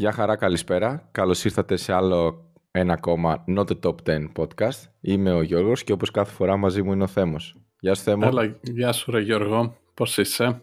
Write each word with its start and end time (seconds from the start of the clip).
Γεια 0.00 0.12
χαρά, 0.12 0.36
καλησπέρα. 0.36 1.08
Καλώς 1.12 1.44
ήρθατε 1.44 1.76
σε 1.76 1.92
άλλο 1.92 2.44
ένα 2.70 2.92
ακόμα 2.92 3.44
Not 3.48 3.64
the 3.64 3.80
Top 3.82 3.94
10 4.06 4.28
podcast. 4.36 4.90
Είμαι 5.00 5.32
ο 5.32 5.42
Γιώργος 5.42 5.84
και 5.84 5.92
όπως 5.92 6.10
κάθε 6.10 6.32
φορά 6.32 6.56
μαζί 6.56 6.82
μου 6.82 6.92
είναι 6.92 7.02
ο 7.02 7.06
Θέμος. 7.06 7.56
Γεια 7.80 7.94
σου 7.94 8.02
Θέμο. 8.02 8.22
Έλα, 8.26 8.58
γεια 8.62 8.92
σου 8.92 9.10
ρε 9.10 9.20
Γιώργο. 9.20 9.76
Πώς 9.94 10.18
είσαι; 10.18 10.62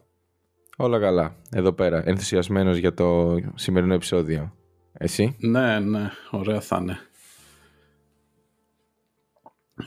Όλα 0.80 1.00
καλά. 1.00 1.36
Εδώ 1.52 1.74
πέρα. 1.74 2.04
Ενθουσιασμένος 2.06 2.78
για 2.78 2.94
το 2.94 3.38
σημερινό 3.56 3.94
επεισόδιο. 3.94 4.54
Εσύ; 4.94 5.36
Ναι, 5.40 5.80
ναι. 5.80 6.10
Ωραία 6.32 6.62
θα 6.62 6.78
είναι. 6.82 6.98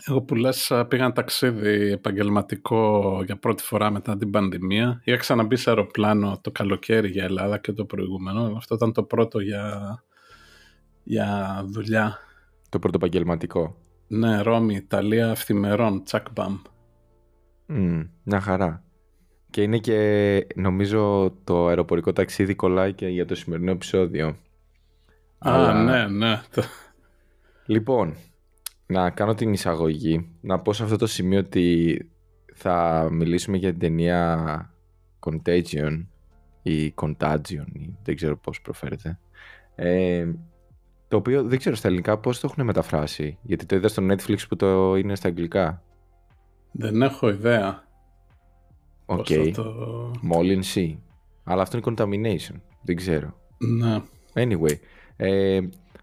Εγώ 0.07 0.23
που 0.23 0.35
λες 0.35 0.73
πήγα 0.89 1.13
ταξίδι 1.13 1.91
επαγγελματικό 1.91 3.23
για 3.25 3.37
πρώτη 3.39 3.63
φορά 3.63 3.91
μετά 3.91 4.17
την 4.17 4.31
πανδημία. 4.31 5.01
Είχα 5.05 5.17
ξαναμπεί 5.17 5.57
σε 5.57 5.71
αεροπλάνο 5.71 6.39
το 6.41 6.51
καλοκαίρι 6.51 7.09
για 7.09 7.25
Ελλάδα 7.25 7.59
και 7.59 7.73
το 7.73 7.85
προηγούμενο. 7.85 8.53
Αυτό 8.57 8.75
ήταν 8.75 8.93
το 8.93 9.03
πρώτο 9.03 9.41
για, 9.41 9.95
για 11.03 11.61
δουλειά. 11.67 12.19
Το 12.69 12.79
πρώτο 12.79 12.97
επαγγελματικό. 12.97 13.77
Ναι, 14.09 14.41
Ρώμη, 14.43 14.75
Ιταλία, 14.75 15.29
ευθυμερών, 15.29 16.05
τσακμπαμ. 16.05 16.57
Mm, 17.69 18.09
μια 18.23 18.41
χαρά. 18.41 18.85
Και 19.51 19.63
είναι 19.63 19.79
και 19.79 20.47
νομίζω 20.55 21.33
το 21.45 21.67
αεροπορικό 21.67 22.13
ταξίδι 22.13 22.55
κολλάει 22.55 22.93
και 22.93 23.09
για 23.09 23.27
το 23.27 23.35
σημερινό 23.35 23.71
επεισόδιο. 23.71 24.27
Α, 24.27 24.35
Αλλά... 25.39 25.83
ναι, 25.83 26.07
ναι. 26.07 26.41
Λοιπόν, 27.67 28.15
να 28.87 29.11
κάνω 29.11 29.35
την 29.35 29.53
εισαγωγή. 29.53 30.29
Να 30.41 30.59
πω 30.59 30.73
σε 30.73 30.83
αυτό 30.83 30.97
το 30.97 31.07
σημείο 31.07 31.39
ότι 31.39 32.11
θα 32.55 33.09
μιλήσουμε 33.13 33.57
για 33.57 33.71
την 33.71 33.79
ταινία 33.79 34.75
Contagion 35.21 36.07
ή 36.63 36.95
Contagion 36.97 37.67
ή 37.73 37.95
δεν 38.03 38.17
ξέρω 38.17 38.37
πώς 38.37 38.61
προφέρεται. 38.61 39.19
Ε, 39.75 40.27
το 41.09 41.17
οποίο 41.17 41.43
δεν 41.43 41.59
ξέρω 41.59 41.77
στα 41.77 41.89
ελληνικά 41.89 42.19
πώς 42.19 42.41
το 42.41 42.49
έχουν 42.51 42.65
μεταφράσει. 42.65 43.39
Γιατί 43.43 43.67
το 43.67 43.77
είδα 43.77 43.89
στο 43.89 44.07
Netflix 44.11 44.39
που 44.49 44.57
το 44.57 44.97
είναι 44.97 45.15
στα 45.15 45.29
αγγλικά. 45.29 45.83
Δεν 46.73 47.03
έχω 47.03 47.29
ιδέα. 47.29 47.89
OK. 49.11 49.27
Okay. 49.29 49.51
Το... 49.55 49.75
Μόλυνση, 50.33 50.84
ε. 50.84 50.97
Αλλά 51.45 51.63
αυτό 51.63 51.77
είναι 51.77 51.87
Contamination. 51.89 52.55
Δεν 52.83 52.97
ξέρω. 52.97 53.35
Ναι. 53.59 54.03
Anyway. 54.35 54.75
Ε, 55.17 55.61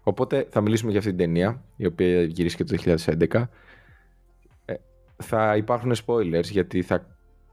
Οπότε 0.08 0.46
θα 0.50 0.60
μιλήσουμε 0.60 0.90
για 0.90 1.00
αυτή 1.00 1.14
την 1.14 1.18
ταινία, 1.18 1.62
η 1.76 1.86
οποία 1.86 2.22
γυρίστηκε 2.22 2.64
το 2.64 2.96
2011. 3.30 3.44
Ε, 4.64 4.74
θα 5.16 5.56
υπάρχουν 5.56 5.92
spoilers, 6.06 6.44
γιατί 6.50 6.82
θα 6.82 7.06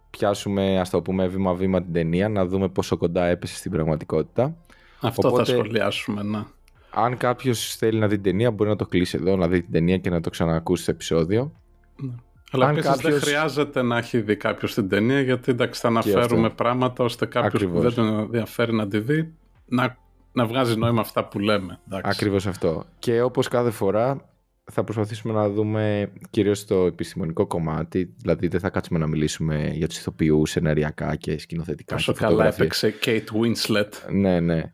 πιάσουμε, 0.09 0.79
ας 0.79 0.89
το 0.89 1.01
πούμε, 1.01 1.27
βήμα-βήμα 1.27 1.81
την 1.81 1.93
ταινία, 1.93 2.29
να 2.29 2.45
δούμε 2.45 2.69
πόσο 2.69 2.97
κοντά 2.97 3.25
έπεσε 3.25 3.55
στην 3.55 3.71
πραγματικότητα. 3.71 4.57
Αυτό 5.01 5.27
Οπότε, 5.27 5.43
θα 5.43 5.51
σχολιάσουμε, 5.51 6.23
ναι. 6.23 6.43
Αν 6.91 7.17
κάποιος 7.17 7.75
θέλει 7.75 7.99
να 7.99 8.07
δει 8.07 8.15
την 8.15 8.23
ταινία, 8.23 8.51
μπορεί 8.51 8.69
να 8.69 8.75
το 8.75 8.85
κλείσει 8.85 9.17
εδώ, 9.21 9.35
να 9.35 9.47
δει 9.47 9.61
την 9.61 9.71
ταινία 9.71 9.97
και 9.97 10.09
να 10.09 10.21
το 10.21 10.29
ξανακούσει 10.29 10.81
στο 10.81 10.91
επεισόδιο. 10.91 11.51
Ναι. 11.95 12.13
Αλλά 12.55 12.69
επίσης 12.69 12.89
κάποιος... 12.89 13.11
δεν 13.13 13.21
χρειάζεται 13.21 13.81
να 13.81 13.97
έχει 13.97 14.21
δει 14.21 14.35
κάποιος 14.35 14.73
την 14.73 14.89
ταινία, 14.89 15.21
γιατί 15.21 15.51
εντάξει, 15.51 15.81
θα 15.81 15.87
αναφέρουμε 15.87 16.49
πράγματα 16.49 17.03
ώστε 17.03 17.25
κάποιος 17.25 17.65
που 17.65 17.79
δεν 17.79 17.93
τον 17.93 18.19
ενδιαφέρει 18.19 18.73
να 18.73 18.87
τη 18.87 18.99
δει 18.99 19.33
να 19.65 19.97
να 20.35 20.45
βγάζει 20.45 20.77
νόημα 20.77 21.01
αυτά 21.01 21.27
που 21.27 21.39
λέμε. 21.39 21.79
Ακριβώς 21.89 22.47
αυτό. 22.47 22.85
Και 22.99 23.21
όπως 23.21 23.47
κάθε 23.47 23.71
φορά 23.71 24.29
θα 24.71 24.83
προσπαθήσουμε 24.83 25.33
να 25.33 25.49
δούμε 25.49 26.11
κυρίως 26.29 26.65
το 26.65 26.75
επιστημονικό 26.75 27.47
κομμάτι, 27.47 28.15
δηλαδή 28.17 28.47
δεν 28.47 28.59
θα 28.59 28.69
κάτσουμε 28.69 28.99
να 28.99 29.07
μιλήσουμε 29.07 29.71
για 29.73 29.87
τους 29.87 29.97
ηθοποιούς 29.97 30.49
σεναριακά 30.49 31.15
και 31.15 31.37
σκηνοθετικά. 31.37 31.95
Πόσο 31.95 32.13
καλά 32.13 32.47
έπαιξε 32.47 32.93
Kate 33.05 33.09
Winslet. 33.09 34.11
Ναι, 34.11 34.39
ναι. 34.39 34.71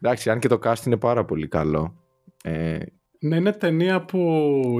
Εντάξει, 0.00 0.30
αν 0.30 0.38
και 0.38 0.48
το 0.48 0.58
cast 0.64 0.86
είναι 0.86 0.96
πάρα 0.96 1.24
πολύ 1.24 1.48
καλό. 1.48 1.94
Ε... 2.42 2.78
Ναι, 3.18 3.36
είναι 3.36 3.52
ταινία 3.52 4.04
που 4.04 4.18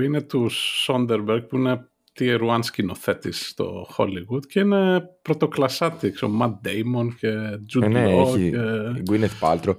είναι 0.03 0.21
του 0.21 0.50
Sonderberg 0.87 1.44
που 1.49 1.56
είναι 1.56 1.88
tier 2.19 2.39
1 2.41 2.59
σκηνοθέτης 2.61 3.49
στο 3.49 3.87
Hollywood 3.97 4.47
και 4.49 4.61
είναι 4.61 5.03
πρωτοκλασάτη, 5.23 6.09
ο 6.09 6.28
Matt 6.41 6.69
Damon 6.69 7.09
και 7.19 7.28
Jude 7.75 7.83
ε, 7.83 7.89
ναι, 7.89 8.06
Law 8.06 8.27
έχει 8.27 8.50
και... 8.50 9.03
Gwyneth 9.11 9.49
Paltrow. 9.49 9.77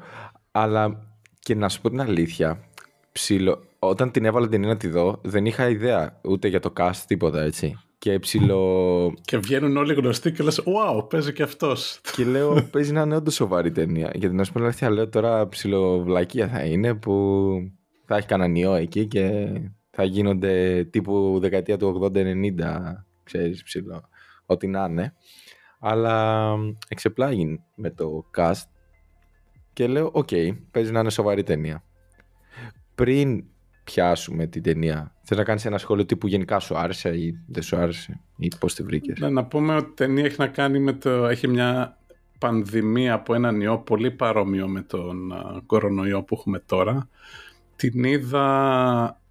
Αλλά 0.52 1.08
και 1.40 1.56
να 1.56 1.70
σου 1.70 1.82
πω 1.82 1.90
την 1.90 2.02
αλήθεια, 2.02 2.60
ψηλο... 3.12 3.64
όταν 3.80 4.12
την 4.12 4.26
έβαλα 4.26 4.48
την 4.48 4.62
να 4.62 4.78
τη 4.78 4.88
δω, 4.88 5.20
δεν 5.24 5.46
είχα 5.46 5.70
ιδέα 5.70 6.20
ούτε 6.24 6.48
για 6.48 6.60
το 6.60 6.74
cast, 6.78 7.04
τίποτα 7.08 7.42
έτσι. 7.42 7.78
Και 7.98 8.20
ψηλο... 8.20 9.14
Και 9.22 9.38
βγαίνουν 9.38 9.78
όλοι 9.78 9.94
γνωστοί 9.94 10.32
και 10.32 10.44
λες, 10.44 10.62
wow, 10.66 11.10
παίζει 11.10 11.34
και 11.34 11.44
αυτός. 11.44 12.02
Και 12.16 12.24
λέω, 12.26 12.68
παίζει 12.72 12.92
να 12.92 13.02
είναι 13.02 13.16
όντως 13.16 13.34
σοβαρή 13.34 13.72
ταινία. 13.72 14.12
Γιατί 14.14 14.36
να 14.36 14.44
σου 14.44 14.52
πω 14.52 14.58
την 14.58 14.68
αλήθεια, 14.68 14.90
λέω 14.90 15.10
τώρα 15.10 15.48
ψιλοβλακεία 15.47 16.47
θα 16.48 16.64
είναι 16.64 16.94
που 16.94 17.14
θα 18.06 18.18
έχει 18.18 18.28
κανέναν 18.28 18.56
ιό 18.56 18.74
εκεί 18.74 19.08
και 19.08 19.50
θα 19.96 20.04
γίνονται 20.04 20.84
τύπου 20.84 21.40
δεκαετία 21.42 21.78
του 21.78 22.12
80-90, 22.14 22.24
ξέρεις, 23.24 23.64
ψιλο, 23.64 24.09
ό,τι 24.46 24.68
να 24.68 24.86
είναι. 24.86 25.14
Αλλά 25.80 26.56
εξεπλάγην 26.88 27.64
με 27.76 27.90
το 27.90 28.26
cast 28.38 28.64
και 29.74 29.88
λέω, 29.88 30.09
ok, 30.14 30.28
okay, 30.32 30.58
παίζει 30.72 30.92
να 30.92 31.00
είναι 31.00 31.09
σοβαρή 31.09 31.44
ταινία. 31.44 31.84
Πριν 32.96 33.44
πιάσουμε 33.84 34.48
την 34.48 34.64
ταινία, 34.64 35.16
θες 35.24 35.38
να 35.38 35.44
κάνεις 35.44 35.66
ένα 35.66 35.78
σχόλιο 35.78 36.06
τύπου 36.06 36.28
γενικά 36.28 36.59
σου 36.59 36.78
άρεσε 36.78 37.09
ή 37.18 37.44
δεν 37.48 37.64
σου 37.64 37.76
άρεσε 37.76 38.22
ή 38.38 38.52
πώς 38.59 38.74
τη 38.74 38.84
βρήκες; 38.84 39.20
Ναι, 39.20 39.30
να 39.30 39.46
πούμε 39.46 39.76
ότι 39.76 39.90
η 39.90 39.94
ταινία 39.94 40.26
έχει 40.26 40.36
να 40.40 40.48
κάνει 40.48 40.80
με 40.80 40.94
το... 40.94 41.28
Έχει 41.28 41.48
μια 41.48 41.98
πανδημία 42.40 43.14
από 43.14 43.34
έναν 43.34 43.62
ιό 43.62 43.80
πολύ 43.80 44.12
παρόμοιο 44.12 44.68
με 44.68 44.82
τον 44.82 45.34
κορονοϊό 45.66 46.24
που 46.24 46.36
έχουμε 46.36 46.59
τώρα. 46.59 47.09
Την 47.76 48.03
είδα 48.03 49.22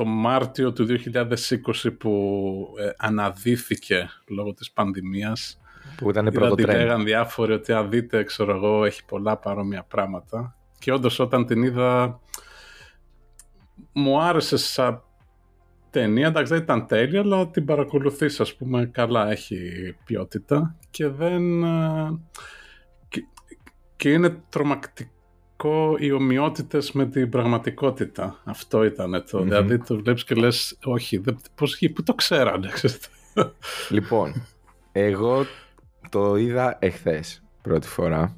το 0.00 0.06
Μάρτιο 0.06 0.72
του 0.72 0.86
2020 0.88 1.96
που 1.98 2.64
ε, 2.78 2.90
αναδύθηκε 2.96 4.08
λόγω 4.28 4.52
της 4.52 4.70
πανδημίας 4.70 5.60
που 5.96 6.10
ήταν 6.10 6.30
πρώτο 6.32 6.54
τρέν. 6.54 6.76
Λέγαν 6.76 7.04
διάφοροι 7.04 7.52
ότι 7.52 7.72
αν 7.72 7.90
δείτε, 7.90 8.24
ξέρω 8.24 8.54
εγώ, 8.54 8.84
έχει 8.84 9.04
πολλά 9.04 9.36
παρόμοια 9.36 9.82
πράγματα. 9.82 10.56
Και 10.78 10.92
όντως 10.92 11.18
όταν 11.18 11.46
την 11.46 11.62
είδα, 11.62 12.20
μου 13.92 14.20
άρεσε 14.20 14.56
σαν 14.56 15.02
ταινία. 15.90 16.26
Εντάξει, 16.26 16.52
δεν 16.52 16.62
ήταν 16.62 16.86
τέλεια, 16.86 17.20
αλλά 17.20 17.48
την 17.48 17.64
παρακολουθείς, 17.64 18.40
ας 18.40 18.56
πούμε, 18.56 18.86
καλά 18.86 19.30
έχει 19.30 19.56
ποιότητα. 20.04 20.76
Και 20.90 21.08
δεν... 21.08 21.62
Ε, 21.62 22.18
και, 23.96 24.10
είναι 24.10 24.42
τρομακτικό 24.48 25.10
οι 25.98 26.12
ομοιότητες 26.12 26.92
με 26.92 27.06
την 27.06 27.28
πραγματικότητα. 27.28 28.40
Αυτό 28.44 28.84
ήταν 28.84 29.24
το. 29.30 29.42
Δηλαδή 29.42 29.78
το 29.78 29.96
βλέπεις 29.96 30.24
και 30.24 30.34
λες, 30.34 30.78
όχι, 30.84 31.16
δεν, 31.16 31.38
πώς, 31.54 31.78
πού 31.94 32.02
το 32.02 32.14
ξέρανε. 32.14 32.70
Λοιπόν, 33.90 34.46
εγώ 34.92 35.44
το 36.08 36.36
είδα 36.36 36.76
εχθές 36.80 37.42
πρώτη 37.62 37.86
φορά 37.86 38.36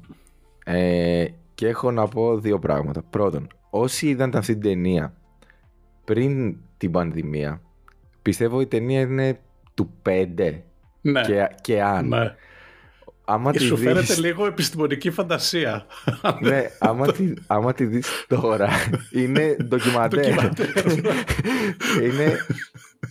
ε, 0.65 1.25
και 1.55 1.67
έχω 1.67 1.91
να 1.91 2.07
πω 2.07 2.37
δύο 2.39 2.59
πράγματα. 2.59 3.01
Πρώτον, 3.09 3.47
όσοι 3.69 4.07
είδαν 4.07 4.31
αυτή 4.35 4.53
την 4.53 4.61
ταινία 4.61 5.13
πριν 6.05 6.57
την 6.77 6.91
πανδημία, 6.91 7.61
πιστεύω 8.21 8.61
η 8.61 8.67
ταινία 8.67 9.01
είναι 9.01 9.39
του 9.73 9.89
5 10.09 10.61
ναι. 11.01 11.21
και, 11.21 11.49
και 11.61 11.81
αν. 11.81 12.07
Ναι. 12.07 12.35
Άμα 13.25 13.53
Σου 13.53 13.75
δεις... 13.75 13.85
φαίνεται 13.85 14.15
λίγο 14.15 14.45
επιστημονική 14.45 15.11
φαντασία. 15.11 15.85
ναι, 16.41 16.65
άμα 16.79 17.11
τη, 17.11 17.33
άμα 17.47 17.73
τη 17.73 17.85
δεις 17.85 18.07
τώρα, 18.27 18.69
είναι 19.11 19.55
ντοκιμαντέρ. 19.63 20.33
είναι, 22.03 22.37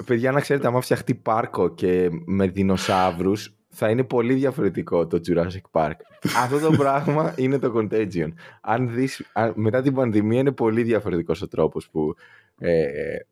παιδιά 0.05 0.33
να 0.33 0.41
ξέρετε, 0.41 0.67
άμα 0.67 0.81
φτιαχτεί 0.81 1.15
πάρκο 1.15 1.75
και 1.75 2.11
με 2.25 2.49
δεινοσαύρους, 2.49 3.55
θα 3.69 3.91
είναι 3.91 4.05
πολύ 4.05 4.35
διαφορετικό 4.35 5.07
το 5.07 5.21
Jurassic 5.29 5.71
Park. 5.71 5.97
Αυτό 6.43 6.59
το 6.59 6.71
πράγμα 6.71 7.35
είναι 7.37 7.59
το 7.59 7.73
Contagion. 7.77 8.33
Αν 8.61 8.95
δεις, 8.95 9.23
μετά 9.55 9.83
την 9.83 9.95
πανδημία 9.95 10.41
είναι 10.41 10.53
πολύ 10.53 10.83
διαφορετικός 10.83 11.43
ο 11.43 11.49
τρόπος 11.49 11.89
που... 11.89 12.15
Ε, 12.59 12.83
ε, 12.83 13.27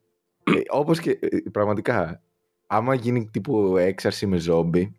όπως 0.69 0.99
και 0.99 1.17
ε, 1.21 1.27
πραγματικά, 1.51 2.21
άμα 2.67 2.93
γίνει 2.93 3.29
τύπου 3.31 3.77
έξαρση 3.77 4.27
με 4.27 4.37
ζόμπι, 4.37 4.95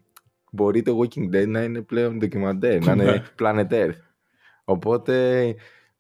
μπορεί 0.54 0.82
το 0.82 0.98
Walking 0.98 1.34
Dead 1.34 1.46
να 1.46 1.62
είναι 1.62 1.82
πλέον 1.82 2.18
ντοκιμαντέρ, 2.18 2.84
να 2.84 2.92
είναι 2.92 3.04
ναι. 3.04 3.22
Planet 3.38 3.68
Earth. 3.70 4.00
Οπότε 4.64 5.54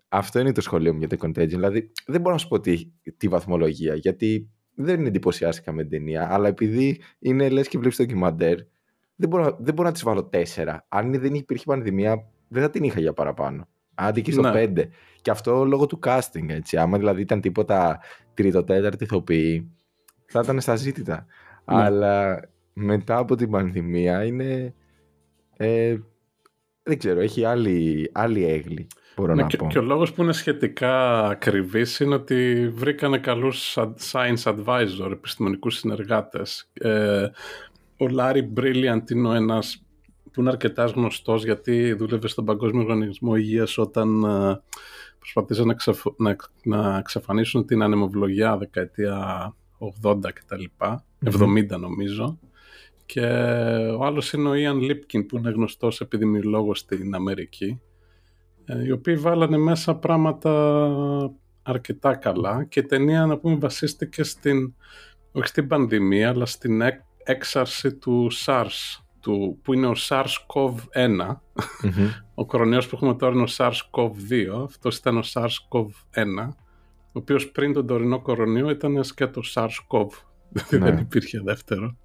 αυτό 0.08 0.38
είναι 0.40 0.52
το 0.52 0.60
σχολείο 0.60 0.92
μου 0.92 0.98
για 0.98 1.08
το 1.08 1.16
Contagion. 1.20 1.48
Δηλαδή 1.48 1.92
δεν 2.06 2.20
μπορώ 2.20 2.34
να 2.34 2.40
σου 2.40 2.48
πω 2.48 2.60
τι, 2.60 2.90
τι 3.16 3.28
βαθμολογία, 3.28 3.94
γιατί 3.94 4.50
δεν 4.74 5.06
εντυπωσιάστηκα 5.06 5.72
με 5.72 5.82
την 5.82 5.90
ταινία, 5.90 6.34
αλλά 6.34 6.48
επειδή 6.48 7.00
είναι 7.18 7.48
λες 7.48 7.68
και 7.68 7.78
βλέπεις 7.78 7.96
ντοκιμαντέρ, 7.96 8.56
δεν 9.16 9.28
μπορώ, 9.28 9.56
δεν 9.60 9.74
μπορώ 9.74 9.88
να 9.88 9.94
τη 9.94 10.00
βάλω 10.04 10.24
τέσσερα. 10.24 10.86
Αν 10.88 11.20
δεν 11.20 11.34
υπήρχε 11.34 11.64
πανδημία, 11.66 12.26
δεν 12.48 12.62
θα 12.62 12.70
την 12.70 12.84
είχα 12.84 13.00
για 13.00 13.12
παραπάνω. 13.12 13.68
άντε 13.94 14.20
και 14.20 14.32
στο 14.32 14.40
Ναι. 14.40 14.52
5. 14.54 14.88
Και 15.22 15.30
αυτό 15.30 15.64
λόγω 15.64 15.86
του 15.86 15.98
casting, 16.06 16.48
έτσι. 16.48 16.76
Άμα 16.76 16.98
δηλαδή 16.98 17.20
ήταν 17.20 17.40
τίποτα 17.40 18.00
τρίτο-τέταρτη 18.34 19.04
ηθοποιή, 19.04 19.70
θα 20.26 20.40
ήταν 20.44 20.60
στα 20.60 20.76
ζήτητα. 20.76 21.26
Ναι. 21.64 21.82
Αλλά 21.82 22.40
μετά 22.72 23.16
από 23.16 23.36
την 23.36 23.50
πανδημία 23.50 24.24
είναι... 24.24 24.74
Ε, 25.56 25.96
δεν 26.82 26.98
ξέρω, 26.98 27.20
έχει 27.20 27.44
άλλη, 27.44 28.10
άλλη 28.12 28.44
έγκλη, 28.44 28.86
μπορώ 29.16 29.34
Ναι, 29.34 29.42
να 29.42 29.48
και, 29.48 29.56
πω. 29.56 29.66
και 29.66 29.78
ο 29.78 29.82
λόγος 29.82 30.12
που 30.12 30.22
είναι 30.22 30.32
σχετικά 30.32 31.24
ακριβής 31.28 32.00
είναι 32.00 32.14
ότι 32.14 32.68
βρήκανε 32.74 33.18
καλούς 33.18 33.76
ad- 33.80 33.94
science 34.10 34.42
advisor, 34.54 35.10
επιστημονικούς 35.12 35.76
συνεργάτες. 35.76 36.70
Ε, 36.72 37.28
ο 37.96 38.08
Λάρι 38.08 38.52
Brilliant 38.56 39.10
είναι 39.10 39.28
ο 39.28 39.32
ένας 39.32 39.82
που 40.32 40.40
είναι 40.40 40.50
αρκετά 40.50 40.84
γνωστός 40.84 41.44
γιατί 41.44 41.92
δούλευε 41.92 42.28
στον 42.28 42.44
Παγκόσμιο 42.44 42.82
Οργανισμό 42.82 43.36
Υγείας 43.36 43.78
όταν 43.78 44.22
ε, 44.24 44.60
προσπαθήσαν 45.18 45.66
να, 45.66 45.74
ξεφ- 45.74 46.18
να, 46.20 46.36
να 46.64 46.96
εξαφανίσουν 46.98 47.66
την 47.66 47.82
ανεμοβλογιά 47.82 48.56
δεκαετία 48.56 49.54
80 50.02 50.16
κτλ. 50.32 50.64
70 51.24 51.78
νομίζω. 51.80 52.38
Και 53.06 53.26
ο 53.98 54.04
άλλος 54.04 54.32
είναι 54.32 54.48
ο 54.48 54.54
Ιαν 54.54 54.80
Λίπκιν 54.80 55.26
που 55.26 55.36
είναι 55.36 55.50
γνωστός 55.50 56.00
επιδημιολόγος 56.00 56.78
στην 56.78 57.14
Αμερική 57.14 57.80
ε, 58.64 58.84
οι 58.84 58.90
οποίοι 58.90 59.16
βάλανε 59.16 59.56
μέσα 59.56 59.94
πράγματα 59.94 60.90
αρκετά 61.62 62.14
καλά 62.14 62.64
και 62.64 62.80
η 62.80 62.84
ταινία 62.84 63.26
να 63.26 63.38
πούμε 63.38 63.54
βασίστηκε 63.56 64.22
στην, 64.22 64.74
όχι 65.32 65.46
στην 65.46 65.66
πανδημία 65.66 66.28
αλλά 66.28 66.46
στην 66.46 66.80
έκ- 66.80 67.02
έξαρση 67.24 67.94
του 67.94 68.28
SARS 68.44 69.00
του, 69.20 69.58
που 69.62 69.72
είναι 69.72 69.86
ο 69.86 69.94
SARS-CoV-1 69.96 71.36
Μμμ. 71.82 72.08
ο 72.34 72.46
κορονοϊός 72.46 72.88
που 72.88 72.96
έχουμε 72.96 73.14
τώρα 73.14 73.32
είναι 73.34 73.42
ο 73.42 73.48
SARS-CoV-2 73.56 74.62
αυτός 74.64 74.96
ήταν 74.96 75.16
ο 75.16 75.22
SARS-CoV-1 75.32 76.48
ο 77.14 77.18
οποίος 77.18 77.50
πριν 77.50 77.72
τον 77.72 77.86
τωρινό 77.86 78.20
κορονοϊό 78.20 78.70
ήταν 78.70 79.00
και 79.14 79.26
το 79.26 79.40
SARS-CoV 79.54 80.06
δηλαδή 80.50 80.78
Ναι. 80.78 80.90
δεν 80.90 80.98
υπήρχε 80.98 81.40
δεύτερο 81.44 81.96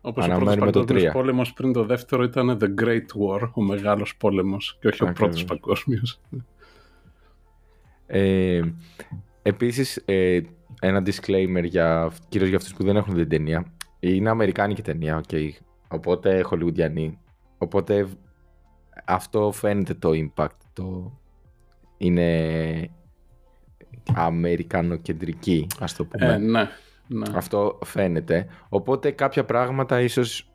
ο 0.00 0.12
πρώτος 0.12 0.24
Αναμένουμε 0.24 0.70
το 0.70 0.78
παγκόσμιος 0.78 0.86
τρία. 1.02 1.12
πόλεμος 1.12 1.52
πριν 1.52 1.72
το 1.72 1.84
δεύτερο 1.84 2.22
ήταν 2.22 2.58
The 2.60 2.82
Great 2.84 3.06
War, 3.20 3.50
ο 3.54 3.62
μεγάλος 3.62 4.16
πόλεμος 4.16 4.76
και 4.80 4.88
όχι 4.88 5.04
ο 5.04 5.06
Ακριβώς. 5.08 5.28
πρώτος 5.28 5.44
παγκόσμιος. 5.44 6.20
Ε, 8.06 8.60
επίσης, 9.42 10.02
ε, 10.04 10.40
ένα 10.80 11.02
disclaimer 11.06 11.64
για, 11.64 12.10
κυρίως 12.28 12.48
για 12.48 12.58
αυτούς 12.58 12.74
που 12.74 12.84
δεν 12.84 12.96
έχουν 12.96 13.14
δει 13.14 13.20
την 13.20 13.28
ταινία. 13.28 13.72
Είναι 14.00 14.30
αμερικάνικη 14.30 14.82
ταινία, 14.82 15.16
οκ. 15.16 15.30
Οπότε 15.88 16.42
χολιγουντιανή. 16.42 17.18
Οπότε 17.58 18.06
αυτό 19.04 19.52
φαίνεται 19.52 19.94
το 19.94 20.10
impact. 20.14 20.56
Το... 20.72 21.18
Είναι 21.96 22.90
αμερικανοκεντρική, 24.14 25.66
ας 25.80 25.94
το 25.94 26.04
πούμε. 26.04 26.32
Ε, 26.32 26.36
ναι, 26.36 26.68
ναι. 27.08 27.26
Αυτό 27.34 27.78
φαίνεται. 27.84 28.46
Οπότε 28.68 29.10
κάποια 29.10 29.44
πράγματα 29.44 30.00
ίσως 30.00 30.50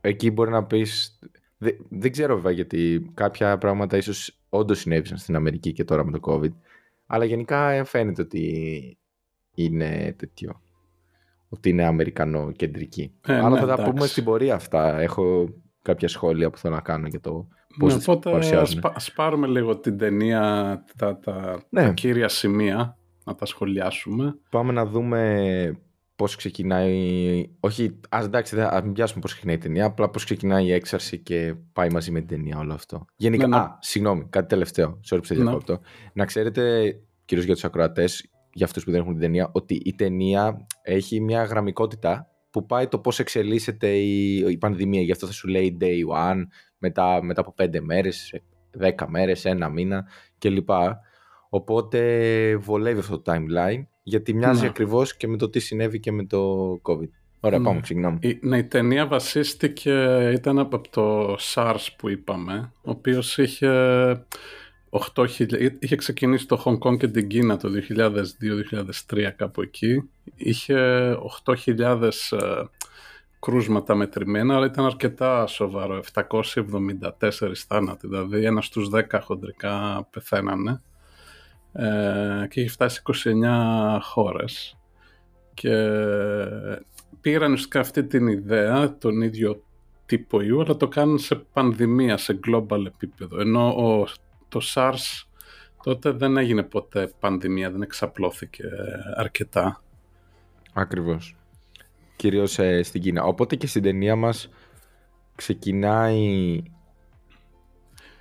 εκεί 0.00 0.30
μπορεί 0.30 0.50
να 0.50 0.64
πεις... 0.64 1.18
Δε- 1.58 1.76
δεν 1.88 2.12
ξέρω 2.12 2.34
βέβαια 2.34 2.52
γιατί 2.52 3.10
κάποια 3.14 3.58
πράγματα 3.58 3.96
ίσως 3.96 4.38
όντως 4.48 4.78
συνέβησαν 4.78 5.18
στην 5.18 5.36
Αμερική 5.36 5.72
και 5.72 5.84
τώρα 5.84 6.04
με 6.04 6.10
το 6.18 6.20
COVID. 6.22 6.52
Αλλά 7.06 7.24
γενικά 7.24 7.70
ε, 7.70 7.84
φαίνεται 7.84 8.22
ότι 8.22 8.98
είναι 9.54 10.14
τέτοιο. 10.18 10.60
Ότι 11.48 11.68
είναι 11.68 11.84
αμερικανοκεντρική. 11.84 13.12
Ε, 13.26 13.34
Αλλά 13.38 13.48
ναι, 13.48 13.58
θα 13.60 13.66
τα 13.66 13.72
εντάξει. 13.72 13.90
πούμε 13.90 14.06
στην 14.06 14.24
πορεία 14.24 14.54
αυτά. 14.54 14.98
Έχω 15.00 15.48
κάποια 15.82 16.08
σχόλια 16.08 16.50
που 16.50 16.58
θέλω 16.58 16.74
να 16.74 16.80
κάνω 16.80 17.06
για 17.06 17.20
το 17.20 17.48
πώς 17.78 17.92
Ναι, 17.92 17.98
τις 17.98 18.08
οπότε 18.08 18.28
ας, 18.28 18.34
παρουσιάζουν. 18.34 18.80
πα- 18.80 18.92
ας 18.96 19.12
πάρουμε 19.12 19.46
λίγο 19.46 19.76
την 19.78 19.98
ταινία, 19.98 20.40
τα, 20.96 21.18
τα, 21.18 21.62
Ναι. 21.68 21.82
τα 21.82 21.92
κύρια 21.92 22.28
σημεία, 22.28 22.96
να 23.24 23.34
τα 23.34 23.46
σχολιάσουμε. 23.46 24.38
Πάμε 24.50 24.72
να 24.72 24.86
δούμε 24.86 25.80
πώς 26.16 26.36
ξεκινάει... 26.36 27.50
Όχι, 27.60 28.00
ας 28.08 28.24
εντάξει, 28.24 28.56
δεν- 28.56 28.66
ας 28.66 28.82
μην 28.82 28.92
πιάσουμε 28.92 29.20
πώς 29.20 29.32
ξεκινάει 29.32 29.56
η 29.56 29.58
ταινία, 29.58 29.84
απλά 29.84 30.10
πώς 30.10 30.24
ξεκινάει 30.24 30.64
η 30.64 30.72
έξαρση 30.72 31.18
και 31.18 31.54
πάει 31.72 31.90
μαζί 31.90 32.10
με 32.10 32.18
την 32.18 32.28
ταινία 32.28 32.58
όλο 32.58 32.72
αυτό. 32.74 33.04
Γενικά, 33.16 33.46
Ναι, 33.46 33.56
ναι. 33.56 33.62
α, 33.62 33.78
συγγνώμη, 33.80 34.26
κάτι 34.30 34.46
τελευταίο, 34.48 35.00
sorry 35.10 35.18
που 35.18 35.24
σε 35.24 35.34
Ναι. 35.34 35.42
διακόπτω. 35.42 35.80
Να 36.12 36.24
ξέρετε, 36.24 36.94
κυρίως 37.24 37.46
για 37.46 37.54
τους 37.54 37.64
ακροατές, 37.64 38.30
για 38.52 38.66
αυτούς 38.66 38.84
που 38.84 38.90
δεν 38.90 39.00
έχουν 39.00 39.12
την 39.12 39.20
ταινία, 39.20 39.48
ότι 39.52 39.74
η 39.84 39.94
ταινία 39.94 40.66
έχει 40.82 41.20
μια 41.20 41.42
γραμμικότητα 41.44 42.30
που 42.50 42.66
πάει 42.66 42.86
το 42.88 42.98
πώς 42.98 43.18
εξελίσσεται 43.18 43.88
η, 43.96 44.36
η 44.36 44.56
πανδημία. 44.58 45.00
Γι' 45.00 45.12
αυτό 45.12 45.26
θα 45.26 45.32
σου 45.32 45.48
λέει 45.48 45.76
day 45.80 46.00
one, 46.16 46.42
μετά, 46.78 47.22
μετά 47.22 47.40
από 47.40 47.52
πέντε 47.52 47.80
μέρες, 47.80 48.40
δέκα 48.70 49.10
μέρες, 49.10 49.44
ένα 49.44 49.68
μήνα 49.68 50.06
κλπ. 50.38 50.68
Οπότε 51.48 52.56
βολεύει 52.56 52.98
αυτό 52.98 53.20
το 53.20 53.32
timeline, 53.32 53.86
γιατί 54.08 54.34
μοιάζει 54.34 54.60
Ναι. 54.60 54.66
ακριβώς 54.68 55.16
και 55.16 55.28
με 55.28 55.36
το 55.36 55.48
τι 55.48 55.58
συνέβη 55.58 56.00
και 56.00 56.12
με 56.12 56.24
το 56.24 56.70
COVID. 56.82 57.08
Ωραία, 57.40 57.58
Ναι. 57.58 57.64
πάμε, 57.64 57.80
ξεκινάμε. 57.80 58.18
Η, 58.22 58.38
ναι, 58.42 58.58
η 58.58 58.64
ταινία 58.64 59.06
βασίστηκε, 59.06 60.30
ήταν 60.34 60.58
από 60.58 60.80
το 60.90 61.36
SARS 61.54 61.86
που 61.98 62.08
είπαμε, 62.08 62.72
ο 62.82 62.90
οποίος 62.90 63.38
είχε 63.38 63.68
8.000, 64.90 65.70
είχε 65.78 65.96
ξεκινήσει 65.96 66.42
στο 66.42 66.62
Hong 66.64 66.78
Kong 66.78 66.98
και 66.98 67.08
την 67.08 67.28
Κίνα 67.28 67.56
το 67.56 67.68
2002-2003 67.68 69.30
κάπου 69.36 69.62
εκεί. 69.62 70.10
Είχε 70.34 70.74
8.000 71.44 72.02
ε, 72.30 72.62
κρούσματα 73.40 73.94
μετρημένα, 73.94 74.56
αλλά 74.56 74.66
ήταν 74.66 74.84
αρκετά 74.84 75.46
σοβαρό, 75.46 76.02
774 76.14 77.52
θάνατοι, 77.68 78.06
δηλαδή 78.08 78.44
ένας 78.44 78.66
στους 78.66 78.88
10 78.92 79.02
χοντρικά 79.22 80.06
πεθαίνανε 80.10 80.82
ε, 81.76 82.46
και 82.46 82.60
είχε 82.60 82.70
φτάσει 82.70 83.02
σε 83.12 83.30
29 83.30 83.98
χώρες 84.00 84.76
και 85.54 85.70
πήραν 87.20 87.52
ουσιαστικά 87.52 87.80
αυτή 87.80 88.04
την 88.04 88.26
ιδέα, 88.26 88.98
τον 88.98 89.22
ίδιο 89.22 89.62
τύπο 90.06 90.40
ιού, 90.40 90.60
αλλά 90.60 90.76
το 90.76 90.88
κάνουν 90.88 91.18
σε 91.18 91.34
πανδημία, 91.34 92.16
σε 92.16 92.38
global 92.46 92.86
επίπεδο. 92.86 93.40
Ενώ 93.40 93.68
ο, 93.68 94.06
το 94.48 94.60
SARS 94.74 95.26
τότε 95.82 96.10
δεν 96.10 96.36
έγινε 96.36 96.62
ποτέ 96.62 97.12
πανδημία, 97.20 97.70
δεν 97.70 97.82
εξαπλώθηκε 97.82 98.64
αρκετά. 99.16 99.82
Ακριβώς. 100.72 101.36
Κυρίως 102.16 102.58
ε, 102.58 102.82
στην 102.82 103.00
Κίνα. 103.00 103.24
Οπότε 103.24 103.56
και 103.56 103.66
στην 103.66 103.82
ταινία 103.82 104.16
μας 104.16 104.50
ξεκινάει... 105.34 106.62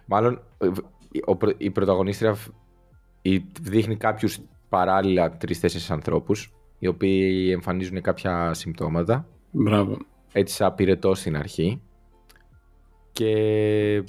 Μάλλον 0.06 0.42
ε, 0.58 0.70
ο 1.26 1.36
προ- 1.36 1.56
η 1.58 1.70
πρωταγωνίστρια 1.70 2.38
β- 3.26 3.34
η- 3.34 3.46
δείχνει 3.62 3.96
κάποιους 3.96 4.40
παράλληλα 4.70 5.38
τρεις-τέσσερις 5.38 5.92
ανθρώπους 5.92 6.54
οι 6.80 6.88
οποίοι 6.88 7.50
εμφανίζουν 7.54 8.02
κάποια 8.02 8.54
συμπτώματα 8.54 9.28
Μπράβο. 9.52 9.98
έτσι 10.32 10.56
σαν 10.56 10.76
πυρετό 10.76 11.16
στην 11.16 11.38
αρχή 11.38 11.82
και 13.12 14.04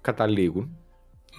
καταλήγουν. 0.00 0.76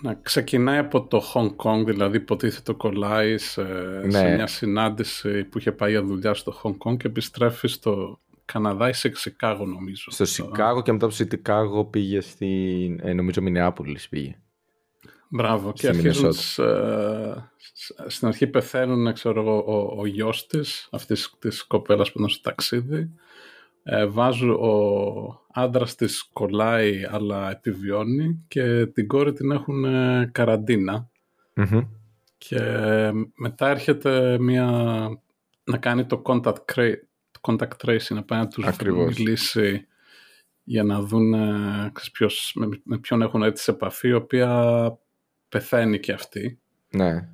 Να 0.02 0.14
ξεκινάει 0.14 0.78
από 0.78 1.08
το 1.08 1.22
Hong 1.34 1.56
Kong, 1.56 1.84
δηλαδή 1.86 2.18
υποτίθεται 2.18 2.74
κολλάει 2.74 3.38
σε, 3.38 3.64
σε 4.12 4.22
Ναι. 4.24 4.36
μια 4.36 4.48
συνάντηση 4.48 5.44
που 5.44 5.58
είχε 5.58 5.72
πάει 5.72 5.92
για 5.92 6.04
δουλειά 6.04 6.34
στο 6.34 6.54
Hong 6.64 6.76
Kong 6.78 6.98
και 6.98 7.08
επιστρέφει 7.08 7.68
στο 7.68 8.20
Καναδά 8.46 8.90
ή 8.90 8.94
σε 8.94 9.12
Σικάγο 9.16 9.66
νομίζω. 9.66 10.12
Στο 10.12 10.26
Σικάγο 10.26 10.82
και 10.82 10.92
μετά 10.92 11.06
από 11.06 11.16
το 11.16 11.24
Σικάγο 11.24 11.86
πήγε 11.86 12.22
στην, 12.22 13.00
ε, 13.04 13.14
νομίζω 13.14 13.42
Μινεάπολης 13.42 14.10
πήγε. 14.10 14.36
Μπράβο. 15.36 15.72
Και 15.72 15.78
Στη 15.78 15.88
αρχίζουν 15.88 16.22
Μινεσότα. 16.22 16.32
τις, 16.38 16.58
ε, 16.58 17.52
σ- 17.74 18.10
στην 18.12 18.28
αρχή 18.28 18.48
πεθαίνουν, 18.48 19.14
ξέρω 19.14 19.42
εγώ, 19.42 19.58
ο, 19.68 20.00
ο 20.02 20.06
γιος 20.06 20.48
της, 20.48 20.88
αυτής 20.92 21.36
της 21.40 21.64
κοπέλας 21.68 22.12
που 22.12 22.18
ήταν 22.18 22.30
στο 22.30 22.42
ταξίδι. 22.42 23.10
Ε, 23.84 24.06
βάζουν, 24.06 24.50
ο 24.50 25.46
άντρας 25.54 25.96
της 25.96 26.30
κολλάει 26.34 27.06
αλλά 27.10 27.52
επιβιώνει 27.52 28.44
και 28.48 28.86
την 28.86 29.08
κόρη 29.08 29.34
την 29.34 29.52
έχουν 29.52 29.86
ε, 29.86 30.30
καραντίνα. 30.34 31.10
Μμμ. 31.54 31.82
Και 32.38 32.60
μετά 33.36 33.70
έρχεται 33.70 34.38
μια 34.40 34.66
να 35.64 35.78
κάνει 35.78 36.06
το 36.06 36.22
contact, 36.26 36.56
cra- 36.76 37.00
το 37.32 37.40
contact 37.42 37.86
tracing, 37.86 38.10
να 38.16 38.24
πάει 38.24 38.40
να 38.40 38.48
τους 38.48 38.66
Ακριβώς. 38.66 39.18
μιλήσει 39.18 39.88
για 40.64 40.84
να 40.84 41.02
δουν 41.02 41.34
ε, 41.34 41.90
ξέρεις, 41.94 42.12
ποιος, 42.12 42.52
με, 42.56 42.68
με 42.84 42.98
ποιον 42.98 43.22
έχουν 43.22 43.44
έρθει 43.44 43.58
σε 43.58 43.72
επαφή, 43.72 44.08
η 44.08 44.14
οποία 44.14 44.50
πεθαίνει 45.56 46.00
και 46.00 46.12
αυτή. 46.12 46.60
Ναι. 46.92 47.30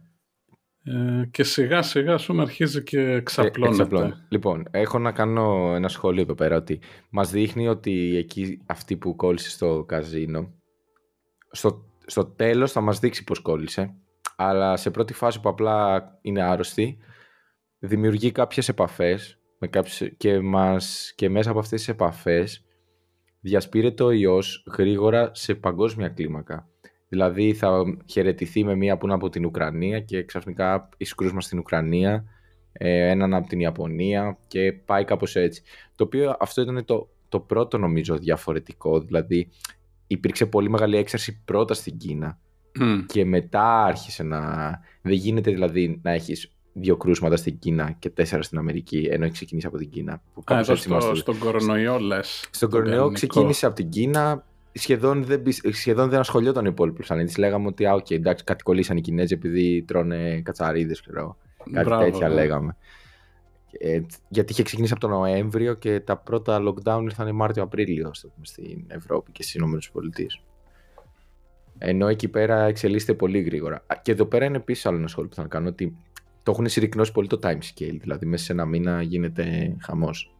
Ε, 0.83 1.25
και 1.31 1.43
σιγά 1.43 1.81
σιγά 1.81 2.17
σου 2.17 2.41
αρχίζει 2.41 2.83
και 2.83 2.99
Ε, 2.99 3.15
εξαπλώνεται. 3.15 3.81
εξαπλώνει. 3.81 4.13
Λοιπόν, 4.29 4.67
έχω 4.71 4.99
να 4.99 5.11
κάνω 5.11 5.73
ένα 5.75 5.87
σχόλιο 5.87 6.21
εδώ 6.21 6.33
πέρα 6.33 6.55
ότι 6.55 6.79
μας 7.09 7.31
δείχνει 7.31 7.67
ότι 7.67 8.15
εκεί 8.15 8.61
αυτή 8.65 8.97
που 8.97 9.15
κόλλησε 9.15 9.49
στο 9.49 9.83
καζίνο 9.87 10.53
στο, 11.51 11.85
στο 12.05 12.25
τέλος 12.25 12.71
θα 12.71 12.81
μας 12.81 12.99
δείξει 12.99 13.23
πως 13.23 13.39
κόλλησε 13.39 13.95
αλλά 14.35 14.77
σε 14.77 14.91
πρώτη 14.91 15.13
φάση 15.13 15.39
που 15.39 15.49
απλά 15.49 16.03
είναι 16.21 16.41
άρρωστη 16.41 16.97
δημιουργεί 17.79 18.31
κάποιες 18.31 18.69
επαφές 18.69 19.39
με 19.59 19.67
κάποιες, 19.67 20.13
και, 20.17 20.39
μας, 20.39 21.13
και 21.15 21.29
μέσα 21.29 21.49
από 21.49 21.59
αυτές 21.59 21.79
τις 21.79 21.89
επαφές 21.89 22.65
διασπείρεται 23.41 24.03
ο 24.03 24.11
ιός 24.11 24.65
γρήγορα 24.77 25.31
σε 25.33 25.55
παγκόσμια 25.55 26.09
κλίμακα 26.09 26.70
Δηλαδή 27.11 27.53
θα 27.53 27.97
χαιρετηθεί 28.05 28.63
με 28.63 28.75
μία 28.75 28.97
που 28.97 29.05
είναι 29.05 29.15
από 29.15 29.29
την 29.29 29.45
Ουκρανία 29.45 29.99
και 29.99 30.23
ξαφνικά 30.23 30.89
εις 30.97 31.15
κρούσμα 31.15 31.41
στην 31.41 31.59
Ουκρανία, 31.59 32.25
ε, 32.71 33.09
έναν 33.09 33.33
από 33.33 33.47
την 33.47 33.59
Ιαπωνία 33.59 34.37
και 34.47 34.73
πάει 34.85 35.05
κάπως 35.05 35.35
έτσι. 35.35 35.61
Το 35.95 36.03
οποίο 36.03 36.35
αυτό 36.39 36.61
ήταν 36.61 36.85
το, 36.85 37.09
το 37.29 37.39
πρώτο 37.39 37.77
νομίζω 37.77 38.17
διαφορετικό, 38.17 38.99
δηλαδή 38.99 39.49
υπήρξε 40.07 40.45
πολύ 40.45 40.69
μεγάλη 40.69 40.97
έξαρση 40.97 41.41
πρώτα 41.45 41.73
στην 41.73 41.97
Κίνα 41.97 42.39
και 43.05 43.25
μετά 43.25 43.83
άρχισε 43.83 44.23
να... 44.23 44.39
Δεν 45.01 45.13
γίνεται 45.13 45.51
δηλαδή 45.51 45.99
να 46.03 46.11
έχεις 46.11 46.51
δύο 46.73 46.97
κρούσματα 46.97 47.35
στην 47.35 47.59
Κίνα 47.59 47.91
και 47.99 48.09
τέσσερα 48.09 48.41
στην 48.41 48.57
Αμερική, 48.57 49.07
ενώ 49.11 49.23
έχει 49.23 49.33
ξεκινήσει 49.33 49.67
από 49.67 49.77
την 49.77 49.89
Κίνα. 49.89 50.21
Που 50.33 50.43
Α, 50.53 50.63
στο, 50.63 51.15
στον 51.15 51.37
κορονοϊό 51.37 51.99
λες. 51.99 52.47
Στον 52.51 52.69
κορονοϊό 52.69 53.11
ξεκίνησε 53.11 53.65
από 53.65 53.75
την 53.75 53.89
Κίνα, 53.89 54.45
σχεδόν 54.73 55.23
δεν, 55.23 55.43
σχεδόν 55.71 56.09
δεν 56.09 56.19
ασχολιόταν 56.19 56.65
ο 56.65 56.67
υπόλοιπο 56.67 57.03
πλανήτη. 57.07 57.39
Λέγαμε 57.39 57.67
ότι 57.67 57.85
α, 57.85 57.93
okay, 57.93 58.11
εντάξει, 58.11 58.43
κάτι 58.43 58.63
κολλήσαν 58.63 58.97
οι 58.97 59.01
Κινέζοι 59.01 59.33
επειδή 59.33 59.83
τρώνε 59.87 60.41
κατσαρίδες, 60.41 61.01
ξέρω. 61.01 61.37
Κάτι 61.71 61.85
Μπράβο, 61.85 62.03
τέτοια 62.03 62.27
ναι. 62.27 62.33
λέγαμε. 62.33 62.75
Ε, 63.79 64.01
γιατί 64.29 64.51
είχε 64.51 64.63
ξεκινήσει 64.63 64.93
από 64.93 65.01
τον 65.01 65.11
Νοέμβριο 65.19 65.73
και 65.73 65.99
τα 65.99 66.17
πρώτα 66.17 66.59
lockdown 66.67 67.01
ήρθαν 67.03 67.35
Μάρτιο-Απρίλιο 67.35 68.11
στην 68.41 68.83
Ευρώπη 68.87 69.31
και 69.31 69.43
στις 69.43 69.55
ΗΠΑ. 69.55 69.99
Ενώ 71.77 72.07
εκεί 72.07 72.27
πέρα 72.27 72.63
εξελίσσεται 72.63 73.13
πολύ 73.13 73.39
γρήγορα. 73.41 73.85
Και 74.01 74.11
εδώ 74.11 74.25
πέρα 74.25 74.45
είναι 74.45 74.57
επίσης 74.57 74.85
άλλο 74.85 74.97
ένα 74.97 75.07
σχόλιο 75.07 75.29
που 75.29 75.35
θα 75.35 75.43
κάνω 75.43 75.67
ότι 75.67 75.97
το 76.43 76.51
έχουν 76.51 76.67
συρρυκνώσει 76.67 77.11
πολύ 77.11 77.27
το 77.27 77.39
time 77.43 77.57
scale. 77.57 77.97
Δηλαδή 77.99 78.25
μέσα 78.25 78.43
σε 78.43 78.51
ένα 78.51 78.65
μήνα 78.65 79.01
γίνεται 79.01 79.75
χαμός. 79.79 80.35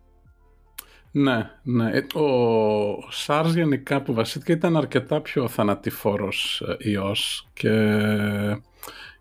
Ναι, 1.12 1.50
ναι. 1.63 1.91
Ε, 1.91 2.20
ο 2.20 2.96
SARS 3.25 3.51
γενικά 3.53 4.01
που 4.01 4.13
βασίστηκε 4.13 4.51
ήταν 4.51 4.77
αρκετά 4.77 5.22
πιο 5.22 5.48
θανατηφόρος 5.48 6.63
ε, 6.80 6.89
ιός 6.89 7.50
και 7.53 7.72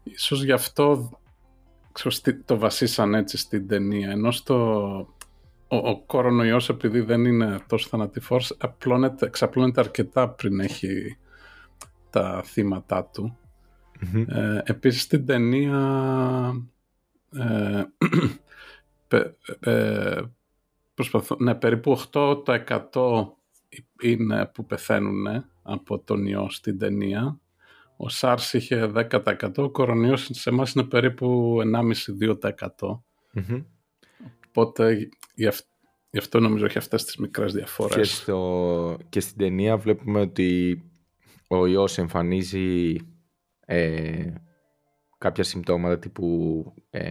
ίσως 0.03 0.43
γι' 0.45 0.53
αυτό 0.53 1.11
το 2.45 2.59
βασίσαν 2.59 3.15
έτσι 3.15 3.37
στην 3.37 3.69
ταινία. 3.69 4.11
Ενώ 4.11 4.31
στο, 4.31 4.57
ο, 5.69 5.77
ο 5.77 6.01
κορονοϊός 6.01 6.69
επειδή 6.69 7.01
δεν 7.01 7.25
είναι 7.25 7.59
τόσο 7.67 7.89
θανατηφόρος 7.89 8.57
εξαπλώνεται 9.21 9.81
αρκετά 9.81 10.29
πριν 10.29 10.61
έχει 10.61 11.17
τα 12.11 12.43
θύματα 12.45 13.05
του. 13.05 13.39
Ε, 14.29 14.61
επίσης 14.65 15.03
στην 15.03 15.27
ταινία 15.27 15.81
ε, 17.33 17.85
ε, 19.71 20.21
προσπαθώ, 21.01 21.37
ναι, 21.39 21.55
περίπου 21.55 22.01
8% 22.13 23.27
είναι 24.01 24.47
που 24.47 24.67
πεθαίνουν 24.67 25.27
από 25.63 25.99
τον 25.99 26.27
ιό 26.27 26.51
στην 26.51 26.79
ταινία. 26.79 27.41
Ο 27.97 28.07
SARS 28.21 28.53
είχε 28.53 28.93
10%, 28.95 29.51
ο 29.57 29.71
κορονοϊός 29.71 30.29
σε 30.33 30.51
εμάς 30.51 30.73
είναι 30.73 30.85
περίπου 30.85 31.59
1,5-2%. 32.31 33.03
Οπότε 34.49 35.09
γι' 35.35 36.19
αυτό, 36.19 36.41
νομίζω 36.41 36.65
έχει 36.65 36.79
αυτές 36.79 37.05
τις 37.05 37.17
μικρές 37.17 37.53
διαφορές. 37.53 37.97
Και, 37.97 38.05
στο, 38.05 38.99
και 39.09 39.21
στην 39.21 39.39
ταινία 39.39 39.77
βλέπουμε 39.77 40.21
ότι 40.21 40.83
ο 41.49 41.67
ιός 41.67 41.99
εμφανίζει 41.99 42.97
ε, 43.67 44.33
κάποια 45.19 45.45
συμπτώματα 45.45 45.99
τύπου 45.99 46.65
ε, 46.91 47.11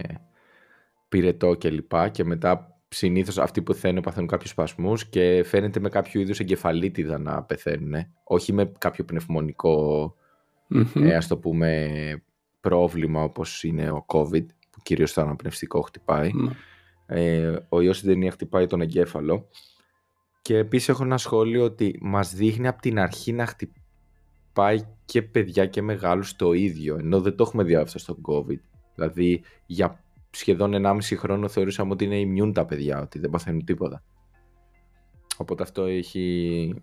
πυρετό 1.08 1.56
κλπ. 1.56 1.90
Και, 1.90 2.10
και 2.10 2.24
μετά 2.24 2.69
συνήθως 2.90 3.38
αυτοί 3.38 3.62
που 3.62 3.72
πεθαίνουν 3.72 4.02
παθαίνουν 4.02 4.28
κάποιους 4.28 4.50
σπασμούς 4.50 5.06
και 5.06 5.42
φαίνεται 5.44 5.80
με 5.80 5.88
κάποιο 5.88 6.20
είδους 6.20 6.40
εγκεφαλίτιδα 6.40 7.18
να 7.18 7.42
πεθαίνουν. 7.42 7.94
Όχι 8.24 8.52
με 8.52 8.72
κάποιο 8.78 9.04
πνευμονικό, 9.04 10.14
ε, 10.94 11.14
ας 11.14 11.26
το 11.26 11.38
πούμε, 11.38 12.22
πρόβλημα 12.60 13.22
όπως 13.22 13.64
είναι 13.64 13.90
ο 13.90 14.04
COVID, 14.08 14.46
που 14.70 14.80
κυρίως 14.82 15.12
το 15.12 15.20
αναπνευστικό 15.20 15.80
χτυπάει. 15.80 16.30
Ναι. 16.32 16.50
Ε, 17.06 17.58
ο 17.68 17.80
ιός 17.80 17.96
στην 17.96 18.08
ταινία 18.08 18.30
χτυπάει 18.30 18.66
τον 18.66 18.80
εγκέφαλο. 18.80 19.48
Και 20.42 20.56
επίσης 20.56 20.88
έχω 20.88 21.04
ένα 21.04 21.18
σχόλιο 21.18 21.64
ότι 21.64 21.98
μας 22.00 22.34
δείχνει 22.34 22.68
από 22.68 22.80
την 22.80 22.98
αρχή 22.98 23.32
να 23.32 23.46
χτυπάει 23.46 23.80
πάει 24.52 24.80
και 25.04 25.22
παιδιά 25.22 25.66
και 25.66 25.82
μεγάλους 25.82 26.36
το 26.36 26.52
ίδιο, 26.52 26.96
ενώ 26.96 27.20
δεν 27.20 27.36
το 27.36 27.42
έχουμε 27.42 27.62
δει 27.62 27.74
αυτό 27.74 27.98
στον 27.98 28.16
COVID. 28.28 28.60
Δηλαδή 28.94 29.42
για 29.66 30.04
σχεδόν 30.30 30.72
1,5 30.74 30.98
χρόνο 31.16 31.48
θεωρούσαμε 31.48 31.92
ότι 31.92 32.04
είναι 32.04 32.44
immune 32.44 32.54
τα 32.54 32.64
παιδιά, 32.64 33.00
ότι 33.00 33.18
δεν 33.18 33.30
παθαίνουν 33.30 33.64
τίποτα. 33.64 34.02
Οπότε 35.36 35.62
αυτό 35.62 35.84
έχει, 35.84 36.74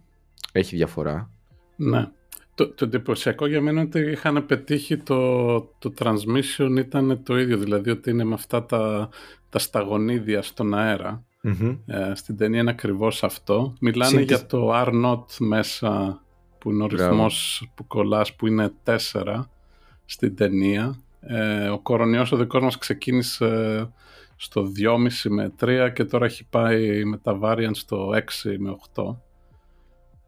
έχει 0.51 0.75
διαφορά. 0.75 1.31
Ναι. 1.75 2.09
Το, 2.55 2.69
το 2.73 2.85
εντυπωσιακό 2.85 3.47
για 3.47 3.61
μένα 3.61 3.81
είναι 3.81 3.89
ότι 3.89 4.11
είχαν 4.11 4.45
πετύχει 4.45 4.97
το, 4.97 5.57
το 5.59 5.93
transmission 5.99 6.75
ήταν 6.77 7.23
το 7.23 7.37
ίδιο, 7.39 7.57
δηλαδή 7.57 7.89
ότι 7.89 8.09
είναι 8.09 8.23
με 8.23 8.33
αυτά 8.33 8.65
τα, 8.65 9.09
τα 9.49 9.59
σταγονίδια 9.59 10.41
στον 10.41 10.73
αερα 10.73 11.25
Ε, 11.85 12.15
στην 12.15 12.37
ταινία 12.37 12.59
είναι 12.59 12.69
ακριβώς 12.69 13.23
αυτό. 13.23 13.73
Μιλάνε 13.81 14.21
για 14.21 14.45
το 14.45 14.71
R-Not 14.73 15.25
μέσα 15.39 16.21
που 16.57 16.71
είναι 16.71 16.83
ο 16.83 16.87
ρυθμός 16.87 17.67
που 17.75 17.87
κολλάς 17.87 18.35
που 18.35 18.47
είναι 18.47 18.73
4 18.83 19.43
στην 20.05 20.35
ταινία. 20.35 20.99
Ε, 21.19 21.67
ο 21.67 21.79
κορονοϊός 21.79 22.31
ο 22.31 22.37
δικός 22.37 22.61
μας 22.63 22.77
ξεκίνησε 22.77 23.89
στο 24.35 24.71
2,5 24.77 25.29
με 25.29 25.53
3 25.59 25.91
και 25.93 26.03
τώρα 26.03 26.25
έχει 26.25 26.45
πάει 26.49 27.05
με 27.05 27.17
τα 27.17 27.39
variants 27.41 27.75
στο 27.75 28.09
6 28.43 28.55
με 28.57 28.75
8. 28.95 29.15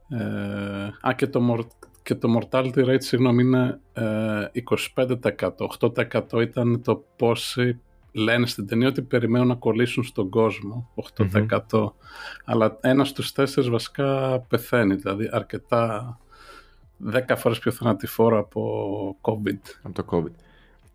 Ε, 0.09 1.07
α, 1.07 1.13
και 1.15 1.27
το, 1.27 1.67
και 2.03 2.15
το 2.15 2.39
mortality 2.39 2.85
rate, 2.85 3.03
συγγνώμη, 3.03 3.43
είναι 3.43 3.79
ε, 3.93 4.45
25%. 4.95 5.11
8% 5.79 6.41
ήταν 6.41 6.81
το 6.81 7.03
πόσοι 7.15 7.79
λένε 8.11 8.45
στην 8.45 8.67
ταινία 8.67 8.87
ότι 8.87 9.01
περιμένουν 9.01 9.47
να 9.47 9.55
κολλήσουν 9.55 10.03
στον 10.03 10.29
κόσμο. 10.29 10.89
8%. 11.69 11.91
Αλλά 12.45 12.77
ένας 12.81 13.09
στους 13.09 13.31
τέσσερις 13.31 13.69
βασικά 13.69 14.39
πεθαίνει, 14.39 14.95
δηλαδή 14.95 15.29
αρκετά 15.31 16.17
10 17.11 17.19
φορές 17.35 17.59
πιο 17.59 17.71
θανατηφόρο 17.71 18.39
από 18.39 19.17
COVID. 19.21 19.59
Από 19.83 20.03
το 20.03 20.05
COVID. 20.11 20.48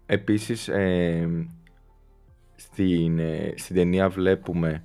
Επίσης, 0.07 0.69
ε, 0.69 1.49
στην, 2.55 3.19
ε, 3.19 3.55
στην 3.57 3.77
ταινία 3.77 4.09
βλέπουμε 4.09 4.85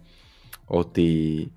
ότι 0.65 1.51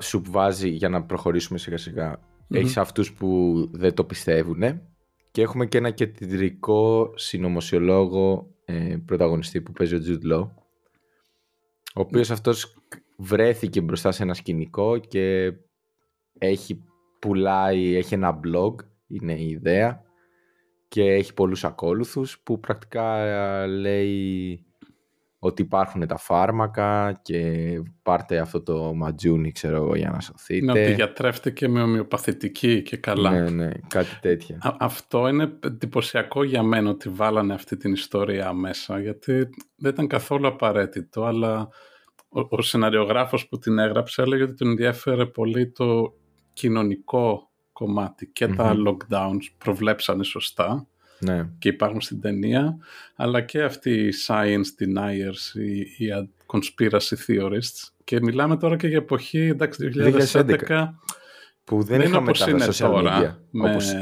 σου 0.00 0.22
βάζει 0.26 0.68
για 0.68 0.88
να 0.88 1.02
προχωρήσουμε 1.02 1.58
σιγά 1.58 1.76
σιγά. 1.76 2.16
Mm-hmm. 2.16 2.56
Έχεις 2.56 2.76
αυτούς 2.76 3.12
που 3.12 3.54
δεν 3.72 3.94
το 3.94 4.04
πιστεύουν 4.04 4.80
και 5.30 5.42
έχουμε 5.42 5.66
και 5.66 5.78
ένα 5.78 5.90
κεντρικό 5.90 7.12
συνωμοσιολόγο 7.14 8.50
ε, 8.64 8.96
πρωταγωνιστή 9.04 9.60
που 9.60 9.72
παίζει 9.72 9.94
ο 9.94 10.00
Jude 10.06 10.32
Law 10.32 10.48
ο 11.96 12.00
οποίος 12.00 12.30
αυτός 12.30 12.74
βρέθηκε 13.16 13.80
μπροστά 13.80 14.12
σε 14.12 14.22
ένα 14.22 14.34
σκηνικό 14.34 14.98
και 14.98 15.52
έχει 16.38 16.84
πουλάει, 17.18 17.96
έχει 17.96 18.14
ένα 18.14 18.40
blog, 18.44 18.74
είναι 19.06 19.32
η 19.32 19.48
ιδέα 19.48 20.05
και 20.96 21.12
έχει 21.12 21.34
πολλούς 21.34 21.64
ακόλουθους 21.64 22.38
που 22.42 22.60
πρακτικά 22.60 23.18
ε, 23.18 23.66
λέει 23.66 24.64
ότι 25.38 25.62
υπάρχουν 25.62 26.06
τα 26.06 26.16
φάρμακα 26.16 27.20
και 27.22 27.42
πάρτε 28.02 28.38
αυτό 28.38 28.62
το 28.62 28.94
ματζούνι 28.94 29.52
ξέρω 29.52 29.76
εγώ 29.76 29.96
για 29.96 30.10
να 30.10 30.20
σωθείτε. 30.20 30.72
Ναι, 30.72 30.82
ότι 30.82 30.94
γιατρεύτηκε 30.94 31.68
με 31.68 31.82
ομοιοπαθητική 31.82 32.82
και 32.82 32.96
καλά. 32.96 33.30
Ναι, 33.30 33.50
ναι, 33.50 33.70
κάτι 33.88 34.18
τέτοια. 34.20 34.76
αυτό 34.78 35.28
είναι 35.28 35.58
εντυπωσιακό 35.60 36.44
για 36.44 36.62
μένα 36.62 36.90
ότι 36.90 37.08
βάλανε 37.08 37.54
αυτή 37.54 37.76
την 37.76 37.92
ιστορία 37.92 38.52
μέσα 38.52 39.00
γιατί 39.00 39.48
δεν 39.76 39.92
ήταν 39.92 40.06
καθόλου 40.06 40.46
απαραίτητο 40.46 41.24
αλλά 41.24 41.68
ο, 42.28 42.40
ο 42.48 42.62
σεναριογράφος 42.62 43.48
που 43.48 43.58
την 43.58 43.78
έγραψε 43.78 44.22
έλεγε 44.22 44.42
ότι 44.42 44.54
τον 44.54 44.68
ενδιαφέρε 44.68 45.26
πολύ 45.26 45.70
το 45.70 46.14
κοινωνικό 46.52 47.45
κομμάτι 47.76 48.26
και 48.26 48.46
τα 48.48 48.74
lockdowns 48.86 49.46
προβλέψανε 49.58 50.24
σωστά 50.24 50.86
ναι. 51.18 51.48
και 51.58 51.68
υπάρχουν 51.68 52.00
στην 52.00 52.20
ταινία, 52.20 52.76
αλλά 53.14 53.40
και 53.40 53.62
αυτοί 53.62 53.90
οι 53.90 54.12
science 54.26 54.82
deniers, 54.82 55.58
οι, 55.60 55.78
οι 55.78 56.30
conspiracy 56.46 57.16
theorists. 57.26 57.90
Και 58.04 58.20
μιλάμε 58.20 58.56
τώρα 58.56 58.76
και 58.76 58.86
για 58.86 58.96
εποχή, 58.96 59.38
εντάξει, 59.38 59.90
2011, 59.94 60.88
που 61.64 61.82
δεν, 61.82 61.98
δεν 61.98 62.06
είναι 62.06 62.16
όπως 62.16 62.46
είναι 62.46 62.66
τώρα, 62.66 63.38
με, 63.50 63.70
όπως... 63.70 63.92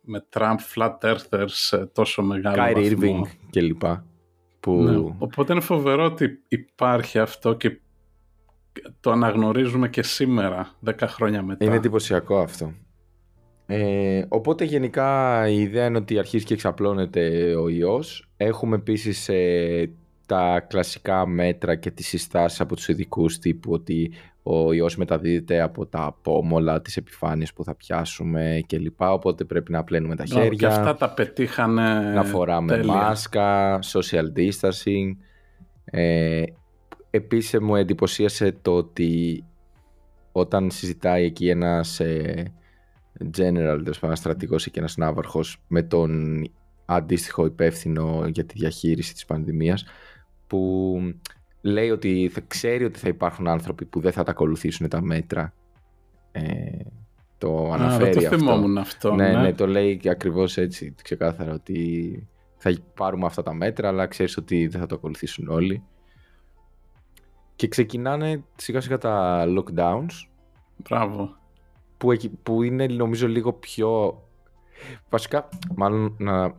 με 0.00 0.24
Trump, 0.32 0.56
flat 0.74 0.98
earthers, 1.00 1.78
ε, 1.78 1.86
τόσο 1.86 2.22
μεγάλο 2.22 2.56
Kyrie 2.58 2.96
Irving 2.96 3.20
κλπ. 3.50 3.82
Που... 4.60 4.82
Ναι. 4.82 5.14
Οπότε 5.18 5.52
είναι 5.52 5.62
φοβερό 5.62 6.04
ότι 6.04 6.42
υπάρχει 6.48 7.18
αυτό 7.18 7.54
και 7.54 7.78
το 9.00 9.10
αναγνωρίζουμε 9.10 9.88
και 9.88 10.02
σήμερα, 10.02 10.70
10 10.86 10.92
χρόνια 11.00 11.42
μετά. 11.42 11.64
Είναι 11.64 11.74
εντυπωσιακό 11.74 12.38
αυτό. 12.38 12.72
Ε, 13.66 14.24
οπότε 14.28 14.64
γενικά 14.64 15.42
η 15.48 15.60
ιδέα 15.60 15.86
είναι 15.86 15.98
ότι 15.98 16.18
αρχίζει 16.18 16.44
και 16.44 16.54
εξαπλώνεται 16.54 17.54
ο 17.54 17.68
ιός. 17.68 18.28
Έχουμε 18.36 18.76
επίσης 18.76 19.28
ε, 19.28 19.90
τα 20.26 20.60
κλασικά 20.68 21.26
μέτρα 21.26 21.74
και 21.74 21.90
τις 21.90 22.06
συστάσεις 22.06 22.60
από 22.60 22.74
τους 22.74 22.88
ειδικούς 22.88 23.38
τύπου 23.38 23.72
ότι 23.72 24.12
ο 24.42 24.72
ιός 24.72 24.96
μεταδίδεται 24.96 25.60
από 25.60 25.86
τα 25.86 26.16
πόμολα, 26.22 26.82
τις 26.82 26.96
επιφάνειες 26.96 27.52
που 27.52 27.64
θα 27.64 27.74
πιάσουμε 27.74 28.60
κλπ. 28.66 29.00
Οπότε 29.00 29.44
πρέπει 29.44 29.72
να 29.72 29.84
πλένουμε 29.84 30.16
τα 30.16 30.24
χέρια. 30.24 30.48
Και 30.48 30.66
αυτά 30.66 30.96
τα 30.96 31.10
πετύχανε 31.10 32.12
Να 32.14 32.24
φοράμε 32.24 32.84
μάσκα, 32.84 33.78
social 33.82 34.38
distancing. 34.38 35.16
Ε, 35.84 36.42
επίσης 37.10 37.60
μου 37.60 37.76
εντυπωσίασε 37.76 38.56
το 38.62 38.76
ότι 38.76 39.44
όταν 40.32 40.70
συζητάει 40.70 41.24
εκεί 41.24 41.48
ένας 41.48 42.00
ε, 42.00 42.52
general, 43.20 43.78
δηλαδή 43.82 44.16
στρατηγός 44.16 44.70
και 44.70 44.78
ένας 44.78 44.96
ναύαρχος 44.96 45.62
με 45.68 45.82
τον 45.82 46.42
αντίστοιχο 46.84 47.44
υπεύθυνο 47.44 48.26
για 48.26 48.44
τη 48.44 48.54
διαχείριση 48.58 49.12
της 49.12 49.24
πανδημίας 49.24 49.84
που 50.46 50.96
λέει 51.60 51.90
ότι 51.90 52.30
θα 52.32 52.40
ξέρει 52.40 52.84
ότι 52.84 52.98
θα 52.98 53.08
υπάρχουν 53.08 53.48
άνθρωποι 53.48 53.84
που 53.84 54.00
δεν 54.00 54.12
θα 54.12 54.22
τα 54.22 54.30
ακολουθήσουν 54.30 54.88
τα 54.88 55.02
μέτρα. 55.02 55.54
Ε, 56.32 56.42
το 57.38 57.72
αναφέρει 57.72 58.26
Α, 58.26 58.30
το 58.30 58.36
θυμόμουν 58.36 58.78
αυτό. 58.78 59.14
ναι, 59.14 59.28
ναι, 59.28 59.40
ναι, 59.40 59.52
το 59.52 59.66
λέει 59.66 60.00
ακριβώς 60.04 60.56
έτσι 60.56 60.94
ξεκάθαρα 61.02 61.52
ότι 61.52 62.28
θα 62.56 62.74
πάρουμε 62.94 63.26
αυτά 63.26 63.42
τα 63.42 63.54
μέτρα 63.54 63.88
αλλά 63.88 64.06
ξέρεις 64.06 64.36
ότι 64.36 64.66
δεν 64.66 64.80
θα 64.80 64.86
το 64.86 64.94
ακολουθήσουν 64.94 65.48
όλοι. 65.48 65.82
Και 67.56 67.68
ξεκινάνε 67.68 68.44
σιγά 68.56 68.80
σιγά 68.80 68.98
τα 68.98 69.44
lockdowns. 69.46 70.28
Μπράβο. 70.76 71.36
Που, 71.96 72.16
που 72.42 72.62
είναι 72.62 72.86
νομίζω 72.86 73.28
λίγο 73.28 73.52
πιο... 73.52 74.22
Βασικά, 75.08 75.48
μάλλον 75.74 76.16
να 76.18 76.54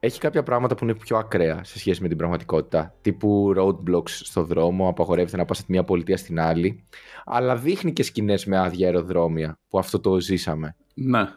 έχει 0.00 0.20
κάποια 0.20 0.42
πράγματα 0.42 0.74
που 0.74 0.84
είναι 0.84 0.94
πιο 0.94 1.16
ακραία 1.16 1.64
σε 1.64 1.78
σχέση 1.78 2.02
με 2.02 2.08
την 2.08 2.16
πραγματικότητα. 2.16 2.94
Τύπου 3.00 3.54
roadblocks 3.56 4.08
στο 4.08 4.42
δρόμο, 4.42 4.88
απαγορεύεται 4.88 5.36
να 5.36 5.44
πας 5.44 5.58
από 5.58 5.66
μια 5.70 5.84
πολιτεία 5.84 6.16
στην 6.16 6.40
άλλη. 6.40 6.86
Αλλά 7.24 7.56
δείχνει 7.56 7.92
και 7.92 8.02
σκηνές 8.02 8.44
με 8.46 8.58
άδεια 8.58 8.86
αεροδρόμια 8.86 9.58
που 9.68 9.78
αυτό 9.78 10.00
το 10.00 10.20
ζήσαμε. 10.20 10.76
Ναι. 10.94 11.28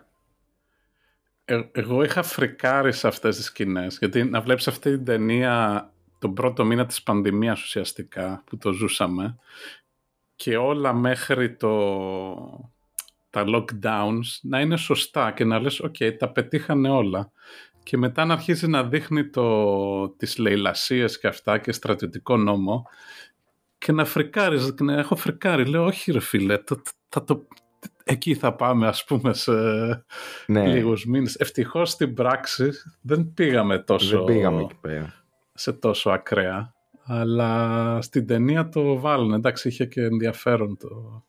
Ε, 1.45 1.61
εγώ 1.71 2.03
είχα 2.03 2.23
φρικάρει 2.23 2.91
σε 2.91 3.07
αυτές 3.07 3.35
τις 3.35 3.45
σκηνές. 3.45 3.97
Γιατί 3.97 4.23
να 4.23 4.41
βλέπεις 4.41 4.67
αυτή 4.67 4.91
την 4.91 5.05
ταινία 5.05 5.85
τον 6.19 6.33
πρώτο 6.33 6.65
μήνα 6.65 6.85
της 6.85 7.03
πανδημίας 7.03 7.63
ουσιαστικά 7.63 8.43
που 8.45 8.57
το 8.57 8.71
ζούσαμε 8.71 9.37
και 10.35 10.57
όλα 10.57 10.93
μέχρι 10.93 11.55
το, 11.55 11.69
τα 13.31 13.43
lockdowns 13.47 14.39
να 14.41 14.59
είναι 14.59 14.77
σωστά 14.77 15.31
και 15.31 15.45
να 15.45 15.59
λες 15.59 15.79
«ΟΚ, 15.79 15.95
τα 16.17 16.31
πετύχανε 16.31 16.89
όλα» 16.89 17.31
και 17.83 17.97
μετά 17.97 18.25
να 18.25 18.33
αρχίσει 18.33 18.67
να 18.67 18.83
δείχνει 18.83 19.29
το, 19.29 20.09
τις 20.09 20.37
λαιλασίες 20.37 21.19
και 21.19 21.27
αυτά 21.27 21.57
και 21.57 21.71
στρατιωτικό 21.71 22.37
νόμο 22.37 22.85
και 23.77 23.91
να 23.91 24.05
φρικάρεις, 24.05 24.73
να 24.79 24.93
έχω 24.93 25.15
φρικάρει, 25.15 25.65
λέω 25.65 25.85
όχι 25.85 26.11
ρε 26.11 26.19
φίλε, 26.19 26.57
το, 26.57 26.81
θα 27.09 27.23
το, 27.23 27.47
εκεί 28.03 28.35
θα 28.35 28.53
πάμε 28.55 28.87
ας 28.87 29.03
πούμε 29.03 29.33
σε 29.33 29.51
ναι. 30.47 30.67
λίγους 30.67 31.05
μήνες. 31.05 31.35
Ευτυχώς 31.35 31.89
στην 31.89 32.13
πράξη 32.13 32.71
δεν 33.01 33.31
πήγαμε 33.33 33.79
τόσο, 33.79 34.17
δεν 34.23 34.35
πήγαμε 34.35 34.61
εκεί 34.61 34.75
πέρα. 34.81 35.13
σε 35.53 35.73
τόσο 35.73 36.09
ακραία, 36.09 36.73
αλλά 37.03 38.01
στην 38.01 38.27
ταινία 38.27 38.69
το 38.69 38.99
βάλουν, 38.99 39.33
εντάξει 39.33 39.67
είχε 39.67 39.85
και 39.85 40.01
ενδιαφέρον 40.01 40.77
το, 40.77 41.23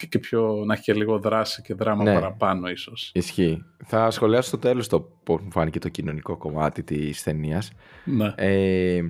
και, 0.00 0.06
και 0.06 0.18
πιο, 0.18 0.62
να 0.66 0.74
έχει 0.74 0.82
και 0.82 0.94
λίγο 0.94 1.18
δράση 1.18 1.62
και 1.62 1.74
δράμα 1.74 2.02
ναι. 2.02 2.14
παραπάνω 2.14 2.68
ίσως. 2.68 3.10
Ισχύει. 3.14 3.64
Θα 3.84 4.10
σχολιάσω 4.10 4.48
στο 4.48 4.58
τέλος 4.58 4.88
το 4.88 5.00
πώς 5.00 5.40
μου 5.42 5.50
φάνηκε 5.50 5.78
το 5.78 5.88
κοινωνικό 5.88 6.36
κομμάτι 6.36 6.82
της 6.82 7.22
ταινίας. 7.22 7.72
Ναι. 8.04 8.32
Ε, 8.36 9.00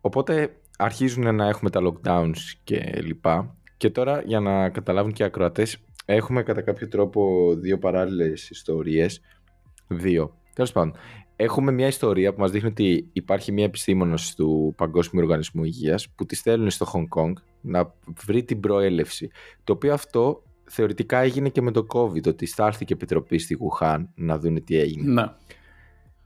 οπότε 0.00 0.56
αρχίζουν 0.78 1.34
να 1.34 1.48
έχουμε 1.48 1.70
τα 1.70 1.80
lockdowns 1.82 2.36
και 2.64 3.00
λοιπά. 3.02 3.56
Και 3.76 3.90
τώρα 3.90 4.22
για 4.26 4.40
να 4.40 4.68
καταλάβουν 4.68 5.12
και 5.12 5.22
οι 5.22 5.26
ακροατές 5.26 5.78
έχουμε 6.04 6.42
κατά 6.42 6.62
κάποιο 6.62 6.88
τρόπο 6.88 7.52
δύο 7.54 7.78
παράλληλες 7.78 8.50
ιστορίες. 8.50 9.20
Δύο. 9.86 10.36
Τέλος 10.54 10.72
πάντων, 10.72 10.96
έχουμε 11.36 11.72
μια 11.72 11.86
ιστορία 11.86 12.34
που 12.34 12.40
μας 12.40 12.50
δείχνει 12.50 12.68
ότι 12.68 13.08
υπάρχει 13.12 13.52
μια 13.52 13.64
επιστήμονος 13.64 14.34
του 14.34 14.74
Παγκόσμιου 14.76 15.22
Οργανισμού 15.22 15.64
Υγείας 15.64 16.08
που 16.08 16.26
τη 16.26 16.36
στέλνουν 16.36 16.70
στο 16.70 16.86
Hong 16.92 17.20
Kong 17.20 17.32
να 17.60 17.94
βρει 18.24 18.44
την 18.44 18.60
προέλευση. 18.60 19.30
Το 19.64 19.72
οποίο 19.72 19.92
αυτό 19.92 20.42
θεωρητικά 20.64 21.18
έγινε 21.18 21.48
και 21.48 21.62
με 21.62 21.70
το 21.70 21.86
COVID, 21.94 22.26
ότι 22.26 22.46
στάλθηκε 22.46 22.92
επιτροπή 22.92 23.38
στη 23.38 23.54
Γουχάν 23.54 24.10
να 24.14 24.38
δουν 24.38 24.64
τι 24.64 24.78
έγινε. 24.78 25.12
Να. 25.12 25.36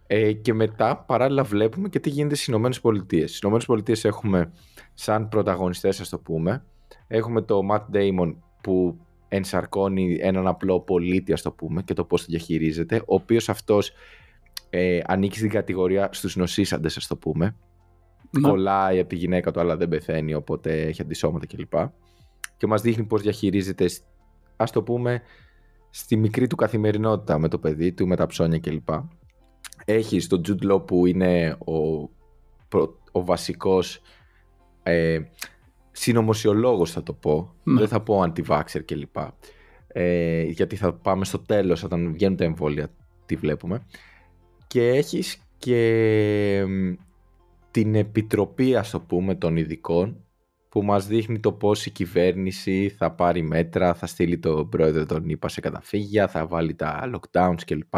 Ε, 0.06 0.32
και 0.32 0.54
μετά 0.54 0.96
παράλληλα 0.96 1.42
βλέπουμε 1.42 1.88
και 1.88 2.00
τι 2.00 2.10
γίνεται 2.10 2.34
στις 2.34 2.46
Ηνωμένες 2.46 2.80
Πολιτείες. 2.80 3.28
Στις 3.28 3.40
Ηνωμένες 3.40 3.66
Πολιτείες 3.66 4.04
έχουμε 4.04 4.52
σαν 4.94 5.28
πρωταγωνιστές, 5.28 6.00
ας 6.00 6.08
το 6.08 6.18
πούμε, 6.18 6.64
έχουμε 7.06 7.42
το 7.42 7.60
Matt 7.70 7.96
Damon 7.96 8.34
που 8.60 8.98
ενσαρκώνει 9.28 10.18
έναν 10.20 10.46
απλό 10.46 10.80
πολίτη, 10.80 11.32
ας 11.32 11.42
το 11.42 11.52
πούμε, 11.52 11.82
και 11.82 11.94
το 11.94 12.04
πώς 12.04 12.20
το 12.20 12.26
διαχειρίζεται, 12.30 12.96
ο 12.96 13.14
οποίος 13.14 13.48
αυτός 13.48 13.92
ε, 14.70 15.00
ανήκει 15.06 15.38
στην 15.38 15.50
κατηγορία 15.50 16.08
στους 16.12 16.36
νοσήσαντες, 16.36 16.96
ας 16.96 17.06
το 17.06 17.16
πούμε. 17.16 17.56
Ναι. 18.30 18.48
Κολλάει 18.48 18.98
από 18.98 19.08
τη 19.08 19.16
γυναίκα 19.16 19.50
του, 19.50 19.60
αλλά 19.60 19.76
δεν 19.76 19.88
πεθαίνει, 19.88 20.34
οπότε 20.34 20.82
έχει 20.82 21.02
αντισώματα 21.02 21.46
κλπ. 21.46 21.72
Και 22.56 22.66
μας 22.66 22.82
δείχνει 22.82 23.04
πώς 23.04 23.22
διαχειρίζεται, 23.22 23.86
ας 24.56 24.70
το 24.70 24.82
πούμε, 24.82 25.22
στη 25.90 26.16
μικρή 26.16 26.46
του 26.46 26.56
καθημερινότητα 26.56 27.38
με 27.38 27.48
το 27.48 27.58
παιδί 27.58 27.92
του, 27.92 28.06
με 28.06 28.16
τα 28.16 28.26
ψώνια 28.26 28.58
κλπ. 28.58 28.88
Έχει 29.84 30.26
τον 30.26 30.40
Jude 30.46 30.72
Law 30.72 30.86
που 30.86 31.06
είναι 31.06 31.56
ο, 31.58 31.74
ο 33.12 33.24
βασικός 33.24 34.00
ε, 34.82 35.20
συνωμοσιολόγος 35.90 36.90
θα 36.90 37.02
το 37.02 37.12
πω. 37.12 37.54
Ναι. 37.62 37.78
Δεν 37.78 37.88
θα 37.88 38.00
πω 38.00 38.22
anti-vaxxer 38.22 38.80
κλπ. 38.84 39.16
Ε, 39.86 40.42
γιατί 40.42 40.76
θα 40.76 40.94
πάμε 40.94 41.24
στο 41.24 41.38
τέλος 41.38 41.82
όταν 41.82 42.12
βγαίνουν 42.12 42.36
τα 42.36 42.44
εμβόλια, 42.44 42.88
τι 43.26 43.36
βλέπουμε. 43.36 43.86
Και 44.68 44.88
έχεις 44.88 45.42
και 45.58 46.64
την 47.70 47.94
επιτροπή, 47.94 48.76
ας 48.76 48.90
το 48.90 49.00
πούμε, 49.00 49.34
των 49.34 49.56
ειδικών 49.56 50.24
που 50.68 50.82
μας 50.82 51.06
δείχνει 51.06 51.40
το 51.40 51.52
πώς 51.52 51.86
η 51.86 51.90
κυβέρνηση 51.90 52.88
θα 52.88 53.12
πάρει 53.12 53.42
μέτρα, 53.42 53.94
θα 53.94 54.06
στείλει 54.06 54.38
τον 54.38 54.68
πρόεδρο 54.68 55.06
των 55.06 55.28
ΗΠΑ 55.28 55.48
σε 55.48 55.60
καταφύγια, 55.60 56.28
θα 56.28 56.46
βάλει 56.46 56.74
τα 56.74 57.10
lockdowns 57.14 57.60
κλπ. 57.66 57.94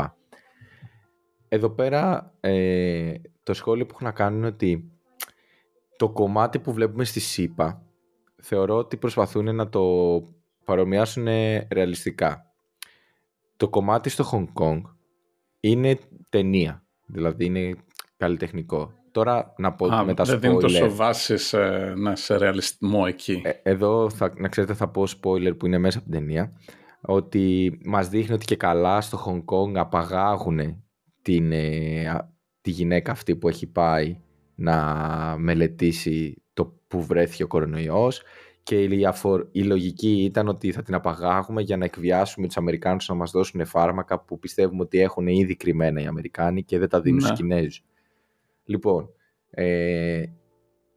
Εδώ 1.48 1.70
πέρα 1.70 2.32
ε, 2.40 3.14
το 3.42 3.54
σχόλιο 3.54 3.86
που 3.86 3.94
έχω 3.94 4.04
να 4.04 4.12
κάνω 4.12 4.36
είναι 4.36 4.46
ότι 4.46 4.90
το 5.96 6.10
κομμάτι 6.10 6.58
που 6.58 6.72
βλέπουμε 6.72 7.04
στη 7.04 7.20
ΣΥΠΑ 7.20 7.82
θεωρώ 8.36 8.76
ότι 8.76 8.96
προσπαθούν 8.96 9.54
να 9.54 9.68
το 9.68 9.84
παρομοιάσουν 10.64 11.26
ρεαλιστικά. 11.70 12.52
Το 13.56 13.68
κομμάτι 13.68 14.08
στο 14.08 14.30
Hong 14.32 14.62
Kong 14.62 14.80
είναι 15.60 15.98
ταινία. 16.28 16.84
Δηλαδή 17.06 17.44
είναι 17.44 17.74
καλλιτεχνικό. 18.16 18.92
Τώρα 19.12 19.54
να 19.56 19.72
πω 19.72 19.86
Α, 19.86 20.04
με 20.04 20.14
τα 20.14 20.24
spoiler. 20.24 20.38
Δεν 20.38 20.50
είναι 20.50 20.60
τόσο 20.60 20.94
βάση 20.94 21.36
σε, 21.36 21.58
να, 21.96 22.16
σε 22.16 22.36
ρεαλισμό 22.36 23.04
εκεί. 23.06 23.42
Ε, 23.44 23.50
εδώ 23.62 24.10
θα, 24.10 24.32
να 24.36 24.48
ξέρετε 24.48 24.74
θα 24.74 24.88
πω 24.88 25.04
spoiler 25.20 25.52
που 25.58 25.66
είναι 25.66 25.78
μέσα 25.78 25.98
από 25.98 26.10
την 26.10 26.18
ταινία. 26.18 26.52
Ότι 27.00 27.78
μας 27.84 28.08
δείχνει 28.08 28.34
ότι 28.34 28.44
και 28.44 28.56
καλά 28.56 29.00
στο 29.00 29.24
Hong 29.26 29.54
Kong 29.54 29.72
απαγάγουν 29.74 30.84
την, 31.22 31.52
ε, 31.52 32.30
τη 32.60 32.70
γυναίκα 32.70 33.12
αυτή 33.12 33.36
που 33.36 33.48
έχει 33.48 33.66
πάει 33.66 34.20
να 34.54 34.76
μελετήσει 35.38 36.42
το 36.52 36.80
που 36.88 37.02
βρέθηκε 37.02 37.42
ο 37.42 37.46
κορονοϊός 37.46 38.22
και 38.70 38.82
η, 38.82 39.06
η 39.52 39.62
λογική 39.62 40.22
ήταν 40.24 40.48
ότι 40.48 40.72
θα 40.72 40.82
την 40.82 40.94
απαγάγουμε 40.94 41.62
για 41.62 41.76
να 41.76 41.84
εκβιάσουμε 41.84 42.46
τους 42.46 42.56
Αμερικάνους 42.56 43.08
να 43.08 43.14
μας 43.14 43.30
δώσουν 43.30 43.66
φάρμακα 43.66 44.20
που 44.20 44.38
πιστεύουμε 44.38 44.82
ότι 44.82 45.00
έχουν 45.00 45.26
ήδη 45.26 45.56
κρυμμένα 45.56 46.02
οι 46.02 46.06
Αμερικάνοι 46.06 46.62
και 46.62 46.78
δεν 46.78 46.88
τα 46.88 47.00
δίνουν 47.00 47.20
ναι. 47.20 47.26
στους 47.26 47.38
Κινέζους. 47.38 47.84
Λοιπόν, 48.64 49.08
ε, 49.50 50.22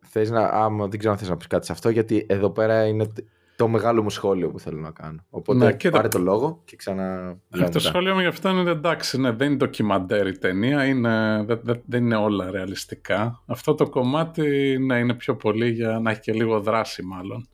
θες 0.06 0.30
να, 0.30 0.46
άμα, 0.46 0.88
δεν 0.88 1.00
ξέρω 1.00 1.14
αν 1.14 1.20
θες 1.20 1.30
να 1.30 1.38
πεις 1.38 1.48
κάτι 1.48 1.66
σε 1.66 1.72
αυτό 1.72 1.90
γιατί 1.90 2.26
εδώ 2.30 2.50
πέρα 2.50 2.86
είναι 2.86 3.08
το 3.56 3.68
μεγάλο 3.68 4.04
μου 4.04 4.10
σχόλιο 4.10 4.50
που 4.50 4.60
θέλω 4.60 4.80
να 4.80 4.92
κάνω. 4.92 5.26
Οπότε 5.30 5.78
ναι, 5.84 5.90
πάρε 5.90 6.08
το 6.08 6.20
λόγο 6.20 6.62
και 6.66 6.76
ξανά... 6.76 7.38
Ε, 7.50 7.70
το 7.70 7.80
σχόλιο 7.80 8.14
μου 8.14 8.20
γι' 8.20 8.28
αυτό 8.28 8.50
είναι 8.50 8.72
εντάξει, 8.72 9.20
ναι, 9.20 9.32
δεν 9.32 9.48
είναι 9.48 9.56
ντοκιμαντέρ 9.56 10.28
η 10.28 10.38
ταινία, 10.38 10.86
είναι, 10.86 11.44
δεν, 11.48 11.82
δεν, 11.86 12.04
είναι 12.04 12.16
όλα 12.16 12.52
ρεαλιστικά. 12.52 13.44
Αυτό 13.46 13.76
το 13.76 13.90
κομμάτι 13.90 14.78
ναι, 14.80 14.98
είναι 14.98 15.14
πιο 15.14 15.36
πολύ 15.36 15.70
για 15.70 16.00
να 16.00 16.12
έχει 16.12 16.20
και 16.20 16.34
λίγο 16.34 16.60
δράση 16.60 17.04
μάλλον. 17.04 17.48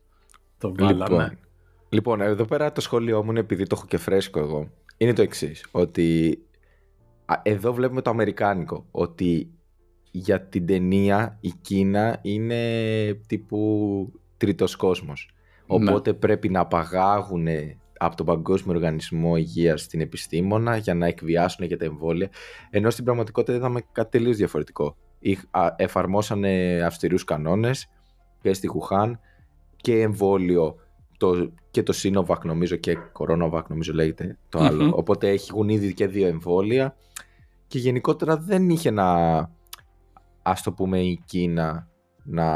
Το 0.60 0.74
Λοιπόν, 0.78 1.38
λοιπόν, 1.88 2.20
εδώ 2.20 2.44
πέρα 2.44 2.72
το 2.72 2.80
σχόλιο 2.80 3.24
μου 3.24 3.30
είναι 3.30 3.40
επειδή 3.40 3.66
το 3.66 3.74
έχω 3.78 3.86
και 3.86 3.98
φρέσκο 3.98 4.38
εγώ. 4.38 4.70
Είναι 4.96 5.12
το 5.12 5.22
εξής. 5.22 5.66
Ότι 5.70 6.38
εδώ 7.42 7.72
βλέπουμε 7.72 8.02
το 8.02 8.10
αμερικάνικο. 8.10 8.86
Ότι 8.90 9.50
για 10.10 10.40
την 10.40 10.66
ταινία 10.66 11.38
η 11.40 11.52
Κίνα 11.60 12.18
είναι 12.22 12.58
τύπου 13.26 14.12
τρίτος 14.36 14.76
κόσμος. 14.76 15.30
Ναι. 15.66 15.66
Οπότε 15.66 16.12
πρέπει 16.12 16.48
να 16.48 16.60
απαγάγουν 16.60 17.46
από 17.98 18.16
τον 18.16 18.26
Παγκόσμιο 18.26 18.74
Οργανισμό 18.74 19.36
Υγείας 19.36 19.86
την 19.86 20.00
επιστήμονα 20.00 20.76
για 20.76 20.94
να 20.94 21.06
εκβιάσουν 21.06 21.66
για 21.66 21.78
τα 21.78 21.84
εμβόλια. 21.84 22.28
Ενώ 22.70 22.90
στην 22.90 23.04
πραγματικότητα 23.04 23.56
είδαμε 23.56 23.80
κάτι 23.92 24.10
τελείως 24.10 24.36
διαφορετικό. 24.36 24.96
εφαρμόσανε 25.76 26.82
αυστηρούς 26.84 27.24
κανόνες 27.24 27.90
και 28.40 28.52
στη 28.52 28.66
Χουχάν 28.66 29.20
και 29.80 30.00
εμβόλιο 30.00 30.76
το, 31.18 31.52
και 31.70 31.82
το 31.82 31.92
Sinovac 32.02 32.44
νομίζω 32.44 32.76
και 32.76 32.96
Coronavac 33.18 33.62
νομίζω 33.68 33.92
λέγεται 33.92 34.38
το 34.48 34.58
άλλο. 34.58 34.92
Οπότε 34.94 35.28
έχουν 35.28 35.68
ήδη 35.68 35.94
και 35.94 36.06
δύο 36.06 36.26
εμβόλια 36.26 36.96
και 37.66 37.78
γενικότερα 37.78 38.36
δεν 38.36 38.70
είχε 38.70 38.90
να, 38.90 39.38
ας 40.42 40.62
το 40.62 40.72
πούμε 40.72 41.00
η 41.00 41.22
Κίνα 41.24 41.88
να, 42.24 42.46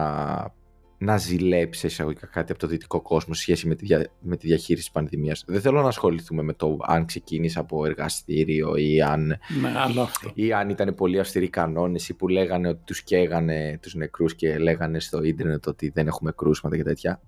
να 1.05 1.17
ζηλέψει 1.17 1.87
εισαγωγικά 1.87 2.27
κάτι 2.27 2.53
από 2.53 2.61
το 2.61 2.67
δυτικό 2.67 3.01
κόσμο 3.01 3.35
σχέση 3.35 3.69
με 3.69 3.75
τη, 3.75 3.87
με 4.21 4.37
τη 4.37 4.47
διαχείριση 4.47 4.85
της 4.85 4.91
πανδημίας. 4.91 5.45
Δεν 5.47 5.61
θέλω 5.61 5.83
να 5.83 5.89
ασχοληθούμε 5.89 6.43
με 6.43 6.53
το 6.53 6.79
αν 6.83 7.05
ξεκίνησε 7.07 7.59
από 7.59 7.87
εργαστήριο 7.87 8.77
ή 8.77 9.03
αν, 9.03 9.27
ναι, 9.27 10.05
ή 10.35 10.53
αν 10.53 10.69
ήταν 10.69 10.95
πολύ 10.95 11.19
αυστηροί 11.19 11.49
κανόνες 11.49 12.09
ή 12.09 12.15
που 12.15 12.29
λέγανε 12.29 12.69
ότι 12.69 12.81
τους 12.85 13.03
καίγανε 13.03 13.79
τους 13.83 13.95
νεκρούς 13.95 14.35
και 14.35 14.59
λέγανε 14.59 15.01
στο 15.01 15.23
ίντερνετ 15.23 15.67
ότι 15.67 15.91
δεν 15.95 16.07
έχουμε 16.07 16.33
κρούσματα 16.33 16.77
και 16.77 16.83
τέτοια. 16.83 17.21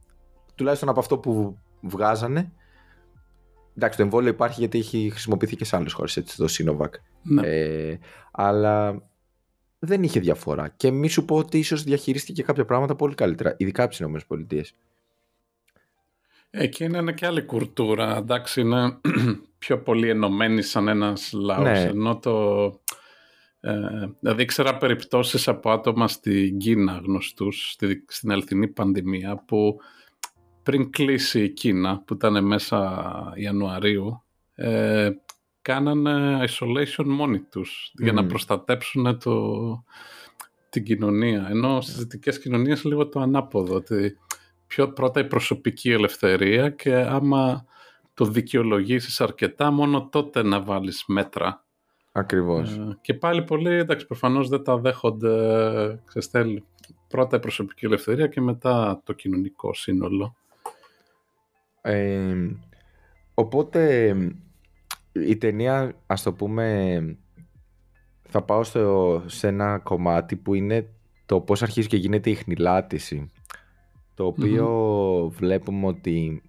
Τουλάχιστον 0.54 0.88
από 0.88 1.00
αυτό 1.00 1.18
που 1.18 1.58
βγάζανε 1.80 2.52
Εντάξει, 3.76 3.96
το 3.98 4.04
εμβόλιο 4.04 4.28
υπάρχει 4.28 4.60
γιατί 4.60 4.78
έχει 4.78 5.08
χρησιμοποιηθεί 5.10 5.56
και 5.56 5.64
σε 5.64 5.76
άλλες 5.76 5.92
χώρες, 5.92 6.16
έτσι, 6.16 6.36
το 6.36 6.46
Sinovac. 6.48 6.90
Ναι. 7.22 7.46
Ε, 7.46 7.98
αλλά 8.32 9.02
δεν 9.78 10.02
είχε 10.02 10.20
διαφορά. 10.20 10.68
Και 10.68 10.90
μη 10.90 11.08
σου 11.08 11.24
πω 11.24 11.36
ότι 11.36 11.58
ίσως 11.58 11.82
διαχειρίστηκε 11.82 12.42
κάποια 12.42 12.64
πράγματα 12.64 12.96
πολύ 12.96 13.14
καλύτερα, 13.14 13.54
ειδικά 13.58 13.82
από 13.82 13.90
τις 13.90 14.00
ΗΠΑ. 14.00 14.64
Εκεί 16.50 16.84
είναι 16.84 17.12
και 17.12 17.26
άλλη 17.26 17.42
κουρτούρα. 17.42 18.16
Εντάξει, 18.16 18.60
είναι 18.60 18.98
πιο 19.58 19.82
πολύ 19.82 20.08
ενωμένοι 20.08 20.62
σαν 20.62 20.88
ένας 20.88 21.32
λαός. 21.32 21.62
Ναι. 21.62 21.80
Ενώ 21.82 22.18
το. 22.18 22.64
Ε, 23.60 23.72
δηλαδή, 24.20 24.42
ήξερα 24.42 24.76
περιπτώσεις 24.76 25.48
από 25.48 25.70
άτομα 25.70 26.08
στην 26.08 26.58
Κίνα 26.58 27.00
γνωστούς, 27.04 27.76
στην 28.06 28.32
αληθινή 28.32 28.68
πανδημία, 28.68 29.42
που 29.46 29.80
πριν 30.62 30.90
κλείσει 30.90 31.42
η 31.42 31.48
Κίνα, 31.48 32.02
που 32.06 32.14
ήταν 32.14 32.44
μέσα 32.44 33.32
Ιανουαρίου, 33.34 34.22
ε, 34.54 35.10
κάνανε 35.66 36.44
isolation 36.48 37.04
μόνοι 37.04 37.40
τους 37.40 37.92
για 37.98 38.12
να 38.12 38.26
προστατέψουν 38.26 39.18
το, 39.18 39.84
την 40.68 40.84
κοινωνία. 40.84 41.46
Ενώ 41.50 41.80
στις 41.80 41.96
δυτικές 41.96 42.40
κοινωνίες 42.40 42.84
λίγο 42.84 43.08
το 43.08 43.20
ανάποδο, 43.20 43.74
ότι 43.74 44.18
πιο 44.66 44.92
πρώτα 44.92 45.20
η 45.20 45.24
προσωπική 45.24 45.90
ελευθερία 45.90 46.70
και 46.70 46.94
άμα 46.94 47.64
το 48.14 48.24
δικαιολογήσεις 48.24 49.20
αρκετά, 49.20 49.70
μόνο 49.70 50.08
τότε 50.08 50.42
να 50.42 50.60
βάλεις 50.60 51.04
μέτρα. 51.06 51.64
Ακριβώς. 52.12 52.76
Ε, 52.76 52.98
και 53.00 53.14
πάλι 53.14 53.42
πολύ, 53.42 53.74
εντάξει, 53.74 54.06
προφανώς 54.06 54.48
δεν 54.48 54.62
τα 54.62 54.76
δέχονται, 54.76 56.02
ξεστέλ, 56.04 56.62
πρώτα 57.08 57.36
η 57.36 57.40
προσωπική 57.40 57.84
ελευθερία 57.84 58.26
και 58.26 58.40
μετά 58.40 59.00
το 59.04 59.12
κοινωνικό 59.12 59.74
σύνολο 59.74 60.36
οπότε 63.34 64.14
η 65.26 65.36
ταινία, 65.36 65.94
ας 66.06 66.22
το 66.22 66.32
πούμε, 66.32 67.18
θα 68.28 68.42
πάω 68.42 68.62
στο, 68.64 69.22
σε 69.26 69.48
ένα 69.48 69.78
κομμάτι 69.78 70.36
που 70.36 70.54
είναι 70.54 70.88
το 71.26 71.40
πώς 71.40 71.62
αρχίζει 71.62 71.88
και 71.88 71.96
γίνεται 71.96 72.30
η 72.30 72.34
χνηλάτιση. 72.34 73.30
Το 74.14 74.26
οποιο 74.26 74.68
βλέπουμε 75.34 75.86
ότι, 75.86 76.42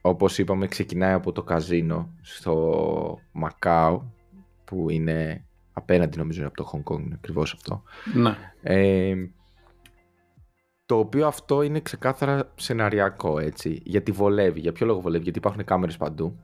όπως 0.00 0.38
είπαμε, 0.38 0.66
ξεκινάει 0.66 1.12
από 1.12 1.32
το 1.32 1.42
καζίνο 1.42 2.14
στο 2.20 3.18
Μακάο, 3.32 4.02
που 4.64 4.90
είναι 4.90 5.44
απέναντι 5.72 6.18
νομίζω 6.18 6.46
από 6.46 6.56
το 6.56 6.64
Χονγκ 6.64 6.82
Κόνγκ, 6.82 7.12
ακριβώς 7.12 7.52
αυτό. 7.52 7.82
Ναι. 8.14 8.36
Το 10.86 10.98
οποίο 10.98 11.26
αυτό 11.26 11.62
είναι 11.62 11.80
ξεκάθαρα 11.80 12.52
σεναριακό, 12.54 13.38
έτσι. 13.38 13.80
Γιατί 13.84 14.10
βολεύει. 14.10 14.60
Για 14.60 14.72
ποιο 14.72 14.86
λόγο 14.86 15.00
βολεύει, 15.00 15.22
Γιατί 15.22 15.38
υπάρχουν 15.38 15.64
κάμερες 15.64 15.96
παντού. 15.96 16.38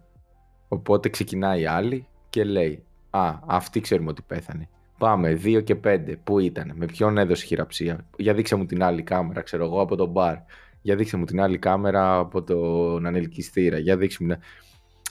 Οπότε 0.75 1.09
ξεκινάει 1.09 1.61
η 1.61 1.67
άλλη 1.67 2.07
και 2.31 2.45
λέει: 2.45 2.83
Α, 3.11 3.39
αυτή 3.47 3.81
ξέρουμε 3.81 4.11
ότι 4.11 4.23
πέθανε. 4.27 4.69
Πάμε, 4.99 5.41
2 5.45 5.65
και 5.65 5.77
5. 5.85 6.15
Πού 6.25 6.39
ήταν, 6.39 6.73
με 6.75 6.87
ποιον 6.87 7.19
έδωσε 7.19 7.47
χειραψία; 7.47 8.07
Για 8.17 8.35
δείξε 8.35 8.55
μου 8.55 8.67
την 8.67 8.83
άλλη 8.83 9.03
κάμερα, 9.03 9.41
ξέρω 9.41 9.65
εγώ, 9.65 9.81
από 9.81 9.97
τον 9.97 10.09
μπαρ. 10.09 10.37
Για 10.83 10.97
δείξε 10.97 11.17
μου 11.17 11.25
την 11.25 11.41
άλλη 11.41 11.59
κάμερα 11.59 12.19
από 12.19 12.43
τον 12.43 13.07
ανελκυστήρα. 13.07 13.79
Για 13.79 13.97
δείξε 13.97 14.25
μου. 14.25 14.37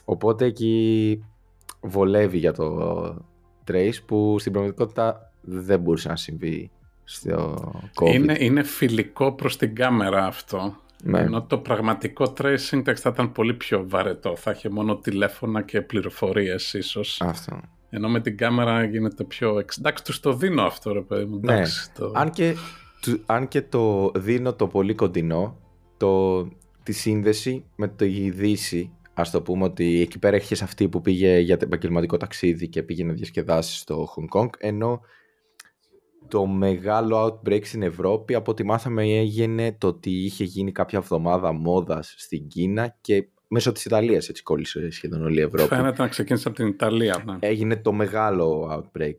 Οπότε 0.05 0.45
εκεί 0.45 1.23
βολεύει 1.81 2.37
για 2.37 2.53
το 2.53 3.03
Trace 3.67 3.97
που 4.05 4.35
στην 4.39 4.51
πραγματικότητα 4.51 5.31
δεν 5.41 5.79
μπορούσε 5.79 6.07
να 6.07 6.15
συμβεί 6.15 6.71
στο 7.03 7.71
COVID. 7.95 8.13
Είναι, 8.13 8.35
είναι 8.39 8.63
φιλικό 8.63 9.31
προς 9.31 9.57
την 9.57 9.75
κάμερα 9.75 10.25
αυτό. 10.25 10.75
Ναι. 11.05 11.19
Ενώ 11.19 11.43
το 11.43 11.57
πραγματικό 11.57 12.33
tracing 12.37 12.95
θα 12.95 13.09
ήταν 13.09 13.31
πολύ 13.31 13.53
πιο 13.53 13.85
βαρετό. 13.87 14.35
Θα 14.35 14.51
είχε 14.51 14.69
μόνο 14.69 14.97
τηλέφωνα 14.97 15.61
και 15.61 15.81
πληροφορίες 15.81 16.73
ίσως. 16.73 17.21
Αυτό. 17.21 17.59
Ενώ 17.89 18.09
με 18.09 18.21
την 18.21 18.37
κάμερα 18.37 18.83
γίνεται 18.83 19.23
πιο... 19.23 19.63
Εντάξει, 19.79 20.03
τους 20.03 20.19
το 20.19 20.33
δίνω 20.33 20.63
αυτό 20.63 20.93
ρε 20.93 21.01
παιδί 21.01 21.25
μου. 21.25 21.39
Ναι. 21.43 21.61
το... 21.97 22.11
Αν, 22.15 22.29
και, 22.29 22.55
αν 23.25 23.47
και 23.47 23.61
το 23.61 24.11
δίνω 24.15 24.53
το 24.53 24.67
πολύ 24.67 24.95
κοντινό, 24.95 25.57
το, 25.97 26.43
τη 26.83 26.91
σύνδεση 26.91 27.65
με 27.75 27.87
το 27.87 28.05
Δύση, 28.31 28.91
ας 29.13 29.31
το 29.31 29.41
πούμε 29.41 29.63
ότι 29.63 30.01
εκεί 30.01 30.19
πέρα 30.19 30.35
έχεις 30.35 30.61
αυτή 30.61 30.87
που 30.87 31.01
πήγε 31.01 31.37
για 31.37 31.57
επαγγελματικό 31.61 32.17
ταξίδι 32.17 32.67
και 32.67 32.83
πήγε 32.83 33.03
να 33.03 33.13
διασκεδάσεις 33.13 33.77
στο 33.79 34.07
Hong 34.15 34.39
Kong, 34.39 34.49
ενώ 34.57 35.01
το 36.33 36.45
μεγάλο 36.45 37.25
outbreak 37.25 37.65
στην 37.65 37.81
Ευρώπη 37.81 38.33
από 38.35 38.51
ό,τι 38.51 38.63
μάθαμε 38.63 39.03
έγινε 39.03 39.73
το 39.77 39.87
ότι 39.87 40.09
είχε 40.09 40.43
γίνει 40.43 40.71
κάποια 40.71 40.99
εβδομάδα 40.99 41.51
μόδας 41.51 42.13
στην 42.17 42.47
Κίνα 42.47 42.95
και 43.01 43.27
μέσω 43.47 43.71
της 43.71 43.85
Ιταλίας 43.85 44.29
έτσι 44.29 44.43
κόλλησε 44.43 44.89
σχεδόν 44.89 45.23
όλη 45.23 45.39
η 45.39 45.41
Ευρώπη. 45.41 45.75
Φαίνεται 45.75 46.01
να 46.01 46.07
ξεκίνησε 46.07 46.47
από 46.47 46.57
την 46.57 46.67
Ιταλία. 46.67 47.23
Ναι. 47.25 47.37
Έγινε 47.39 47.75
το 47.75 47.91
μεγάλο 47.91 48.69
outbreak. 48.71 49.15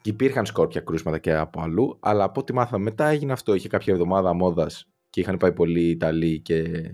Και 0.00 0.10
υπήρχαν 0.10 0.46
σκόρπια 0.46 0.80
κρούσματα 0.80 1.18
και 1.18 1.34
από 1.34 1.60
αλλού, 1.60 1.96
αλλά 2.00 2.24
από 2.24 2.40
ό,τι 2.40 2.52
μάθαμε 2.52 2.84
μετά 2.84 3.06
έγινε 3.06 3.32
αυτό. 3.32 3.54
Είχε 3.54 3.68
κάποια 3.68 3.92
εβδομάδα 3.92 4.32
μόδας 4.32 4.88
και 5.10 5.20
είχαν 5.20 5.36
πάει 5.36 5.52
πολλοί 5.52 5.88
Ιταλοί 5.88 6.40
και, 6.40 6.90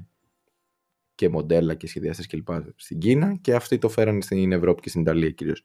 και 1.14 1.28
μοντέλα 1.28 1.74
και 1.74 1.86
σχεδιαστές 1.86 2.26
κλπ. 2.26 2.48
στην 2.76 2.98
Κίνα 2.98 3.36
και 3.40 3.54
αυτοί 3.54 3.78
το 3.78 3.88
φέρανε 3.88 4.20
στην 4.20 4.52
Ευρώπη 4.52 4.80
και 4.80 4.88
στην 4.88 5.00
Ιταλία 5.00 5.30
κυρίως. 5.30 5.62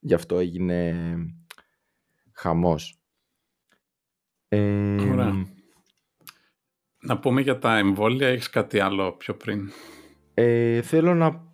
Γι' 0.00 0.14
αυτό 0.14 0.38
έγινε 0.38 0.94
χαμός. 2.36 3.00
Να 7.00 7.18
πούμε 7.18 7.40
για 7.40 7.58
τα 7.58 7.78
εμβόλια, 7.78 8.28
έχεις 8.28 8.50
κάτι 8.50 8.80
άλλο 8.80 9.12
πιο 9.12 9.34
πριν; 9.34 9.70
Ε, 10.34 10.82
θέλω 10.82 11.14
να... 11.14 11.44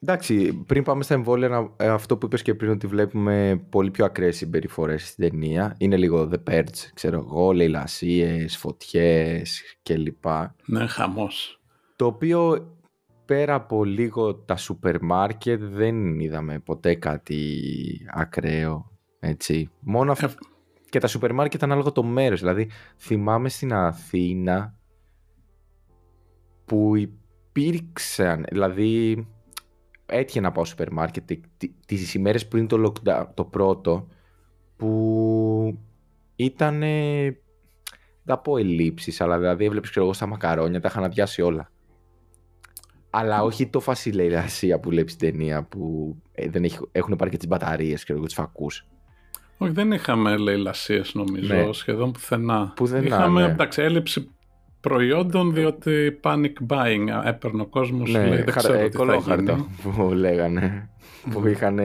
Εντάξει, 0.00 0.52
πριν 0.66 0.82
πάμε 0.82 1.02
στα 1.02 1.14
εμβόλια, 1.14 1.74
ε, 1.76 1.88
αυτό 1.88 2.16
που 2.16 2.26
είπες 2.26 2.42
και 2.42 2.54
πριν 2.54 2.70
ότι 2.70 2.86
βλέπουμε 2.86 3.66
πολύ 3.70 3.90
πιο 3.90 4.04
ακραίες 4.04 4.36
συμπεριφορές 4.36 5.08
στην 5.08 5.28
ταινία. 5.28 5.74
Είναι 5.78 5.96
λίγο 5.96 6.30
The 6.32 6.50
Purge, 6.50 6.90
ξέρω 6.94 7.18
εγώ, 7.18 7.52
λαιλασίες, 7.52 8.56
φωτιές 8.56 9.62
κλπ. 9.82 10.24
Ναι, 10.64 10.86
χαμός. 10.86 11.60
Το 11.96 12.06
οποίο 12.06 12.66
πέρα 13.24 13.54
από 13.54 13.84
λίγο 13.84 14.34
τα 14.34 14.56
σούπερ 14.56 15.02
μάρκετ 15.02 15.62
δεν 15.62 16.20
είδαμε 16.20 16.58
ποτέ 16.58 16.94
κάτι 16.94 17.60
ακραίο 18.10 18.91
έτσι. 19.24 19.70
Μόνο 19.80 20.12
αυτό. 20.12 20.28
Και 20.88 20.98
τα 20.98 21.06
σούπερ 21.06 21.32
μάρκετ 21.32 21.62
ανάλογα 21.62 21.92
το 21.92 22.02
μέρος. 22.02 22.40
Δηλαδή, 22.40 22.70
θυμάμαι 22.96 23.48
στην 23.48 23.72
Αθήνα 23.72 24.78
που 26.64 26.96
υπήρξαν, 26.96 28.44
δηλαδή 28.50 29.26
έτυχε 30.06 30.40
να 30.40 30.52
πάω 30.52 30.64
σούπερ 30.64 30.92
μάρκετ 30.92 31.30
τις 31.86 32.14
ημέρες 32.14 32.48
πριν 32.48 32.66
το 32.66 32.92
lockdown, 32.92 33.26
το 33.34 33.44
πρώτο, 33.44 34.08
που 34.76 35.78
ήταν, 36.36 36.80
δεν 38.22 38.40
πω 38.42 38.56
ελλείψεις, 38.56 39.20
αλλά 39.20 39.38
δηλαδή 39.38 39.64
έβλεπες 39.64 39.90
ξέρω 39.90 40.04
εγώ 40.04 40.14
στα 40.14 40.26
μακαρόνια, 40.26 40.80
τα 40.80 40.88
είχαν 40.88 41.04
αδειάσει 41.04 41.42
όλα. 41.42 41.70
Αλλά 43.10 43.42
όχι 43.42 43.66
το 43.66 43.80
φασιλερασία 43.80 44.80
που 44.80 44.88
βλέπει 44.88 45.10
στην 45.10 45.30
ταινία 45.30 45.62
που 45.62 46.16
ε, 46.32 46.48
δεν 46.48 46.64
έχουν 46.92 47.16
πάρει 47.16 47.30
και 47.30 47.36
τις 47.36 47.46
μπαταρίες, 47.46 48.02
ξέρω 48.02 48.18
εγώ, 48.18 48.26
τις 48.26 48.36
φακούς. 48.36 48.86
Όχι, 49.62 49.72
δεν 49.72 49.92
είχαμε 49.92 50.36
λαϊλασίες 50.36 51.14
νομίζω, 51.14 51.54
ναι. 51.54 51.72
σχεδόν 51.72 52.12
πουθενά. 52.12 52.72
Πουθενά, 52.76 53.06
είχαμε, 53.06 53.46
ναι. 53.46 53.52
εντάξει, 53.52 53.82
έλλειψη 53.82 54.30
προϊόντων 54.80 55.54
διότι 55.54 56.20
panic 56.22 56.52
buying 56.68 57.06
έπαιρνε 57.24 57.62
ο 57.62 57.66
κόσμος 57.66 58.10
ναι, 58.10 58.26
λέει, 58.26 58.42
δεν 58.42 58.54
ξέρω 58.54 58.88
τι 58.88 58.96
θα 58.96 59.34
γίνει. 59.34 59.66
που 59.82 60.12
λέγανε 60.12 60.88
που 61.30 61.46
είχαν 61.46 61.78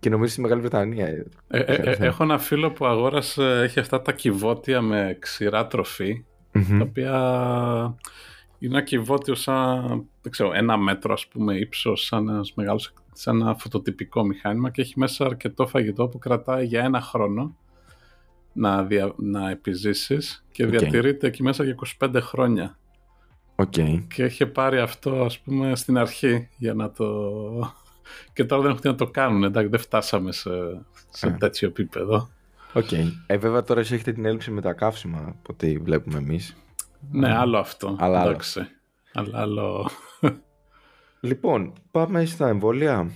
και 0.00 0.10
νομίζω 0.10 0.32
στη 0.32 0.40
Μεγάλη 0.40 0.60
Βρετανία 0.60 1.06
ε, 1.06 1.24
ε, 1.48 1.74
ε, 1.74 1.96
έχω 1.98 2.22
ένα 2.22 2.38
φίλο 2.38 2.70
που 2.70 2.86
αγόρασε 2.86 3.60
έχει 3.62 3.80
αυτά 3.80 4.02
τα 4.02 4.12
κυβότια 4.12 4.80
με 4.80 5.16
ξηρά 5.20 5.66
τα 5.66 5.82
οποία 6.80 7.14
είναι 8.58 8.82
κυβότιο 8.82 9.34
σαν, 9.34 9.86
δεν 10.22 10.32
ξέρω, 10.32 10.52
ένα 10.52 10.76
μέτρο 10.76 11.12
ας 11.12 11.26
πούμε 11.26 11.56
ύψος, 11.56 12.04
σαν, 12.04 12.28
ένας 12.28 12.52
μεγάλος, 12.54 12.92
σαν 13.12 13.40
ένα 13.40 13.54
φωτοτυπικό 13.54 14.24
μηχάνημα 14.24 14.70
και 14.70 14.80
έχει 14.80 14.98
μέσα 14.98 15.24
αρκετό 15.24 15.66
φαγητό 15.66 16.08
που 16.08 16.18
κρατάει 16.18 16.66
για 16.66 16.84
ένα 16.84 17.00
χρόνο 17.00 17.56
να, 18.52 18.84
δια, 18.84 19.12
να 19.16 19.50
επιζήσεις 19.50 20.44
και 20.52 20.66
διατηρείται 20.66 21.26
εκεί 21.26 21.42
μέσα 21.42 21.64
για 21.64 21.76
25 22.00 22.18
χρόνια. 22.20 22.78
Okay. 23.54 24.04
Και 24.14 24.24
είχε 24.24 24.46
πάρει 24.46 24.78
αυτό 24.78 25.24
ας 25.24 25.38
πούμε 25.38 25.76
στην 25.76 25.98
αρχή 25.98 26.48
για 26.56 26.74
να 26.74 26.90
το... 26.90 27.06
και 28.34 28.44
τώρα 28.44 28.62
δεν 28.62 28.70
έχουν 28.70 28.90
να 28.90 28.94
το 28.94 29.06
κάνουν, 29.06 29.44
εντάξει, 29.44 29.68
δεν 29.68 29.80
φτάσαμε 29.80 30.32
σε, 30.32 30.50
σε 31.10 31.28
yeah. 31.28 31.38
τέτοιο 31.38 31.68
επίπεδο. 31.68 32.30
OK. 32.72 32.88
Okay. 32.90 33.04
Ε, 33.26 33.36
βέβαια 33.36 33.62
τώρα 33.62 33.80
εσείς 33.80 33.92
έχετε 33.92 34.12
την 34.12 34.24
έλλειψη 34.24 34.50
με 34.50 34.60
τα 34.60 34.72
καύσιμα 34.72 35.18
από 35.18 35.50
ό,τι 35.50 35.78
βλέπουμε 35.78 36.18
εμείς. 36.18 36.56
Ναι, 37.10 37.36
άλλο 37.36 37.58
αυτό. 37.58 37.96
Αλλά 37.98 38.22
εντάξει. 38.22 38.68
Αλλά 39.12 39.40
άλλο. 39.40 39.90
Λοιπόν, 41.24 41.72
πάμε 41.90 42.24
στα 42.24 42.48
εμβόλια. 42.48 43.10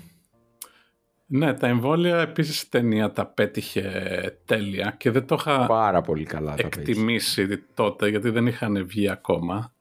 Ναι, 1.27 1.55
τα 1.55 1.67
εμβόλια 1.67 2.19
επίσης 2.19 2.63
η 2.63 2.71
ταινία 2.71 3.13
τα 3.13 3.27
πέτυχε 3.27 4.39
τέλεια 4.45 4.95
και 4.99 5.11
δεν 5.11 5.27
το 5.27 5.37
είχα 5.39 5.67
Πάρα 5.67 6.01
πολύ 6.01 6.25
καλά 6.25 6.55
εκτιμήσει 6.59 7.65
τότε 7.75 8.09
γιατί 8.09 8.31
δεν 8.31 8.47
είχαν 8.47 8.87
βγει 8.87 9.11
ακόμα. 9.11 9.73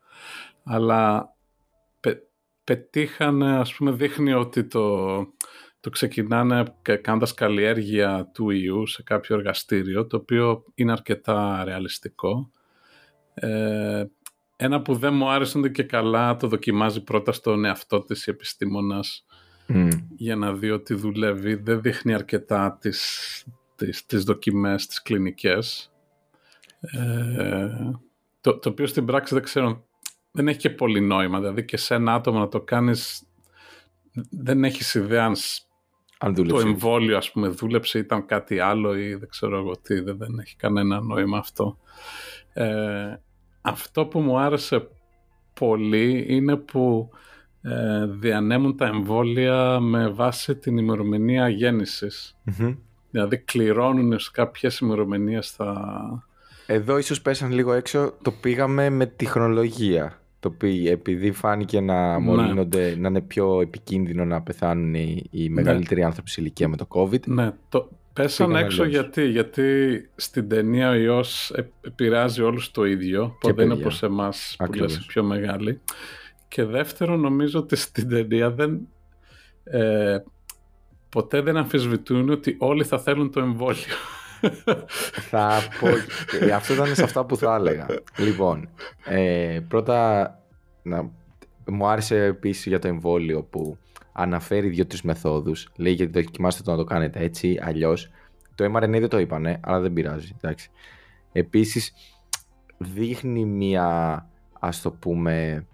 Αλλά 0.63 1.33
πε, 1.99 2.17
πετύχανε, 2.63 3.57
ας 3.57 3.75
πούμε, 3.75 3.91
δείχνει 3.91 4.33
ότι 4.33 4.63
το, 4.63 5.15
το 5.79 5.89
ξεκινάνε 5.89 6.63
κάνοντας 7.01 7.33
καλλιέργεια 7.33 8.31
του 8.33 8.49
ιού 8.49 8.88
σε 8.88 9.03
κάποιο 9.03 9.35
εργαστήριο, 9.35 10.07
το 10.07 10.17
οποίο 10.17 10.63
είναι 10.75 10.91
αρκετά 10.91 11.63
ρεαλιστικό. 11.63 12.51
Ε, 13.33 14.05
ένα 14.56 14.82
που 14.82 14.96
δεν 14.96 15.13
μου 15.13 15.30
άρεσε 15.30 15.70
και 15.70 15.84
καλά 15.84 16.36
το 16.36 16.48
δοκιμάζει 16.48 17.04
πρώτα 17.04 17.32
στον 17.32 17.65
εαυτό 17.65 18.02
της 18.02 18.28
η 18.28 18.32
επιστήμονας 18.32 19.26
για 20.15 20.36
να 20.36 20.54
δει 20.54 20.72
ότι 20.72 20.94
δουλεύει. 20.94 21.56
Δεν 21.56 21.82
δείχνει 21.82 22.13
αρκετά 22.13 22.78
τις, 22.82 23.46
τις, 23.76 24.06
τις 24.06 24.24
δοκιμές, 24.24 24.88
τις 24.88 25.02
κλινικές. 25.02 25.91
Ε, 26.80 27.68
το, 28.41 28.58
το 28.58 28.70
οποίο 28.70 28.88
στην 28.88 29.06
πράξη 29.06 29.34
δεν 29.34 29.44
ξέρω, 29.44 29.86
δεν 30.32 30.48
έχει 30.48 30.58
και 30.58 30.70
πολύ 30.70 31.02
νόημα. 31.02 31.39
Δηλαδή 31.39 31.65
και 31.65 31.78
σε 31.78 31.96
ένα 31.96 32.13
άτομο 32.13 32.39
να 32.39 32.48
το 32.48 32.62
κάνεις 32.62 33.24
δεν 34.30 34.63
έχεις 34.63 34.94
ιδέα 34.94 35.32
αν, 36.18 36.36
το 36.48 36.60
εμβόλιο 36.60 37.18
ας 37.18 37.32
πούμε 37.32 37.48
δούλεψε 37.48 38.00
ήταν 38.00 38.26
κάτι 38.26 38.60
άλλο 38.60 38.98
ή 38.98 39.15
δεν 39.15 39.30
ξέρω 39.30 39.58
εγώ 39.58 39.78
τι, 39.78 40.00
δεν, 40.00 40.18
δεν 40.18 40.39
έχει 40.39 40.56
κανένα 40.56 41.02
νόημα 41.02 41.38
αυτό. 41.38 41.78
Ε, 42.54 43.15
αυτό 43.65 44.06
που 44.06 44.19
μου 44.19 44.39
άρεσε 44.39 44.88
πολύ 45.54 46.25
είναι 46.30 46.56
που 46.56 47.10
ε, 47.62 48.06
διανέμουν 48.06 48.78
τα 48.78 48.86
εμβόλια 48.86 49.80
με 49.80 50.10
βάση 50.10 50.56
την 50.56 50.78
ημερομηνία 50.78 51.49
Δηλαδή 53.12 53.38
κληρώνουν 53.38 54.19
σε 54.19 54.30
κάποιες 54.34 54.80
ημερομηνίες 54.80 55.49
θα... 55.49 56.23
Εδώ 56.65 56.97
ίσως 56.97 57.21
πέσαν 57.21 57.51
λίγο 57.51 57.73
έξω, 57.73 58.13
το 58.21 58.32
πήγαμε 58.32 58.89
με 58.89 59.06
τη 59.06 59.25
χρονολογία. 59.25 60.19
Το 60.45 60.51
πήγε, 60.51 60.91
επειδή 60.91 61.31
φάνηκε 61.31 61.81
να 61.81 62.19
ναι. 62.19 62.63
να 62.97 63.08
είναι 63.08 63.21
πιο 63.21 63.62
επικίνδυνο 63.62 64.25
να 64.25 64.41
πεθάνουν 64.41 64.93
οι, 64.93 65.23
οι 65.31 65.43
ναι. 65.43 65.53
μεγαλύτεροι 65.53 66.03
άνθρωποι 66.03 66.29
σε 66.29 66.41
ηλικία 66.41 66.67
με 66.67 66.77
το 66.77 66.88
COVID. 66.89 67.27
Ναι, 67.27 67.51
το, 67.69 67.89
Πέσαν 68.13 68.55
έξω 68.55 68.86
γιατί, 68.86 69.25
γιατί 69.25 69.65
στην 70.15 70.49
ταινία 70.49 70.89
ο 70.89 70.93
ιός 70.93 71.53
επηρεάζει 71.81 72.41
όλους 72.41 72.71
το 72.71 72.86
ίδιο, 72.86 73.38
που 73.39 73.53
δεν 73.53 73.65
είναι 73.65 73.73
όπως 73.73 74.03
εμάς 74.03 74.55
που 74.65 74.73
λες 74.73 75.05
πιο 75.08 75.23
μεγάλη. 75.23 75.81
Και 76.47 76.63
δεύτερο 76.63 77.17
νομίζω 77.17 77.60
ότι 77.60 77.75
στην 77.75 78.10
ταινία 78.10 78.51
δεν, 78.51 78.79
ε, 79.63 80.17
ποτέ 81.10 81.41
δεν 81.41 81.58
αμφισβητούν 81.58 82.29
ότι 82.29 82.55
όλοι 82.60 82.84
θα 82.84 82.99
θέλουν 82.99 83.31
το 83.31 83.39
εμβόλιο. 83.39 83.95
Θα 85.29 85.62
πω, 85.79 85.88
αυτό 86.53 86.73
ήταν 86.73 86.95
σε 86.95 87.03
αυτά 87.03 87.25
που 87.25 87.38
θα 87.38 87.55
έλεγα. 87.55 87.86
Λοιπόν, 88.17 88.69
ε, 89.05 89.60
πρώτα 89.67 90.29
να, 90.81 91.12
μου 91.65 91.88
άρεσε 91.88 92.23
επίσης 92.23 92.65
για 92.65 92.79
το 92.79 92.88
εμβόλιο 92.88 93.43
που 93.43 93.77
αναφέρει 94.12 94.69
δύο-τρει 94.69 94.99
μεθόδους. 95.03 95.69
Λέει 95.75 95.93
γιατί 95.93 96.21
δοκιμάστε 96.21 96.63
το 96.63 96.71
να 96.71 96.77
το 96.77 96.84
κάνετε 96.84 97.19
έτσι, 97.19 97.60
αλλιώς. 97.62 98.10
Το 98.55 98.65
mRNA 98.65 98.89
δεν 98.89 99.10
το 99.10 99.19
είπανε, 99.19 99.60
αλλά 99.63 99.79
δεν 99.79 99.93
πειράζει. 99.93 100.36
Εντάξει. 100.36 100.69
Επίσης, 101.31 101.93
δείχνει 102.77 103.45
μια, 103.45 104.29
ας 104.60 104.81
το 104.81 104.91
πούμε, 104.91 105.65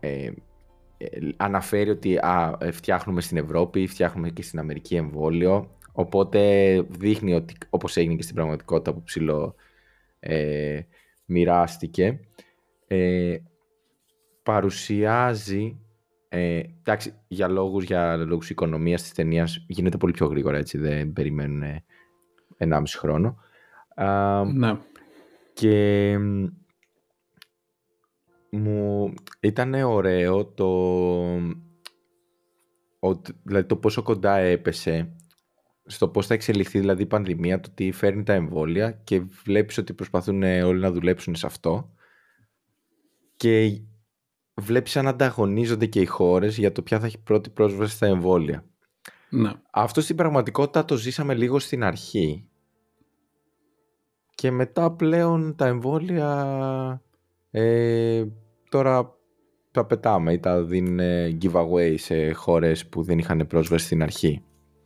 ε, 0.00 0.30
ε, 0.96 1.08
αναφέρει 1.36 1.90
ότι 1.90 2.16
α, 2.16 2.58
φτιάχνουμε 2.72 3.20
στην 3.20 3.36
Ευρώπη, 3.36 3.86
φτιάχνουμε 3.86 4.30
και 4.30 4.42
στην 4.42 4.58
Αμερική 4.58 4.94
εμβόλιο, 4.94 5.70
οπότε 5.92 6.80
δείχνει 6.88 7.34
ότι 7.34 7.54
όπως 7.70 7.96
έγινε 7.96 8.14
και 8.14 8.22
στην 8.22 8.34
πραγματικότητα 8.34 8.92
που 8.92 9.02
ψηλό 9.02 9.54
ε, 10.20 10.80
μοιράστηκε, 11.24 12.20
ε, 12.86 13.36
παρουσιάζει 14.42 15.76
ε, 16.34 16.60
εντάξει, 16.80 17.14
για 17.28 17.48
λόγους, 17.48 17.84
για 17.84 18.16
λόγους 18.16 18.50
οικονομίας 18.50 19.02
της 19.02 19.12
ταινίας 19.12 19.64
γίνεται 19.68 19.96
πολύ 19.96 20.12
πιο 20.12 20.26
γρήγορα, 20.26 20.58
έτσι, 20.58 20.78
δεν 20.78 21.12
περιμένουν 21.12 21.62
1,5 22.58 22.82
χρόνο. 22.98 23.36
ναι. 24.54 24.78
Και 25.52 26.16
μου 28.50 29.12
ήταν 29.40 29.74
ωραίο 29.74 30.46
το, 30.46 30.68
δηλαδή 33.42 33.66
το 33.66 33.76
πόσο 33.76 34.02
κοντά 34.02 34.36
έπεσε 34.36 35.16
στο 35.84 36.08
πώς 36.08 36.26
θα 36.26 36.34
εξελιχθεί 36.34 36.78
δηλαδή 36.78 37.02
η 37.02 37.06
πανδημία, 37.06 37.60
το 37.60 37.70
τι 37.74 37.92
φέρνει 37.92 38.22
τα 38.22 38.32
εμβόλια 38.32 38.90
και 38.90 39.20
βλέπεις 39.44 39.78
ότι 39.78 39.92
προσπαθούν 39.92 40.42
όλοι 40.42 40.80
να 40.80 40.92
δουλέψουν 40.92 41.34
σε 41.34 41.46
αυτό 41.46 41.92
και 43.36 43.80
βλέπεις 44.54 44.96
αν 44.96 45.08
ανταγωνίζονται 45.08 45.86
και 45.86 46.00
οι 46.00 46.06
χώρες 46.06 46.58
για 46.58 46.72
το 46.72 46.82
ποια 46.82 47.00
θα 47.00 47.06
έχει 47.06 47.18
πρώτη 47.18 47.50
πρόσβαση 47.50 47.94
στα 47.94 48.06
εμβόλια. 48.06 48.64
Ναι. 49.30 49.52
Αυτό 49.70 50.00
στην 50.00 50.16
πραγματικότητα 50.16 50.84
το 50.84 50.96
ζήσαμε 50.96 51.34
λίγο 51.34 51.58
στην 51.58 51.84
αρχή. 51.84 52.46
Και 54.34 54.50
μετά 54.50 54.92
πλέον 54.92 55.56
τα 55.56 55.66
εμβόλια 55.66 57.02
ε, 57.50 58.24
τώρα 58.68 59.16
τα 59.70 59.86
πετάμε 59.86 60.32
ή 60.32 60.38
τα 60.38 60.62
δίνουν 60.62 60.98
giveaway 61.42 61.94
σε 61.96 62.32
χώρες 62.32 62.86
που 62.86 63.02
δεν 63.02 63.18
είχαν 63.18 63.46
πρόσβαση 63.46 63.84
στην 63.84 64.02
αρχή. 64.02 64.42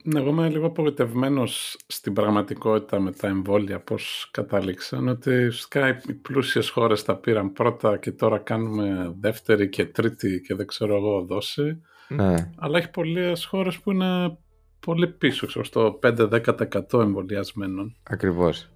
Ναι, 0.09 0.21
εγώ 0.21 0.31
είμαι 0.31 0.49
λίγο 0.49 0.66
απογοητευμένος 0.66 1.77
στην 1.87 2.12
πραγματικότητα 2.12 3.01
με 3.01 3.12
τα 3.12 3.29
εμβόλια 3.29 3.81
πώς 3.81 4.29
κατάληξαν. 4.31 5.09
Ότι 5.09 5.49
φυσικά 5.51 5.88
οι 5.88 6.12
πλούσιες 6.12 6.69
χώρες 6.69 7.03
τα 7.03 7.16
πήραν 7.16 7.53
πρώτα 7.53 7.97
και 7.97 8.12
τώρα 8.12 8.38
κάνουμε 8.38 9.14
δεύτερη 9.21 9.69
και 9.69 9.85
τρίτη 9.85 10.40
και 10.47 10.55
δεν 10.55 10.66
ξέρω 10.66 10.97
εγώ 10.97 11.25
δόση. 11.25 11.81
Ναι. 12.09 12.53
αλλά 12.57 12.79
έχει 12.79 12.90
πολλές 12.90 13.45
χώρες 13.45 13.79
που 13.79 13.90
είναι 13.90 14.38
πολύ 14.81 15.09
πίσω 15.09 15.47
ξέρω, 15.47 15.64
στο 15.64 15.99
5-10% 16.03 17.01
εμβολιασμένων. 17.01 17.97
Ακριβώς. 18.03 18.71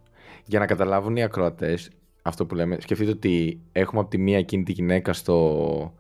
Για 0.45 0.59
να 0.59 0.67
καταλάβουν 0.67 1.17
οι 1.17 1.23
ακροατές 1.23 1.91
αυτό 2.23 2.47
που 2.47 2.55
λέμε 2.55 2.77
σκεφτείτε 2.81 3.11
ότι 3.11 3.61
έχουμε 3.73 4.01
από 4.01 4.11
τη 4.11 4.19
μία 4.19 4.39
εκείνη 4.39 4.63
τη 4.63 4.73
γυναίκα 4.73 5.13
στο 5.13 5.95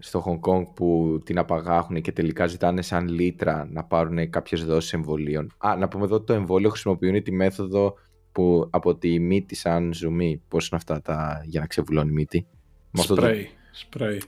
στο 0.00 0.24
Hong 0.26 0.50
Kong 0.50 0.62
που 0.74 1.20
την 1.24 1.38
απαγάχουν 1.38 2.00
και 2.00 2.12
τελικά 2.12 2.46
ζητάνε 2.46 2.82
σαν 2.82 3.08
λίτρα 3.08 3.68
να 3.72 3.84
πάρουν 3.84 4.30
κάποιες 4.30 4.64
δόσεις 4.64 4.92
εμβολίων. 4.92 5.52
Α, 5.58 5.76
να 5.76 5.88
πούμε 5.88 6.04
εδώ 6.04 6.14
ότι 6.14 6.26
το 6.26 6.32
εμβόλιο 6.32 6.68
χρησιμοποιούν 6.68 7.22
τη 7.22 7.32
μέθοδο 7.32 7.94
που 8.32 8.68
από 8.70 8.96
τη 8.96 9.18
μύτη 9.18 9.54
σαν 9.54 9.94
ζουμί. 9.94 10.42
Πώς 10.48 10.68
είναι 10.68 10.76
αυτά 10.76 11.00
τα 11.00 11.42
για 11.44 11.60
να 11.60 11.66
ξεβουλώνει 11.66 12.10
η 12.10 12.14
μύτη; 12.14 12.46
Σπρέι. 12.92 13.48
Σπρέι. 13.72 14.22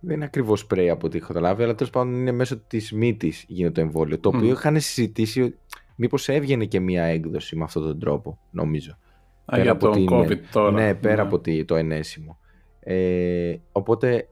Δεν 0.00 0.14
είναι 0.14 0.24
ακριβώς 0.24 0.60
σπρέι 0.60 0.90
από 0.90 1.06
ό,τι 1.06 1.16
έχω 1.16 1.26
καταλάβει, 1.26 1.62
αλλά 1.62 1.74
τέλος 1.74 1.92
πάντων 1.92 2.14
είναι 2.14 2.32
μέσω 2.32 2.58
της 2.58 2.92
μύτης 2.92 3.44
γίνεται 3.48 3.72
το 3.72 3.80
εμβόλιο. 3.80 4.18
Το 4.18 4.28
οποίο 4.28 4.50
είχαν 4.50 4.80
συζητήσει 4.80 5.54
μήπως 5.96 6.28
έβγαινε 6.28 6.64
και 6.64 6.80
μία 6.80 7.04
έκδοση 7.04 7.56
με 7.56 7.64
αυτόν 7.64 7.82
τον 7.82 7.98
τρόπο, 7.98 8.38
νομίζω. 8.50 8.98
Α, 9.44 9.58
για 9.58 9.76
τον 9.76 10.06
COVID 10.10 10.38
τώρα. 10.52 10.70
Ναι, 10.70 10.94
πέρα 10.94 11.14
ναι. 11.14 11.20
από 11.20 11.40
το 11.66 11.74
ενέσιμο. 11.74 12.38
Ε, 12.80 13.56
οπότε 13.72 14.28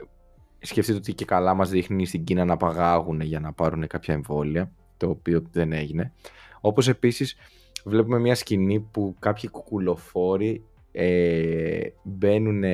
σκεφτείτε 0.66 0.98
ότι 0.98 1.12
και 1.14 1.24
καλά 1.24 1.54
μας 1.54 1.70
δείχνει 1.70 2.06
στην 2.06 2.24
Κίνα 2.24 2.44
να 2.44 2.56
παγάγουν 2.56 3.20
για 3.20 3.40
να 3.40 3.52
πάρουν 3.52 3.86
κάποια 3.86 4.14
εμβόλια, 4.14 4.70
το 4.96 5.08
οποίο 5.08 5.42
δεν 5.52 5.72
έγινε. 5.72 6.12
Όπως 6.60 6.88
επίσης 6.88 7.36
βλέπουμε 7.84 8.18
μια 8.18 8.34
σκηνή 8.34 8.80
που 8.80 9.16
κάποιοι 9.18 9.50
κουκουλοφόροι 9.50 10.64
ε, 10.92 11.80
μπαίνουν 12.02 12.64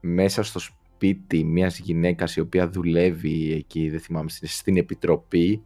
μέσα 0.00 0.42
στο 0.42 0.58
σπίτι 0.58 1.44
μιας 1.44 1.78
γυναίκας 1.78 2.36
η 2.36 2.40
οποία 2.40 2.68
δουλεύει 2.68 3.52
εκεί, 3.52 3.90
δεν 3.90 4.00
θυμάμαι, 4.00 4.28
στην 4.28 4.76
επιτροπή 4.76 5.62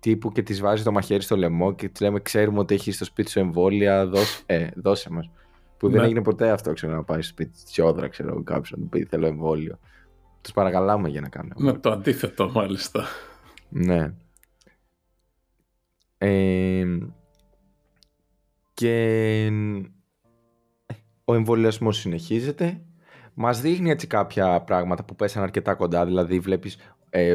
τύπου 0.00 0.32
και 0.32 0.42
της 0.42 0.60
βάζει 0.60 0.82
το 0.82 0.92
μαχαίρι 0.92 1.22
στο 1.22 1.36
λαιμό 1.36 1.74
και 1.74 1.88
της 1.88 2.00
λέμε 2.00 2.20
ξέρουμε 2.20 2.58
ότι 2.58 2.74
έχεις 2.74 2.94
στο 2.94 3.04
σπίτι 3.04 3.30
σου 3.30 3.38
εμβόλια, 3.38 4.06
δώσε, 4.06 4.42
ε, 4.46 4.68
δώσε 4.74 5.10
μας. 5.10 5.30
Που 5.76 5.88
δεν 5.88 6.00
Ναι. 6.00 6.06
έγινε 6.06 6.22
ποτέ 6.22 6.50
αυτό, 6.50 6.72
ξέρω, 6.72 6.92
να 6.92 7.02
πάει 7.02 7.22
σπίτι 7.22 7.50
της 7.50 7.64
Τσιόδρα, 7.64 8.08
ξέρω, 8.08 8.42
κάποιο 8.42 8.76
να 8.76 8.82
του 8.82 8.88
πει 8.88 9.04
θέλω 9.04 9.26
εμβόλιο. 9.26 9.78
Του 10.42 10.52
παρακαλάμε 10.52 11.08
για 11.08 11.20
να 11.20 11.28
κάνουν 11.28 11.50
εμβόλιο. 11.50 11.72
Με 11.74 11.80
το 11.80 11.90
αντίθετο 11.90 12.50
μάλιστα. 12.54 13.04
Ναι. 13.68 14.12
Ε, 16.18 16.84
και 18.74 18.94
ε, 20.86 20.94
ο 21.24 21.34
εμβολιασμός 21.34 21.96
συνεχίζεται. 21.98 22.80
Μας 23.34 23.60
δείχνει 23.60 23.90
έτσι 23.90 24.06
κάποια 24.06 24.60
πράγματα 24.60 25.04
που 25.04 25.16
πέσαν 25.16 25.42
αρκετά 25.42 25.74
κοντά. 25.74 26.06
Δηλαδή 26.06 26.38
βλέπεις 26.38 26.76
ε, 27.10 27.34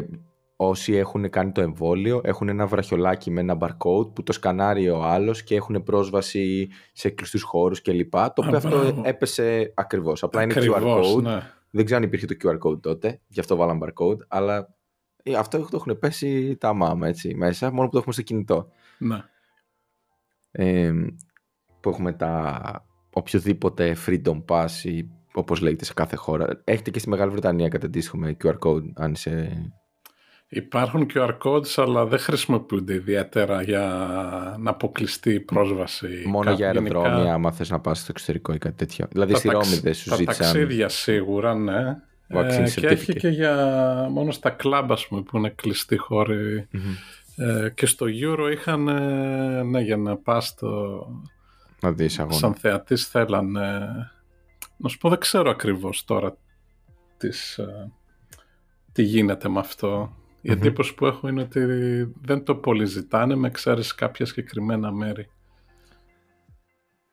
όσοι 0.56 0.94
έχουν 0.96 1.30
κάνει 1.30 1.52
το 1.52 1.62
εμβόλιο 1.62 2.22
έχουν 2.24 2.50
ένα 2.50 2.66
βραχιολάκι 2.68 3.32
με 3.32 3.40
ένα 3.42 3.58
barcode 3.60 4.14
που 4.14 4.24
το 4.24 4.32
σκανάρει 4.32 4.90
ο 4.90 5.04
άλλος 5.04 5.44
και 5.44 5.56
έχουν 5.56 5.84
πρόσβαση 5.84 6.70
σε 6.94 7.10
κλειστούς 7.10 7.42
χώρους 7.42 7.82
κλπ. 7.82 8.12
Το 8.12 8.34
οποίο 8.36 8.58
αυτό 8.58 8.70
μπράβο. 8.70 9.02
έπεσε 9.06 9.72
ακριβώς. 9.76 10.24
Απλά 10.24 10.42
είναι 10.44 10.54
QR 10.58 10.74
Ακριβώς, 10.76 11.16
code. 11.16 11.22
ναι. 11.22 11.40
Δεν 11.76 11.86
ξέρω 11.86 12.00
αν 12.00 12.06
υπήρχε 12.06 12.26
το 12.26 12.36
QR 12.44 12.60
code 12.60 12.82
τότε, 12.82 13.22
γι' 13.28 13.40
αυτό 13.40 13.56
βάλαμε 13.56 13.88
barcode, 13.88 14.18
αλλά 14.28 14.76
ε, 15.24 15.36
αυτό 15.36 15.58
το 15.58 15.70
έχουν 15.74 16.00
πέσει 16.00 16.58
τα 16.58 16.74
μάμα 16.74 17.08
έτσι 17.08 17.36
μέσα, 17.36 17.72
μόνο 17.72 17.86
που 17.86 17.92
το 17.92 17.98
έχουμε 17.98 18.14
στο 18.14 18.22
κινητό. 18.22 18.72
ναι. 18.98 19.24
Ε, 20.52 20.94
που 21.80 21.90
έχουμε 21.90 22.14
τα 22.14 22.86
οποιοδήποτε 23.14 23.96
freedom 24.06 24.44
pass 24.48 24.70
ή 24.84 25.10
όπως 25.34 25.62
λέγεται 25.62 25.86
σε 25.86 25.94
κάθε 25.94 26.16
χώρα. 26.16 26.62
Έχετε 26.64 26.92
και 26.92 27.00
στη 27.00 27.10
Μεγάλη 27.10 27.32
Βρετανία 27.32 27.68
κατά 27.68 27.86
αντίστοιχο 27.86 28.18
με 28.18 28.38
QR 28.44 28.60
code, 28.60 28.92
αν 28.96 29.12
είσαι... 29.12 29.72
Υπάρχουν 30.50 31.08
QR 31.14 31.38
codes, 31.44 31.74
αλλά 31.76 32.06
δεν 32.06 32.20
χρησιμοποιούνται 32.20 32.94
ιδιαίτερα 32.94 33.62
για 33.62 33.82
να 34.60 34.70
αποκλειστεί 34.70 35.34
η 35.34 35.40
πρόσβαση. 35.40 36.08
Μόνο 36.26 36.44
Κάπου 36.44 36.56
για 36.58 36.72
γενικά. 36.72 36.98
αεροδρόμια, 37.00 37.34
άμα 37.34 37.52
θες 37.52 37.70
να 37.70 37.80
πας 37.80 38.00
στο 38.00 38.08
εξωτερικό 38.10 38.54
ή 38.54 38.58
κάτι 38.58 38.76
τέτοιο. 38.76 39.08
Δηλαδή 39.12 39.32
Τα 39.32 39.38
στη 39.38 39.48
ταξ- 39.50 39.68
Ρώμη 39.70 39.80
δεν 39.82 39.94
σου 39.94 40.10
Τα 40.10 40.16
ζήτησαν... 40.16 40.46
ταξίδια 40.52 40.90
σίγουρα, 40.90 41.56
ναι. 41.56 41.98
Vaccine 42.34 42.70
και 42.76 42.88
έχει 42.88 43.12
certificate. 43.14 43.18
και 43.18 43.28
για 43.28 43.54
μόνο 44.12 44.32
στα 44.32 44.50
κλαμπ, 44.50 44.92
ας 44.92 45.08
πούμε, 45.08 45.22
που 45.22 45.38
είναι 45.38 45.50
κλειστοί 45.50 45.98
χώροι. 45.98 46.68
Μμμ. 46.72 46.82
Ε, 47.38 47.70
και 47.70 47.86
στο 47.86 48.06
Euro 48.10 48.52
είχαν, 48.52 48.88
ε, 48.88 49.64
ναι, 49.64 49.82
για 49.82 49.98
να 49.98 50.16
πας 50.18 50.48
στο, 50.48 51.00
Να 51.82 51.92
δεις 51.92 52.20
αγώνα. 52.20 52.36
σαν 52.38 52.54
θεατής 52.54 53.08
θέλανε... 53.08 53.80
Να 54.78 54.90
σου 54.90 54.98
πω, 54.98 55.10
δεν 55.10 55.20
ξέρω 55.20 55.50
ακριβώς 55.50 56.06
τώρα 56.06 56.38
τις, 57.18 57.58
ε, 57.58 57.92
τι 58.92 59.04
γίνεται 59.04 59.50
με 59.50 59.60
αυτό. 59.60 60.16
Η 60.48 60.52
Μμμ. 60.52 60.58
εντύπωση 60.58 60.96
που 60.96 61.06
έχω 61.06 61.28
είναι 61.28 61.42
ότι 61.42 61.60
δεν 62.22 62.44
το 62.44 62.56
πολύ 62.56 62.86
ζητάνε 62.86 63.36
με 63.36 63.48
εξαίρεση 63.48 63.96
κάποια 63.96 64.26
συγκεκριμένα 64.26 64.92
μέρη. 64.92 65.30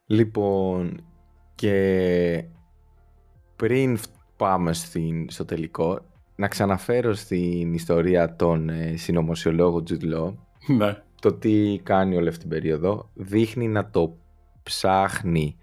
Λοιπόν, 0.07 1.05
και 1.55 2.45
πριν 3.57 3.97
φ- 3.97 4.11
πάμε 4.37 4.73
στην, 4.73 5.31
στο 5.31 5.45
τελικό, 5.45 5.99
να 6.37 6.49
ξαναφέρω 6.49 7.14
στην 7.14 7.75
ιστορία 7.75 8.37
των 8.37 8.68
ε, 8.68 8.97
συνωμοσιολόγων 8.97 9.85
Jude 9.88 10.14
Law, 10.14 10.35
Ναι, 10.66 11.03
το 11.21 11.33
τι 11.33 11.81
κάνει 11.83 12.16
όλη 12.16 12.29
αυτή 12.29 12.40
την 12.40 12.49
περίοδο, 12.49 13.11
δείχνει 13.14 13.68
να 13.68 13.90
το 13.90 14.16
ψάχνει. 14.62 15.57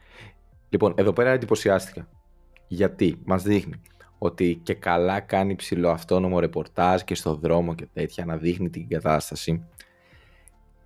Λοιπόν, 0.70 0.94
εδώ 0.98 1.14
πέρα 1.14 1.30
εντυπωσιάστηκα. 1.30 2.08
Γιατί; 2.68 3.22
Μας 3.26 3.44
δείχνει 3.44 3.82
ότι 4.20 4.60
και 4.64 4.74
καλά 4.74 5.20
κάνει 5.20 5.56
ψηλό 5.56 5.90
αυτόνομο 5.90 6.40
ρεπορτάζ 6.40 7.02
και 7.02 7.16
στο 7.16 7.36
δρόμο 7.36 7.76
και 7.76 7.88
τέτοια 7.94 8.26
να 8.26 8.38
δείχνει 8.38 8.70
την 8.70 8.88
κατάσταση. 8.88 9.66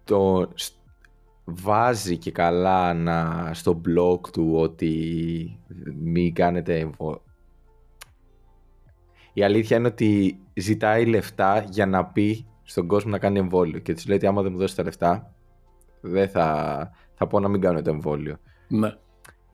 Το 0.04 0.52
σ- 0.54 0.74
βάζει 1.44 2.18
και 2.18 2.32
καλά 2.32 2.94
να, 2.94 3.50
στο 3.54 3.82
blog 3.86 4.30
του 4.32 4.54
ότι 4.56 5.60
μην 6.02 6.34
κάνετε 6.34 6.80
εμβο... 6.80 7.22
Η 9.34 9.44
αλήθεια 9.44 9.78
είναι 9.78 9.88
ότι 9.88 10.40
ζητάει 10.54 11.06
λεφτά 11.06 11.66
για 11.70 11.86
να 11.86 12.06
πει 12.06 12.46
στον 12.64 12.88
κόσμο 12.88 13.12
να 13.12 13.20
κάνει 13.20 13.40
εμβόλιο 13.40 13.80
και 13.80 13.94
του 13.94 14.02
λέει 14.08 14.18
ότι 14.18 14.26
άμα 14.26 14.42
δεν 14.42 14.52
μου 14.52 14.58
δώσει 14.58 14.76
τα 14.76 14.84
λεφτά 14.84 15.34
δεν 16.02 16.30
θα, 16.30 16.92
θα 17.14 17.28
πω 17.28 17.40
να 17.40 17.48
μην 17.48 17.62
κάνω 17.62 17.82
το 17.82 17.90
εμβόλιο. 17.90 18.38
ναι. 18.68 18.94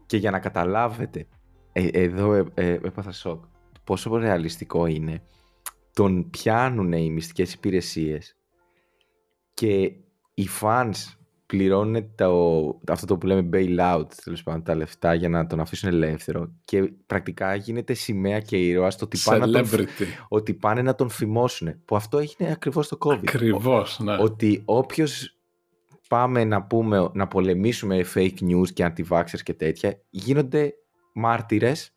Και 0.05 0.17
για 0.17 0.31
να 0.31 0.39
καταλάβετε, 0.39 1.27
ε, 1.71 1.87
εδώ 1.87 2.33
ε, 2.33 2.45
ε, 2.53 2.71
έπαθα 2.71 3.11
σοκ, 3.11 3.43
πόσο 3.89 4.17
ρεαλιστικό 4.17 4.85
είναι, 4.85 5.21
τον 5.93 6.29
πιάνουν 6.29 6.91
οι 6.91 7.09
μυστικές 7.09 7.53
υπηρεσίες 7.53 8.35
και 9.53 9.93
οι 10.33 10.47
fans 10.61 10.91
πληρώνουν 11.45 12.15
το, 12.15 12.79
αυτό 12.87 13.05
το 13.05 13.17
που 13.17 13.25
λέμε 13.27 13.49
bailout, 13.53 14.05
τέλος 14.23 14.43
πάντων, 14.43 14.63
τα 14.63 14.75
λεφτά 14.75 15.13
για 15.13 15.29
να 15.29 15.47
τον 15.47 15.59
αφήσουν 15.59 15.89
ελεύθερο 15.89 16.51
και 16.65 16.91
πρακτικά 17.05 17.55
γίνεται 17.55 17.93
σημαία 17.93 18.39
και 18.39 18.57
ήρωας 18.57 18.95
το 18.97 19.05
ότι 19.05 19.17
πάνε, 19.23 19.45
να 19.45 19.51
τον, 19.51 19.65
φ- 19.65 19.79
Celebrity. 19.79 20.05
ότι 20.27 20.53
πάνε 20.53 20.81
να 20.81 20.95
τον 20.95 21.09
φημώσουν. 21.09 21.85
Που 21.85 21.95
αυτό 21.95 22.17
έγινε 22.17 22.51
ακριβώς 22.51 22.87
το 22.87 22.97
COVID. 23.05 23.27
Ακριβώς, 23.27 23.99
ναι. 23.99 24.17
Ότι 24.19 24.61
όποιος 24.65 25.37
πάμε 26.07 26.43
να 26.43 26.63
πούμε, 26.63 27.09
να 27.13 27.27
πολεμήσουμε 27.27 28.05
fake 28.15 28.39
news 28.41 28.71
και 28.73 28.91
anti-vaxxers 28.93 29.41
και 29.43 29.53
τέτοια, 29.53 30.01
γίνονται 30.09 30.73
μάρτυρες 31.13 31.93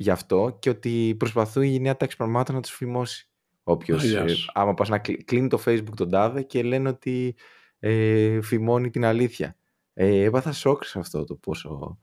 γι' 0.00 0.10
αυτό 0.10 0.56
και 0.58 0.70
ότι 0.70 1.14
προσπαθούν 1.18 1.62
η 1.62 1.80
νέα 1.80 1.96
τάξη 1.96 2.16
πραγμάτων 2.16 2.54
να 2.54 2.60
τους 2.60 2.70
φημώσει. 2.70 3.28
Όποιος, 3.62 4.04
Γεια 4.04 4.20
ε, 4.22 4.28
σου. 4.28 4.50
άμα 4.54 4.74
πας 4.74 4.88
να 4.88 4.98
κλει- 4.98 5.24
κλείνει 5.24 5.48
το 5.48 5.62
facebook 5.66 5.94
τον 5.96 6.10
τάδε 6.10 6.42
και 6.42 6.62
λένε 6.62 6.88
ότι 6.88 7.34
ε, 7.78 8.40
φημώνει 8.42 8.90
την 8.90 9.04
αλήθεια. 9.04 9.56
Ε, 9.94 10.22
έπαθα 10.22 10.52
σοκ 10.52 10.84
σε 10.84 10.98
αυτό 10.98 11.24
το 11.24 11.34
πόσο 11.34 11.98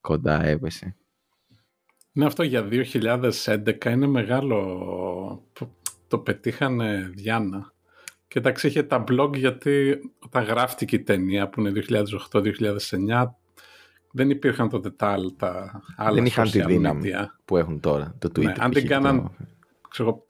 κοντά 0.00 0.44
έπεσε. 0.44 0.96
Ναι, 2.12 2.24
αυτό 2.24 2.42
για 2.42 2.68
2011 2.70 3.84
είναι 3.84 4.06
μεγάλο. 4.06 4.56
που 5.52 5.74
Το 6.08 6.18
πετύχανε 6.18 7.10
Διάννα. 7.14 7.72
Και 8.28 8.38
εντάξει, 8.38 8.66
είχε 8.66 8.82
τα 8.82 9.04
blog 9.10 9.36
γιατί 9.36 9.98
όταν 10.18 10.44
γράφτηκε 10.44 10.96
η 10.96 11.02
ταινία 11.02 11.48
που 11.48 11.60
είναι 11.60 11.72
2008-2009 12.30 13.24
δεν 14.12 14.30
υπήρχαν 14.30 14.68
τότε 14.68 14.90
τα 14.90 15.06
άλλα, 15.06 15.30
τα 15.36 15.82
άλλα 15.96 16.14
Δεν 16.14 16.24
είχαν 16.24 16.50
τη 16.50 16.60
social 16.62 16.66
δύναμη 16.66 17.10
media. 17.14 17.26
που 17.44 17.56
έχουν 17.56 17.80
τώρα 17.80 18.14
το 18.18 18.28
Twitter. 18.36 18.42
Ναι, 18.44 18.52
αν 18.58 18.70
π.χ. 18.70 18.78
την 18.78 18.82
και 18.88 18.94
κάναν- 18.94 19.22
το- 19.22 19.44
Ξέρω, 19.90 20.24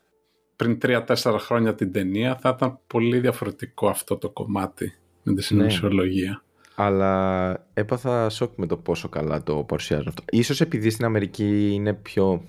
πριν 0.56 0.78
3-4 0.82 1.36
χρόνια 1.38 1.74
την 1.74 1.92
ταινία 1.92 2.36
θα 2.36 2.52
ήταν 2.56 2.78
πολύ 2.86 3.18
διαφορετικό 3.18 3.88
αυτό 3.88 4.16
το 4.16 4.30
κομμάτι 4.30 4.94
με 5.22 5.32
Ναι. 5.32 5.38
τη 5.38 5.42
συνωμοσιολογία. 5.42 6.42
Αλλά 6.74 7.66
έπαθα 7.74 8.28
σοκ 8.30 8.52
με 8.56 8.66
το 8.66 8.76
πόσο 8.76 9.08
καλά 9.08 9.42
το 9.42 9.56
παρουσιάζουν 9.64 10.08
αυτό. 10.08 10.22
Ίσως 10.30 10.60
επειδή 10.60 10.90
στην 10.90 11.04
Αμερική 11.04 11.70
είναι 11.72 11.92
πιο... 11.94 12.42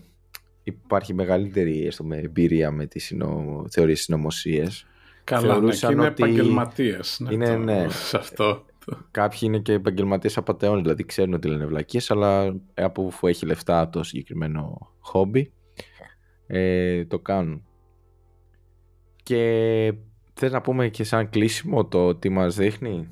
Υπάρχει 0.63 1.13
μεγαλύτερη 1.13 1.86
έστω, 1.86 2.04
με 2.04 2.17
εμπειρία 2.17 2.72
με 2.72 2.86
τις 2.86 3.04
συνο... 3.06 3.63
θεωρίες 3.69 4.02
συνωμοσίες. 4.02 4.86
Καλά, 5.24 5.41
ναι, 5.41 5.48
και 5.48 5.54
Θεωρούσαν 5.60 5.91
είναι 5.91 6.02
ότι 6.06 6.24
επαγγελματίες. 6.24 7.17
Ναι, 7.19 7.34
είναι, 7.34 7.46
το- 7.52 7.58
ναι. 7.58 7.86
Σε 7.89 8.17
αυτό. 8.17 8.65
Κάποιοι 9.12 9.39
είναι 9.41 9.60
και 9.60 9.74
επαγγελματίες 9.74 10.38
απαταιών, 10.38 10.82
δηλαδή 10.82 11.06
ξέρουν 11.06 11.34
ότι 11.34 11.48
λένε 11.48 11.65
βλακίες, 11.65 12.12
αλλά 12.12 12.56
από 12.74 13.12
που 13.19 13.28
έχει 13.28 13.46
λεφτά 13.46 13.89
το 13.89 14.04
συγκεκριμένο 14.04 14.91
χόμπι, 15.00 15.52
ε, 16.48 17.06
το 17.06 17.19
κάνουν. 17.19 17.63
Και 19.24 19.93
θες 20.34 20.52
να 20.52 20.62
πούμε 20.62 20.88
και 20.89 21.04
σαν 21.04 21.30
κλείσιμο 21.30 21.86
το 21.86 22.15
τι 22.15 22.30
μας 22.30 22.56
δείχνει; 22.56 23.08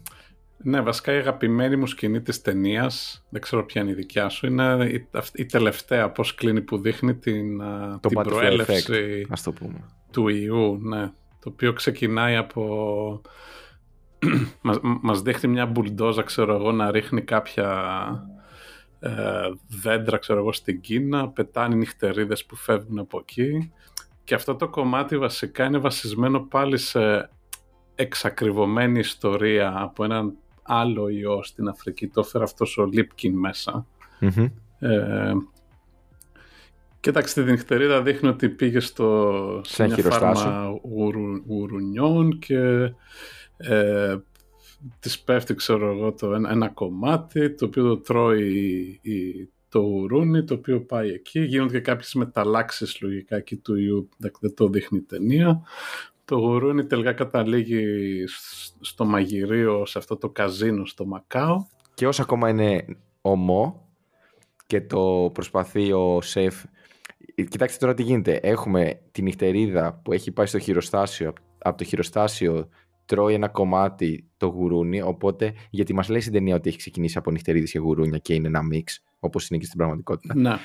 Ναι, 0.58 0.82
βασικά 0.82 1.14
η 1.14 1.18
αγαπημένη 1.18 1.76
μου 1.76 1.88
σκηνή 1.88 2.22
της 2.22 2.42
ταινίας, 2.42 3.26
δεν 3.30 3.42
ξέρω 3.42 3.66
ποια 3.66 3.82
είναι 3.82 3.92
η 3.92 3.94
δικιά 3.94 4.30
σου, 4.30 4.46
είναι 4.46 4.86
η, 4.86 5.08
αυτή- 5.12 5.40
η 5.42 5.46
τελευταία 5.46 6.10
πώς 6.12 6.36
κλείνει 6.36 6.62
που 6.62 6.78
δείχνει 6.78 7.16
την, 7.16 7.62
α, 7.62 8.00
Το 8.02 8.10
την 8.10 8.20
butterfly 8.20 8.24
προέλευση 8.24 9.28
Ας 9.30 9.44
το 9.44 9.52
πούμε. 9.52 9.84
του 10.12 10.28
ιού, 10.28 10.78
ναι, 10.82 11.12
το 11.40 11.50
οποίο 11.50 11.74
ξεκινάει 11.74 12.36
από... 12.36 13.22
μας, 14.62 14.80
μας 14.82 15.22
δείχνει 15.22 15.52
μια 15.52 15.66
μπουλντόζα, 15.66 16.22
ξέρω 16.22 16.56
εγώ, 16.56 16.72
να 16.72 16.92
ρίχνει 16.92 17.22
κάποια 17.22 17.70
ε, 19.00 19.12
δέντρα, 19.68 20.18
ξέρω 20.18 20.40
εγώ, 20.40 20.54
στην 20.54 20.82
Κίνα, 20.82 21.30
πετάνε 21.30 21.76
νυχτερίδες 21.76 22.46
που 22.46 22.56
φεύγουν 22.56 23.00
από 23.00 23.20
εκεί 23.20 23.72
και 24.24 24.36
αυτό 24.36 24.56
το 24.56 24.68
κομμάτι 24.70 25.18
βασικά 25.18 25.66
είναι 25.66 25.78
βασισμένο 25.78 26.40
πάλι 26.40 26.78
σε 26.78 27.30
εξακριβωμένη 27.96 29.00
ιστορία 29.00 29.74
από 29.78 30.04
έναν 30.04 30.34
άλλο 30.62 31.10
ιό 31.10 31.44
στην 31.44 31.68
Αφρική. 31.68 32.08
Το 32.08 32.22
έφερε 32.26 32.44
αυτός 32.44 32.78
ο 32.78 32.86
Λίπκιν 32.86 33.38
μέσα. 33.38 33.86
Μμμ. 34.20 34.48
Ε, 34.80 35.34
Κοίταξε, 37.00 37.44
τη 37.44 37.52
νυχτερίδα 37.52 38.02
δείχνει 38.02 38.30
ότι 38.30 38.50
πήγε 38.50 38.80
στο, 38.80 39.62
σε 39.64 39.74
Σαν 39.74 39.86
μια 39.86 39.96
χειροστάσιο. 39.96 40.50
φάρμα 40.50 40.80
γουρου, 40.84 41.36
γουρουνιών 41.48 42.40
και 42.40 42.94
ε, 43.64 44.18
της 45.00 45.20
πέφτει, 45.20 45.56
ξέρω 45.56 45.92
εγώ, 45.92 46.14
το, 46.14 46.34
ένα, 46.34 46.50
ένα 46.52 46.70
κομμάτι 46.70 47.56
το 47.56 47.66
οποίο 47.66 47.84
το 47.84 47.98
τρώει 47.98 48.54
η- 48.54 49.12
η- 49.12 49.50
το 49.70 49.80
γουρούνι, 49.80 50.44
το 50.44 50.54
οποίο 50.54 50.82
πάει 50.82 51.10
εκεί. 51.10 51.40
Γίνονται 51.40 51.72
και 51.74 51.80
κάποιες 51.80 52.14
μεταλλάξεις 52.14 53.02
λογικά 53.02 53.36
εκεί 53.36 53.56
του 53.56 53.76
ιού, 53.76 54.10
εντάξει, 54.20 54.40
δεν 54.42 54.54
το 54.56 54.68
δείχνει 54.68 54.98
η 54.98 55.02
ταινία. 55.02 55.62
Το 56.26 56.38
γουρούνι 56.38 56.86
τελικά 56.86 57.14
καταλήγει 57.14 57.84
σ- 58.28 58.74
στο 58.80 59.06
μαγειρίο, 59.06 59.86
σε 59.86 59.98
αυτό 59.98 60.18
το 60.18 60.30
καζίνο 60.30 60.86
στο 60.86 61.06
Μακάο. 61.06 61.66
Και 61.94 62.08
όσο 62.08 62.22
ακόμα 62.22 62.50
είναι 62.50 62.86
ομό, 63.22 63.90
και 64.66 64.82
το 64.82 65.30
προσπαθεί 65.34 65.92
ο 65.94 66.22
σεφ. 66.22 66.64
Ε, 67.36 67.44
Κοιτάξτε 67.44 67.80
τώρα 67.80 67.94
τι 67.94 68.04
γίνεται. 68.04 68.34
Έχουμε 68.44 69.02
τη 69.12 69.22
νυχτερίδα 69.22 70.00
που 70.04 70.14
έχει 70.14 70.32
πάει 70.32 70.46
στο 70.46 70.60
χειροστάσιο. 70.60 71.34
Από 71.58 71.78
το 71.78 71.84
χειροστάσιο 71.84 72.70
τρώει 73.12 73.34
ένα 73.34 73.48
κομμάτι 73.48 74.30
το 74.38 74.48
γουρούνι. 74.48 75.02
Οπότε, 75.02 75.54
γιατί 75.70 75.94
μας 75.94 76.10
λέει 76.10 76.20
στην 76.20 76.34
ταινία 76.34 76.56
ότι 76.56 76.70
έχει 76.70 76.78
ξεκινήσει 76.78 77.18
από 77.18 77.32
νυχτερίδες 77.32 77.72
και 77.72 77.80
γουρούνια 77.80 78.18
και 78.18 78.34
είναι 78.34 78.48
ένα 78.48 78.64
μίξ, 78.64 79.04
όπως 79.20 79.50
είναι 79.50 79.60
και 79.60 79.66
στην 79.66 79.78
πραγματικότητα. 79.78 80.36
Ναι. 80.36 80.56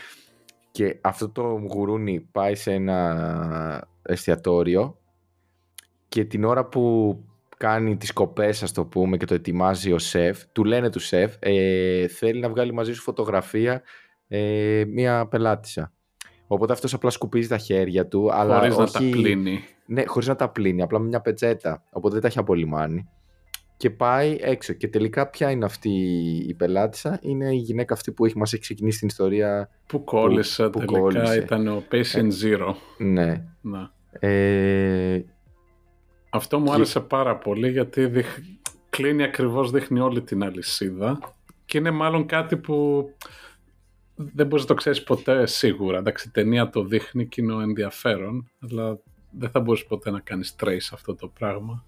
Και 0.71 0.99
αυτό 1.03 1.29
το 1.29 1.43
γουρούνι 1.43 2.21
πάει 2.21 2.55
σε 2.55 2.73
ένα 2.73 3.89
εστιατόριο 4.03 4.99
και 6.09 6.25
την 6.25 6.45
ώρα 6.45 6.65
που 6.65 7.17
κάνει 7.57 7.97
τις 7.97 8.13
κοπές 8.13 8.63
ας 8.63 8.73
το 8.73 8.85
πούμε 8.85 9.17
και 9.17 9.27
το 9.27 9.35
ετοιμάζει 9.35 9.93
ο 9.93 9.99
σεφ, 9.99 10.47
του 10.53 10.65
λένε 10.65 10.91
του 10.91 11.01
σεφ 11.01 11.35
ε, 11.39 12.09
θέλει 12.09 12.41
να 12.41 12.49
βγάλει 12.49 12.73
μαζί 12.73 12.93
σου 12.93 13.03
φωτογραφία 13.03 13.83
ε, 14.29 14.85
μια 14.89 15.27
πελάτησα. 15.27 15.93
Οπότε 16.47 16.73
αυτός 16.73 16.95
απλά 16.95 17.11
σκουπίζει 17.11 17.49
τα 17.49 17.59
χέρια 17.59 18.07
του 18.07 18.33
αλλά 18.33 18.59
Χωρίς 18.59 18.77
να 18.77 18.83
όχι... 18.83 18.93
τα 18.93 18.99
πλύνει. 18.99 19.65
Ναι, 19.87 20.05
χωρίς 20.07 20.29
να 20.29 20.35
τα 20.37 20.49
πλύνει, 20.49 20.83
απλά 20.83 20.99
με 20.99 21.07
μια 21.07 21.21
πετσέτα. 21.21 21.83
Οπότε 21.91 22.13
δεν 22.13 22.23
τα 22.23 22.29
έχει 22.29 22.39
απολυμάνει. 22.39 23.09
Και 23.77 23.91
πάει 23.91 24.37
έξω. 24.41 24.73
Και 24.73 24.89
τελικά 24.89 25.27
ποια 25.29 25.51
είναι 25.51 25.65
αυτή 25.65 25.91
η 26.49 26.55
πελάτησα; 26.55 27.19
Είναι 27.23 27.55
η 27.55 27.57
γυναίκα 27.57 27.95
αυτή 27.95 28.13
που 28.13 28.25
έχει, 28.27 28.39
μας 28.39 28.53
έχει 28.53 28.63
ξεκινήσει 28.63 28.99
την 28.99 29.09
ιστορία. 29.09 29.71
Που 29.87 30.05
κόλλησε 30.05 30.69
που 30.69 30.79
τελικά 30.79 30.99
κόλλησε. 31.01 31.37
ήταν 31.39 31.69
ο 31.69 31.83
Patient 31.91 32.31
Zero. 32.43 32.75
Ναι. 32.99 33.45
Ναι. 33.61 33.89
Ε, 34.19 35.25
Αυτό 36.31 36.59
μου 36.59 36.65
Και- 36.67 36.73
άρεσε 36.73 37.01
πάρα 37.01 37.37
πολύ 37.37 37.71
γιατί 37.71 38.07
δείχ... 38.07 38.39
κλείνει 38.91 39.23
ακριβώς, 39.23 39.71
δείχνει 39.71 40.01
όλη 40.01 40.23
την 40.23 40.43
αλυσίδα 40.45 41.19
και 41.65 41.79
είναι 41.79 41.91
μάλλον 41.91 42.27
κάτι 42.27 42.57
που 42.57 43.09
δεν 44.15 44.47
μπορείς 44.47 44.63
να 44.65 44.69
το 44.69 44.75
ξέρεις 44.75 45.03
ποτέ 45.03 45.47
σίγουρα. 45.47 45.99
Εντάξει, 45.99 46.29
η 46.29 46.31
ταινία 46.31 46.71
το 46.71 46.85
δείχνει 46.85 47.27
και 47.27 47.41
είναι 47.41 47.53
ο 47.55 47.61
ενδιαφέρον, 47.61 48.51
αλλά 48.59 48.99
δεν 49.39 49.51
θα 49.51 49.61
μπορείς 49.61 49.87
ποτέ 49.87 50.11
να 50.11 50.21
κάνεις 50.21 50.55
trace 50.61 50.89
αυτό 50.93 51.15
το 51.15 51.29
πράγμα. 51.39 51.85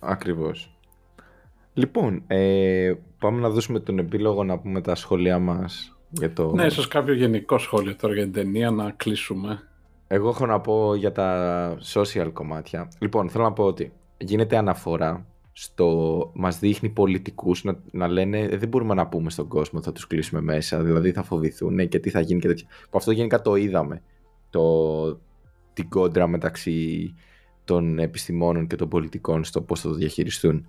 Ακριβώς. 0.00 0.74
Λοιπόν, 1.74 2.22
ε, 2.26 2.92
πάμε 3.18 3.40
να 3.40 3.50
δώσουμε 3.50 3.80
τον 3.80 3.98
επίλογο 3.98 4.44
να 4.44 4.58
πούμε 4.58 4.80
τα 4.80 4.94
σχόλιά 4.94 5.38
μας 5.38 5.96
για 6.08 6.32
το... 6.32 6.52
Ναι, 6.54 6.64
ίσως 6.64 6.88
κάποιο 6.88 7.14
γενικό 7.14 7.58
σχόλιο 7.58 7.96
τώρα 7.96 8.14
για 8.14 8.22
την 8.22 8.32
ταινία 8.32 8.70
να 8.70 8.90
κλείσουμε. 8.90 9.68
Εγώ 10.06 10.28
έχω 10.28 10.46
να 10.46 10.60
πω 10.60 10.94
για 10.94 11.12
τα 11.12 11.78
social 11.92 12.30
κομμάτια. 12.32 12.88
Λοιπόν, 12.98 13.28
θέλω 13.28 13.44
να 13.44 13.52
πω 13.52 13.64
ότι 13.64 13.92
γίνεται 14.16 14.56
αναφορά 14.56 15.26
στο... 15.52 16.30
Μας 16.34 16.58
δείχνει 16.58 16.88
πολιτικούς 16.88 17.64
να, 17.64 17.78
να 17.90 18.08
λένε 18.08 18.38
«Ε, 18.38 18.56
δεν 18.56 18.68
μπορούμε 18.68 18.94
να 18.94 19.06
πούμε 19.06 19.30
στον 19.30 19.48
κόσμο 19.48 19.78
ότι 19.78 19.88
θα 19.88 19.92
τους 19.92 20.06
κλείσουμε 20.06 20.40
μέσα, 20.40 20.82
δηλαδή 20.82 21.12
θα 21.12 21.22
φοβηθούν 21.22 21.74
ναι, 21.74 21.84
και 21.84 21.98
τι 21.98 22.10
θα 22.10 22.20
γίνει 22.20 22.40
και 22.40 22.48
τέτοια. 22.48 22.66
Που 22.90 22.98
αυτό 22.98 23.10
γενικά 23.10 23.42
το 23.42 23.54
είδαμε. 23.54 24.02
Το... 24.50 24.60
Την 25.74 25.88
κόντρα 25.88 26.26
μεταξύ 26.26 27.14
των 27.64 27.98
επιστημόνων 27.98 28.66
και 28.66 28.76
των 28.76 28.88
πολιτικών 28.88 29.44
στο 29.44 29.60
πώς 29.62 29.80
θα 29.80 29.88
το 29.88 29.94
διαχειριστούν. 29.94 30.68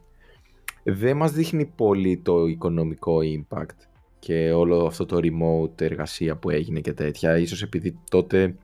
Δεν 0.83 1.17
μας 1.17 1.31
δείχνει 1.31 1.65
πολύ 1.65 2.17
το 2.17 2.45
οικονομικό 2.45 3.17
impact 3.23 3.75
και 4.19 4.51
όλο 4.51 4.85
αυτό 4.85 5.05
το 5.05 5.17
remote 5.21 5.81
εργασία 5.81 6.35
που 6.35 6.49
έγινε 6.49 6.79
και 6.79 6.93
τέτοια. 6.93 7.37
Ίσως 7.37 7.61
επειδή 7.61 7.99
τότε 8.09 8.55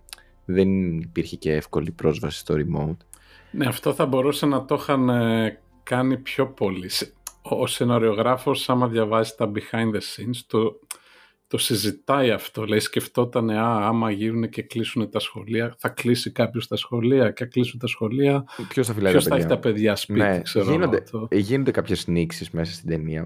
δεν 0.45 0.97
υπήρχε 0.99 1.35
και 1.35 1.53
εύκολη 1.53 1.91
πρόσβαση 1.91 2.39
στο 2.39 2.55
remote. 2.57 2.97
Ναι, 3.51 3.65
αυτό 3.65 3.93
θα 3.93 4.05
μπορούσε 4.05 4.45
να 4.45 4.65
το 4.65 4.75
είχαν 4.75 5.09
ε, 5.09 5.59
κάνει 5.83 6.17
πιο 6.17 6.47
πολύ. 6.47 6.89
Σε- 6.89 7.13
Ο 7.41 7.67
σεναριογράφος, 7.67 8.69
άμα 8.69 8.87
διαβάζει 8.87 9.33
τα 9.37 9.51
behind 9.55 9.91
the 9.95 9.99
scenes, 9.99 10.39
το, 10.47 10.79
το 11.51 11.57
συζητάει 11.57 12.31
αυτό. 12.31 12.65
Λέει, 12.65 12.79
σκεφτόταν, 12.79 13.49
α, 13.49 13.87
άμα 13.87 14.11
γίνουν 14.11 14.49
και 14.49 14.61
κλείσουν 14.61 15.09
τα 15.09 15.19
σχολεία, 15.19 15.75
θα 15.77 15.89
κλείσει 15.89 16.31
κάποιος 16.31 16.67
τα 16.67 16.75
σχολεία 16.75 17.31
και 17.31 17.45
κλείσουν 17.45 17.79
τα 17.79 17.87
σχολεία. 17.87 18.43
Ποιος 18.69 18.87
θα 18.87 18.93
φυλάει 18.93 19.11
Ποιος 19.11 19.23
τα 19.23 19.29
θα 19.29 19.35
έχει 19.35 19.45
παιδιά; 19.45 19.61
τα 19.61 19.67
παιδιά 19.69 19.95
σπίτι, 19.95 20.19
ναι, 20.19 20.41
ξέρω 20.41 20.71
γίνονται, 20.71 20.97
εγώ, 20.97 21.05
το- 21.11 21.27
ε, 21.29 21.37
γίνονται 21.37 21.71
κάποιες 21.71 22.07
νήξεις 22.07 22.49
μέσα 22.51 22.73
στην 22.73 22.89
ταινία. 22.89 23.25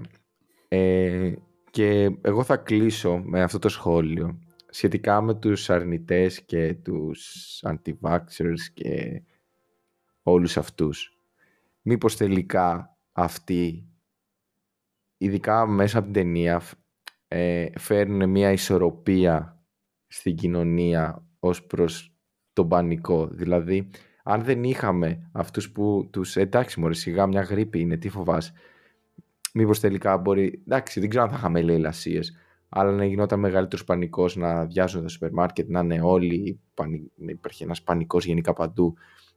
Ε, 0.68 1.32
και 1.70 2.10
εγώ 2.22 2.42
θα 2.42 2.56
κλείσω 2.56 3.22
με 3.24 3.42
αυτό 3.42 3.58
το 3.58 3.68
σχόλιο 3.68 4.38
σχετικά 4.70 5.20
με 5.20 5.34
τους 5.34 5.70
αρνητές 5.70 6.42
και 6.42 6.74
τους 6.74 7.60
anti-vaxxers 7.66 8.60
και 8.74 9.22
όλους 10.22 10.56
αυτούς. 10.56 11.16
Μήπως 11.82 12.16
τελικά 12.16 12.96
αυτοί, 13.12 13.86
ειδικά 15.18 15.66
μέσα 15.66 15.98
από 15.98 16.06
την 16.12 16.22
ταινία, 16.22 16.58
φ- 16.58 16.74
ε, 17.28 17.66
φέρνουν 17.78 18.30
μια 18.30 18.52
ισορροπία 18.52 19.60
στην 20.06 20.36
κοινωνία 20.36 21.26
ως 21.38 21.66
προς 21.66 22.14
τον 22.52 22.68
πανικό. 22.68 23.26
Δηλαδή, 23.26 23.90
αν 24.22 24.42
δεν 24.44 24.64
είχαμε 24.64 25.30
αυτούς 25.32 25.72
που 25.72 26.08
τους 26.12 26.36
εντάξει 26.36 26.80
μωρέ 26.80 26.94
σιγά 26.94 27.26
μια 27.26 27.40
γρήπη 27.40 27.80
είναι, 27.80 27.96
τι 27.96 28.08
φοβάσαι. 28.08 28.52
Μήπως 29.54 29.80
τελικά 29.80 30.16
μπορεί, 30.16 30.62
εντάξει 30.66 31.00
δεν 31.00 31.08
ξέρω 31.08 31.24
αν 31.24 31.30
θα 31.30 31.36
είχαμε 31.36 31.62
λαιλασίες, 31.62 32.36
αλλά 32.68 32.90
να 32.90 33.04
γινόταν 33.04 33.40
μεγαλύτερος 33.40 33.84
πανικός, 33.84 34.36
να 34.36 34.48
αδειάζουν 34.48 35.02
τα 35.02 35.08
σούπερ 35.08 35.32
μάρκετ, 35.32 35.68
να 35.68 35.80
είναι 35.80 36.00
όλοι, 36.02 36.60
πανι- 36.74 37.10
να 37.14 37.30
υπάρχει 37.30 37.62
ένας 37.62 37.82
πανικός 37.82 38.24
γενικά 38.24 38.52
παντού. 38.52 38.94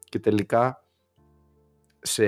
Και 0.10 0.20
τελικά 0.20 0.84
σε 2.00 2.26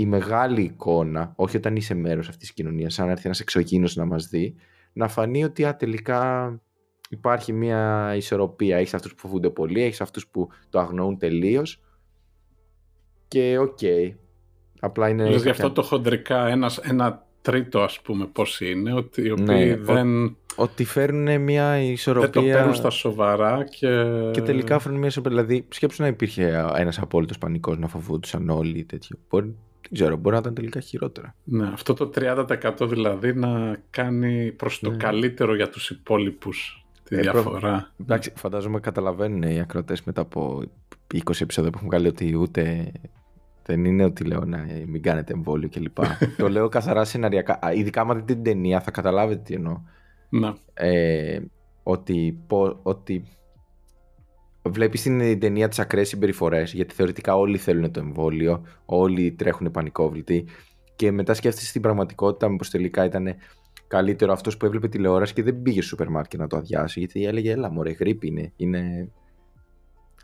η 0.00 0.06
μεγάλη 0.06 0.62
εικόνα, 0.62 1.32
όχι 1.36 1.56
όταν 1.56 1.76
είσαι 1.76 1.94
μέρος 1.94 2.28
αυτής 2.28 2.40
της 2.46 2.52
κοινωνίας, 2.52 2.94
σαν 2.94 3.06
να 3.06 3.12
έρθει 3.12 3.22
ένας 3.24 3.40
εξωγήινος 3.40 3.96
να 3.96 4.04
μας 4.04 4.26
δει, 4.28 4.54
να 4.92 5.08
φανεί 5.08 5.44
ότι 5.44 5.64
α, 5.64 5.76
τελικά 5.76 6.52
υπάρχει 7.08 7.52
μια 7.52 8.12
ισορροπία. 8.16 8.76
Έχεις 8.76 8.94
αυτούς 8.94 9.14
που 9.14 9.18
φοβούνται 9.20 9.50
πολύ, 9.50 9.82
έχεις 9.82 10.00
αυτούς 10.00 10.26
που 10.28 10.48
το 10.70 10.78
αγνοούν 10.78 11.18
τελείως 11.18 11.82
και 13.28 13.58
οκ. 13.58 13.78
Απλά 14.80 15.08
είναι... 15.08 15.22
Λες 15.22 15.30
γι' 15.30 15.36
κάποια- 15.36 15.50
αυτό 15.50 15.70
το 15.70 15.82
χοντρικά 15.82 16.46
ένας, 16.46 16.78
ένα 16.78 17.26
τρίτο 17.42 17.80
ας 17.80 18.00
πούμε 18.00 18.26
πώς 18.26 18.60
είναι, 18.60 18.92
ότι 18.94 19.22
οι 19.22 19.30
οποίοι 19.30 19.44
Ναι, 19.46 19.72
ο- 19.72 19.78
δεν, 19.94 20.36
Ότι 20.56 20.84
φέρνουν 20.84 21.40
μια 21.40 21.70
δεν 21.70 21.82
ισορροπία... 21.82 22.30
το 22.30 22.40
παίρνουν 22.42 22.74
στα 22.74 22.90
σοβαρά 22.90 23.64
και... 23.64 23.88
Και 24.32 24.42
τελικά 24.42 24.78
φέρνουν 24.78 24.98
μια 24.98 25.08
ισορροπία. 25.08 25.36
Δηλαδή, 25.44 25.66
σκέψου 25.68 26.02
να 26.02 26.08
υπήρχε 26.08 26.64
ένας 26.76 26.98
απόλυτος 26.98 27.38
πανικός 27.38 27.78
να 27.78 27.88
φοβούντουσαν 27.88 28.48
όλοι 28.50 28.78
ή 28.78 28.84
τέτοιο. 28.84 29.18
Μπορεί, 29.28 29.56
δεν 29.90 29.98
ξέρω, 29.98 30.16
μπορεί 30.16 30.34
να 30.34 30.40
ήταν 30.40 30.54
τελικά 30.54 30.80
χειρότερα. 30.80 31.34
Ναι, 31.44 31.66
αυτό 31.72 31.94
το 31.94 32.10
30% 32.14 32.88
δηλαδή 32.88 33.34
να 33.34 33.76
κάνει 33.90 34.52
προς 34.52 34.78
το 34.80 34.90
Ναι. 34.90 34.96
καλύτερο 34.96 35.54
για 35.54 35.68
τους 35.68 35.90
υπόλοιπους 35.90 36.86
τη 37.04 37.16
Ε, 37.16 37.20
προ- 37.20 37.32
διαφορά. 37.32 37.92
Εντάξει, 38.00 38.32
φαντάζομαι 38.36 38.80
καταλαβαίνουν 38.80 39.42
οι 39.42 39.60
ακροτές 39.60 40.02
μετά 40.04 40.20
από 40.20 40.62
20 41.14 41.40
επεισόδια 41.40 41.70
που 41.70 41.76
έχουν 41.76 41.88
βγάλει 41.88 42.06
ότι 42.08 42.36
ούτε 42.36 42.92
δεν 43.64 43.84
είναι 43.84 44.04
ότι 44.04 44.24
λέω 44.24 44.44
να 44.44 44.58
ε, 44.58 44.84
μην 44.86 45.02
κάνετε 45.02 45.32
εμβόλιο 45.32 45.68
κλπ. 45.68 45.96
το 46.38 46.48
λέω 46.48 46.68
καθαρά 46.68 47.04
σεναριακά. 47.04 47.58
Α, 47.66 47.72
Ειδικά 47.72 48.00
άμα 48.00 48.14
δείτε 48.14 48.34
την 48.34 48.42
ταινία 48.42 48.80
θα 48.80 48.90
καταλάβετε 48.90 49.40
τι 49.44 49.54
εννοώ. 49.54 49.80
Ναι. 50.28 50.52
ε, 50.74 51.40
ότι, 51.82 52.38
πο- 52.46 52.78
ότι 52.82 53.24
βλέπεις 54.70 55.02
την 55.02 55.40
ταινία 55.40 55.68
τις 55.68 55.78
ακραίες 55.78 56.08
συμπεριφορές, 56.08 56.72
γιατί 56.72 56.94
θεωρητικά 56.94 57.36
όλοι 57.36 57.58
θέλουν 57.58 57.90
το 57.90 58.00
εμβόλιο, 58.00 58.62
όλοι 58.84 59.32
τρέχουν 59.32 59.70
πανικόβλητοι 59.70 60.44
και 60.96 61.12
μετά 61.12 61.34
σκέφτεσαι 61.34 61.66
στην 61.66 61.82
πραγματικότητα 61.82 62.48
μήπως 62.48 62.70
τελικά 62.70 63.04
ήταν 63.04 63.34
καλύτερο 63.88 64.32
αυτός 64.32 64.56
που 64.56 64.66
έβλεπε 64.66 64.88
τηλεόραση 64.88 65.32
και 65.32 65.42
δεν 65.42 65.62
πήγε 65.62 65.80
στο 65.80 65.88
σούπερ 65.88 66.08
μάρκετ 66.08 66.40
να 66.40 66.46
το 66.46 66.56
αδειάσει 66.56 66.98
γιατί 66.98 67.24
έλεγε 67.24 67.52
έλα 67.52 67.70
μωρέ 67.70 67.90
γρήπη 67.90 68.26
είναι, 68.26 68.52
είναι... 68.56 69.10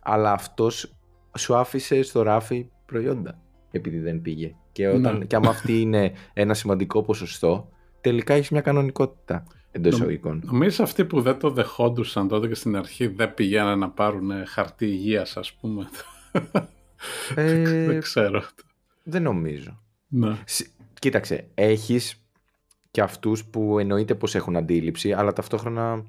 αλλά 0.03 0.33
αυτός 0.33 0.95
σου 1.39 1.55
άφησε 1.57 2.03
στο 2.03 2.23
ράφι 2.23 2.71
προϊόντα 2.87 3.39
επειδή 3.71 3.99
δεν 3.99 4.21
πήγε. 4.21 4.55
Και, 4.73 4.89
όταν, 4.89 5.19
Ναι. 5.19 5.25
και 5.25 5.37
άμα 5.37 5.49
αυτή 5.49 5.81
είναι 5.81 6.13
ένα 6.33 6.55
σημαντικό 6.55 7.03
ποσοστό 7.03 7.69
τελικά 8.01 8.35
έχεις 8.35 8.51
μια 8.51 8.61
κανονικότητα 8.61 9.45
εντός 9.77 9.93
Νομ- 9.93 10.11
εισαγωγικών. 10.11 10.43
Νομίζω 10.45 10.83
αυτοί 10.83 11.05
που 11.05 11.21
δεν 11.21 11.39
το 11.39 11.51
δεχόντουσαν 11.51 12.29
τότε 12.29 12.49
και 12.49 12.55
στην 12.55 12.77
αρχή 12.77 13.07
δεν 13.07 13.35
πηγαίναν 13.35 13.79
να 13.79 13.91
πάρουν 13.91 14.31
ε, 14.31 14.45
χαρτί 14.47 14.87
υγείας 14.87 15.37
ας 15.37 15.53
πούμε; 15.53 15.89
Ε, 17.35 17.63
δεν 17.87 18.01
ξέρω. 18.01 18.43
δεν 19.03 19.23
νομίζω. 19.23 19.83
Ναι. 20.09 20.37
Σ- 20.47 20.73
Κοίταξε, 20.99 21.51
έχεις 21.55 22.27
και 22.91 23.01
αυτούς 23.03 23.45
που 23.45 23.79
εννοείται 23.79 24.15
πως 24.15 24.35
έχουν 24.35 24.57
αντίληψη, 24.57 25.13
αλλά 25.13 25.33
ταυτόχρονα 25.33 26.05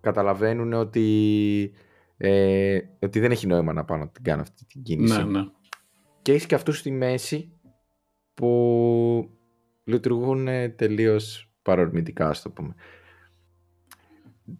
καταλαβαίνουν 0.00 0.72
ότι, 0.72 1.72
ε, 2.16 2.78
ότι 2.98 3.20
δεν 3.20 3.30
έχει 3.30 3.46
νόημα 3.46 3.72
να 3.72 3.84
πάω 3.84 3.98
να 3.98 4.08
την 4.08 4.22
κάνω 4.24 4.42
αυτή 4.42 4.64
την 4.64 4.82
κίνηση. 4.82 5.16
ναι, 5.24 5.24
ναι. 5.24 5.44
Και 6.22 6.32
έχεις 6.32 6.46
και 6.46 6.54
αυτούς 6.54 6.78
στη 6.78 6.90
μέση 6.90 7.52
που 8.34 9.30
λειτουργούν 9.84 10.48
ε, 10.48 10.68
τελείως 10.68 11.45
παρορμητικά, 11.66 12.28
ας 12.28 12.42
το 12.42 12.50
πούμε. 12.50 12.74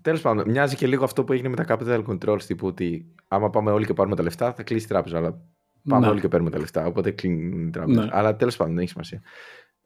Τέλος 0.00 0.20
πάντων, 0.20 0.50
μοιάζει 0.50 0.76
και 0.76 0.86
λίγο 0.86 1.04
αυτό 1.04 1.24
που 1.24 1.32
έγινε 1.32 1.48
με 1.48 1.56
τα 1.56 1.64
capital 1.68 2.04
controls, 2.06 2.42
τύπου 2.42 2.66
ότι 2.66 3.14
άμα 3.28 3.50
πάμε 3.50 3.70
όλοι 3.70 3.86
και 3.86 3.92
πάρουμε 3.92 4.16
τα 4.16 4.22
λεφτά 4.22 4.52
θα 4.52 4.62
κλείσει 4.62 4.84
η 4.84 4.88
τράπεζα, 4.88 5.16
αλλά 5.16 5.40
πάμε 5.88 6.06
Ναι. 6.06 6.12
όλοι 6.12 6.20
και 6.20 6.28
παίρνουμε 6.28 6.50
τα 6.50 6.58
λεφτά, 6.58 6.86
οπότε 6.86 7.10
κλείνει 7.10 7.66
η 7.66 7.70
τράπεζα. 7.70 8.04
Ναι. 8.04 8.08
Αλλά 8.12 8.36
τέλος 8.36 8.56
πάντων, 8.56 8.74
δεν 8.74 8.82
έχει 8.82 8.90
σημασία. 8.92 9.22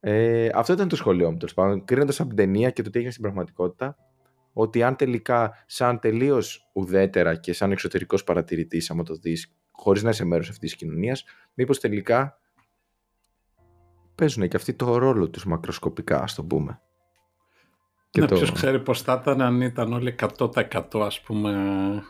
Ε, 0.00 0.48
αυτό 0.54 0.72
ήταν 0.72 0.88
το 0.88 0.96
σχολείο 0.96 1.30
μου, 1.30 1.36
τέλος 1.36 1.54
πάντων. 1.54 1.84
Κρίνοντας 1.84 2.20
από 2.20 2.28
την 2.28 2.38
ταινία 2.38 2.70
και 2.70 2.82
το 2.82 2.90
τι 2.90 2.96
έγινε 2.96 3.12
στην 3.12 3.22
πραγματικότητα, 3.22 3.96
ότι 4.52 4.82
αν 4.82 4.96
τελικά 4.96 5.64
σαν 5.66 5.98
τελείως 5.98 6.70
ουδέτερα 6.72 7.34
και 7.34 7.52
σαν 7.52 7.70
εξωτερικός 7.72 8.24
παρατηρητής 8.24 8.90
άμα 8.90 9.02
το 9.02 9.14
δεις 9.14 9.54
χωρίς 9.70 10.02
να 10.02 10.10
είσαι 10.10 10.24
μέρος 10.24 10.48
αυτής 10.48 10.70
της 10.70 10.78
κοινωνίας 10.78 11.24
μήπως 11.54 11.80
τελικά 11.80 12.40
παίζουν 14.14 14.48
και 14.48 14.56
αυτοί 14.56 14.74
το 14.74 14.96
ρόλο 14.96 15.30
τους 15.30 15.46
μακροσκοπικά 15.46 16.22
ας 16.22 16.34
το 16.34 16.44
πούμε. 16.44 16.80
Και 18.10 18.20
ναι, 18.20 18.26
το... 18.26 18.34
ποιος 18.34 18.52
ξέρει 18.52 18.80
πώς 18.80 19.02
θα 19.02 19.18
ήταν 19.22 19.40
αν 19.40 19.60
ήταν 19.60 19.92
όλοι 19.92 20.14
100% 20.38 20.82
ας 20.92 21.20
πούμε 21.20 21.52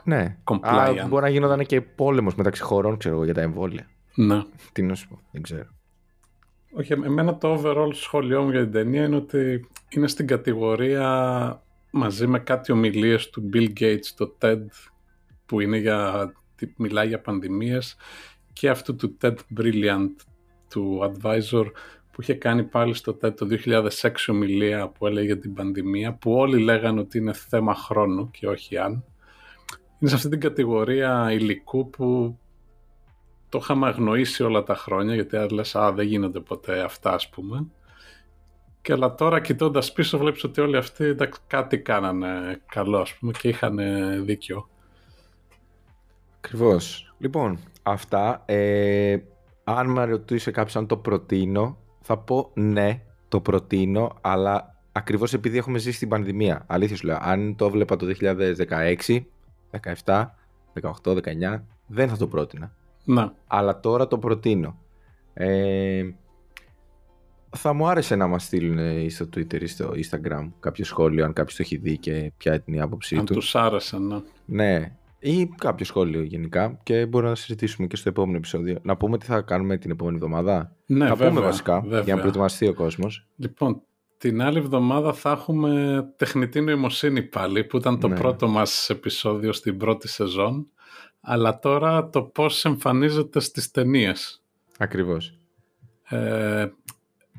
ναι. 0.04 0.36
compliant. 0.44 0.96
Α, 1.02 1.06
μπορεί 1.08 1.22
να 1.22 1.28
γίνονταν 1.28 1.66
και 1.66 1.80
πόλεμος 1.80 2.34
μεταξύ 2.34 2.62
χωρών 2.62 2.96
ξέρω 2.96 3.24
για 3.24 3.34
τα 3.34 3.40
εμβόλια. 3.40 3.86
Ναι. 4.14 4.42
Τι 4.72 4.82
να 4.82 4.94
σου 4.94 5.08
πω, 5.08 5.20
δεν 5.30 5.42
ξέρω. 5.42 5.68
Όχι, 6.72 6.92
εμένα 6.92 7.38
το 7.38 7.54
overall 7.54 7.94
σχόλιο 7.94 8.42
μου 8.42 8.50
για 8.50 8.60
την 8.60 8.72
ταινία 8.72 9.04
είναι 9.04 9.16
ότι 9.16 9.68
είναι 9.88 10.08
στην 10.08 10.26
κατηγορία 10.26 11.62
μαζί 11.90 12.26
με 12.26 12.38
κάτι 12.38 12.72
ομιλίες 12.72 13.30
του 13.30 13.50
Bill 13.52 13.72
Gates, 13.80 14.06
το 14.16 14.36
TED, 14.40 14.66
που 15.46 15.60
είναι 15.60 15.76
για, 15.76 16.32
μιλάει 16.76 17.08
για 17.08 17.20
πανδημίες, 17.20 17.96
και 18.52 18.68
αυτού 18.68 18.96
του 18.96 19.16
TED 19.20 19.34
Brilliant, 19.58 20.14
του 20.68 21.12
Advisor, 21.12 21.64
που 22.20 22.26
είχε 22.26 22.38
κάνει 22.38 22.64
πάλι 22.64 22.94
στο 22.94 23.18
TED 23.22 23.34
το 23.36 23.46
2006 24.00 24.10
ομιλία 24.28 24.88
που 24.88 25.06
έλεγε 25.06 25.26
για 25.26 25.38
την 25.38 25.54
πανδημία, 25.54 26.12
που 26.12 26.32
όλοι 26.32 26.58
λέγανε 26.58 27.00
ότι 27.00 27.18
είναι 27.18 27.32
θέμα 27.32 27.74
χρόνου 27.74 28.30
και 28.30 28.48
όχι 28.48 28.78
αν. 28.78 29.04
Είναι 29.98 30.10
σε 30.10 30.14
αυτή 30.14 30.28
την 30.28 30.40
κατηγορία 30.40 31.32
υλικού 31.32 31.90
που 31.90 32.38
το 33.48 33.58
είχαμε 33.62 33.86
αγνοήσει 33.86 34.42
όλα 34.42 34.62
τα 34.62 34.74
χρόνια, 34.74 35.14
γιατί 35.14 35.54
λες, 35.54 35.76
α, 35.76 35.92
δεν 35.92 36.06
γίνονται 36.06 36.40
ποτέ 36.40 36.80
αυτά, 36.80 37.12
ας 37.12 37.28
πούμε. 37.28 37.66
Και 38.82 38.92
αλλά 38.92 39.14
τώρα 39.14 39.40
κοιτώντας 39.40 39.92
πίσω 39.92 40.18
βλέπεις 40.18 40.44
ότι 40.44 40.60
όλοι 40.60 40.76
αυτοί 40.76 41.04
εντάξει, 41.04 41.40
κάτι 41.46 41.78
κάνανε 41.78 42.60
καλό, 42.66 42.98
ας 42.98 43.14
πούμε, 43.14 43.32
και 43.38 43.48
είχαν 43.48 43.78
δίκιο. 44.24 44.68
Ακριβώς. 46.36 47.14
Λοιπόν, 47.18 47.58
αυτά. 47.82 48.42
Ε, 48.46 49.16
αν 49.64 49.90
με 49.90 50.04
ρωτήσει 50.04 50.50
κάποιος 50.50 50.76
αν 50.76 50.86
το 50.86 50.96
προτείνω, 50.96 51.79
θα 52.00 52.18
πω 52.18 52.50
ναι, 52.54 53.00
το 53.28 53.40
προτείνω, 53.40 54.16
αλλά 54.20 54.76
ακριβώς 54.92 55.32
επειδή 55.32 55.56
έχουμε 55.56 55.78
ζήσει 55.78 55.98
την 55.98 56.08
πανδημία. 56.08 56.64
Αλήθεια 56.66 56.96
σου 56.96 57.06
λέω, 57.06 57.18
αν 57.20 57.56
το 57.56 57.64
έβλεπα 57.64 57.96
το 57.96 58.06
2016, 58.20 59.20
17, 60.04 60.26
18, 61.02 61.16
19, 61.16 61.60
δεν 61.86 62.08
θα 62.08 62.16
το 62.16 62.26
πρότεινα. 62.26 62.72
Να. 63.04 63.34
Αλλά 63.46 63.80
τώρα 63.80 64.06
το 64.06 64.18
προτείνω. 64.18 64.78
Ε, 65.34 66.10
θα 67.56 67.72
μου 67.72 67.88
άρεσε 67.88 68.16
να 68.16 68.26
μας 68.26 68.44
στείλουν 68.44 69.10
στο 69.10 69.24
Twitter 69.24 69.62
ή 69.62 69.66
στο 69.66 69.92
Instagram 69.94 70.48
κάποιο 70.60 70.84
σχόλιο 70.84 71.24
αν 71.24 71.32
κάποιος 71.32 71.56
το 71.56 71.62
έχει 71.62 71.76
δει 71.76 71.98
και 71.98 72.32
ποια 72.36 72.62
είναι 72.64 72.76
η 72.76 72.80
άποψή 72.80 73.16
αν 73.16 73.24
του. 73.24 73.32
Αν 73.32 73.38
τους 73.38 73.54
άρεσε, 73.54 73.98
ναι. 73.98 74.20
Ναι, 74.44 74.96
ή 75.20 75.46
κάποιο 75.46 75.84
σχόλιο 75.84 76.22
γενικά 76.22 76.78
και 76.82 77.06
μπορούμε 77.06 77.30
να 77.30 77.36
συζητήσουμε 77.36 77.86
και 77.86 77.96
στο 77.96 78.08
επόμενο 78.08 78.36
επεισόδιο. 78.36 78.78
Να 78.82 78.96
πούμε 78.96 79.18
τι 79.18 79.26
θα 79.26 79.40
κάνουμε 79.40 79.76
την 79.78 79.90
επόμενη 79.90 80.16
εβδομάδα. 80.16 80.76
Ναι, 80.86 81.06
θα 81.06 81.14
βέβαια, 81.14 81.28
πούμε 81.28 81.40
βασικά 81.40 81.80
βέβαια. 81.80 82.00
για 82.00 82.14
να 82.14 82.20
προετοιμαστεί 82.20 82.66
ο 82.66 82.74
κόσμος. 82.74 83.26
Λοιπόν, 83.36 83.82
την 84.18 84.42
άλλη 84.42 84.58
εβδομάδα 84.58 85.12
θα 85.12 85.30
έχουμε 85.30 86.04
τεχνητή 86.16 86.60
νοημοσύνη 86.60 87.22
πάλι 87.22 87.64
που 87.64 87.76
ήταν 87.76 88.00
το 88.00 88.08
Ναι. 88.08 88.16
πρώτο 88.18 88.48
μας 88.48 88.90
επεισόδιο 88.90 89.52
στην 89.52 89.76
πρώτη 89.76 90.08
σεζόν 90.08 90.66
αλλά 91.20 91.58
τώρα 91.58 92.10
το 92.10 92.22
πώς 92.22 92.64
εμφανίζεται 92.64 93.40
στις 93.40 93.70
ταινίες. 93.70 94.42
Ακριβώς. 94.78 95.34
Ε, 96.08 96.66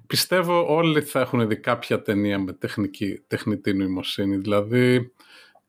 πιστεύω 0.08 0.76
όλοι 0.76 1.02
θα 1.02 1.20
έχουν 1.20 1.48
δει 1.48 1.58
κάποια 1.58 2.02
ταινία 2.02 2.40
με 2.40 2.54
τεχνική, 2.54 3.22
τεχνητή 3.28 3.74
νοημοσύνη. 3.74 4.38
Δηλαδή 4.38 5.12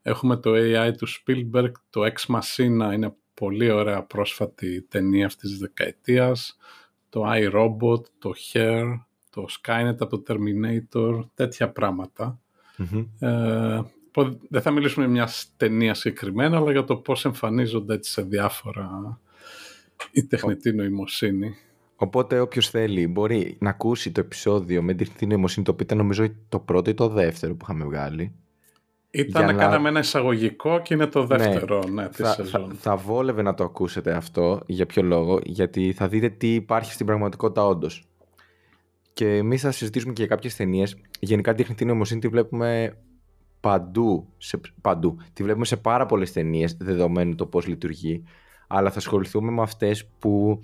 έχουμε 0.03 0.37
το 0.37 0.51
AI 0.53 0.91
του 0.97 1.07
Spielberg, 1.07 1.71
το 1.89 2.01
Ex 2.03 2.35
Machina 2.35 2.93
είναι 2.93 3.15
πολύ 3.33 3.71
ωραία 3.71 4.03
πρόσφατη 4.03 4.81
ταινία 4.81 5.25
αυτής 5.25 5.49
της 5.49 5.59
δεκαετίας, 5.59 6.57
το 7.09 7.23
iRobot, 7.27 8.03
το 8.19 8.33
Hair, 8.53 8.83
το 9.29 9.45
Skynet 9.49 9.95
από 9.99 10.19
το 10.19 10.23
Terminator, 10.27 11.19
τέτοια 11.33 11.69
πράγματα. 11.69 12.39
Μμμ. 12.77 13.05
Ε, 13.19 13.81
πω- 14.11 14.39
δεν 14.49 14.61
θα 14.61 14.71
μιλήσουμε 14.71 15.05
για 15.05 15.13
μια 15.13 15.29
ταινία 15.57 15.93
συγκεκριμένα, 15.93 16.57
αλλά 16.57 16.71
για 16.71 16.83
το 16.83 16.95
πώς 16.95 17.25
εμφανίζονται 17.25 17.93
έτσι 17.93 18.11
σε 18.11 18.21
διάφορα 18.21 19.19
η 20.11 20.25
τεχνητή 20.25 20.73
νοημοσύνη. 20.73 21.55
Οπότε 21.95 22.39
όποιος 22.39 22.69
θέλει 22.69 23.07
μπορεί 23.07 23.57
να 23.59 23.69
ακούσει 23.69 24.11
το 24.11 24.19
επεισόδιο 24.19 24.81
με 24.81 24.93
την 24.93 24.97
τεχνητή 24.97 25.25
νοημοσύνη 25.25 25.65
το 25.65 25.71
οποίο 25.71 25.85
ήταν 25.85 25.97
νομίζω 25.97 26.27
το 26.49 26.59
πρώτο 26.59 26.89
ή 26.89 26.93
το 26.93 27.07
δεύτερο 27.07 27.55
που 27.55 27.65
είχαμε 27.69 27.85
βγάλει. 27.85 28.35
Ήταν 29.15 29.43
Για 29.43 29.51
να 29.53 29.57
να- 29.57 29.63
κάναμε 29.63 29.89
ένα 29.89 29.99
εισαγωγικό 29.99 30.81
και 30.81 30.93
είναι 30.93 31.05
το 31.07 31.25
δεύτερο 31.25 31.83
ναι, 31.91 32.07
της 32.07 32.17
Θα, 32.17 32.25
θα, 32.25 32.33
σεζόν. 32.33 32.75
θα 32.79 32.95
βόλευε 32.95 33.41
να 33.41 33.53
το 33.53 33.63
ακούσετε 33.63 34.11
αυτό. 34.13 34.61
Για 34.65 34.85
ποιο 34.85 35.03
λόγο, 35.03 35.39
γιατί 35.43 35.91
θα 35.93 36.07
δείτε 36.07 36.29
τι 36.29 36.53
υπάρχει 36.53 36.93
στην 36.93 37.05
πραγματικότητα 37.05 37.65
όντως. 37.65 38.03
Και 39.13 39.35
εμείς 39.35 39.61
θα 39.61 39.71
συζητήσουμε 39.71 40.13
και 40.13 40.21
για 40.21 40.35
κάποιες 40.35 40.55
ταινίες. 40.55 40.95
Γενικά 41.19 41.49
την 41.49 41.59
τεχνητή 41.59 41.85
νοημοσύνη 41.85 42.19
τη 42.19 42.27
βλέπουμε 42.27 42.97
παντού, 43.59 44.27
σε, 44.37 44.59
παντού. 44.81 45.17
Τη 45.33 45.43
βλέπουμε 45.43 45.65
σε 45.65 45.77
πάρα 45.77 46.05
πολλές 46.05 46.31
ταινίες, 46.31 46.77
δεδομένου 46.79 47.35
το 47.35 47.45
πώς 47.45 47.67
λειτουργεί. 47.67 48.23
Αλλά 48.67 48.91
θα 48.91 48.97
ασχοληθούμε 48.97 49.51
με 49.51 49.61
αυτές 49.61 50.05
που 50.19 50.59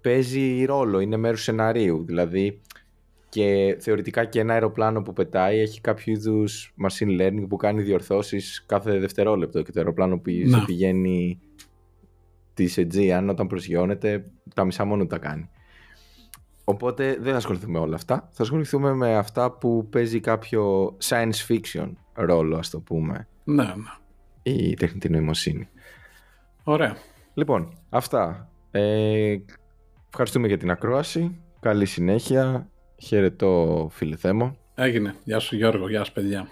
παίζει 0.00 0.64
ρόλο, 0.64 1.00
είναι 1.00 1.16
μέρος 1.16 1.42
σεναρίου. 1.42 2.04
Δηλαδή, 2.06 2.60
και 3.32 3.76
θεωρητικά 3.80 4.24
και 4.24 4.40
ένα 4.40 4.52
αεροπλάνο 4.52 5.02
που 5.02 5.12
πετάει 5.12 5.58
έχει 5.58 5.80
κάποιο 5.80 6.12
είδους 6.12 6.74
machine 6.86 7.20
learning 7.20 7.44
που 7.48 7.56
κάνει 7.56 7.82
διορθώσεις 7.82 8.64
κάθε 8.66 8.98
δευτερόλεπτο 8.98 9.62
και 9.62 9.72
το 9.72 9.78
αεροπλάνο 9.80 10.18
που 10.18 10.30
Να. 10.46 10.58
σε 10.58 10.64
πηγαίνει 10.64 11.38
τη 12.54 12.74
Aegean 12.76 13.26
όταν 13.30 13.46
προσγειώνεται 13.46 14.30
τα 14.54 14.64
μισά 14.64 14.84
μόνο 14.84 15.06
τα 15.06 15.18
κάνει. 15.18 15.50
Οπότε 16.64 17.16
δεν 17.20 17.30
θα 17.30 17.36
ασχοληθούμε 17.36 17.72
με 17.72 17.78
όλα 17.78 17.94
αυτά. 17.94 18.28
Θα 18.32 18.42
ασχοληθούμε 18.42 18.94
με 18.94 19.16
αυτά 19.16 19.50
που 19.50 19.88
παίζει 19.90 20.20
κάποιο 20.20 20.96
science 21.02 21.46
fiction 21.48 21.92
ρόλο, 22.14 22.56
ας 22.56 22.70
το 22.70 22.80
πούμε, 22.80 23.28
Ναι, 23.44 23.64
ναι. 23.64 23.72
η 24.42 24.74
τεχνητή 24.74 25.08
νοημοσύνη. 25.10 25.68
Ωραία. 26.62 26.96
Λοιπόν, 27.34 27.78
αυτά. 27.88 28.50
Ε, 28.70 29.36
ευχαριστούμε 30.08 30.46
για 30.46 30.58
την 30.58 30.70
ακρόαση. 30.70 31.40
Καλή 31.60 31.86
συνέχεια. 31.86 32.66
Χαιρετώ 33.04 33.88
φίλε 33.92 34.16
Θέμο. 34.16 34.56
Έγινε. 34.74 35.14
Γεια 35.24 35.38
σου 35.38 35.56
Γιώργο. 35.56 35.88
Γεια 35.88 36.04
σου 36.04 36.12
παιδιά. 36.12 36.48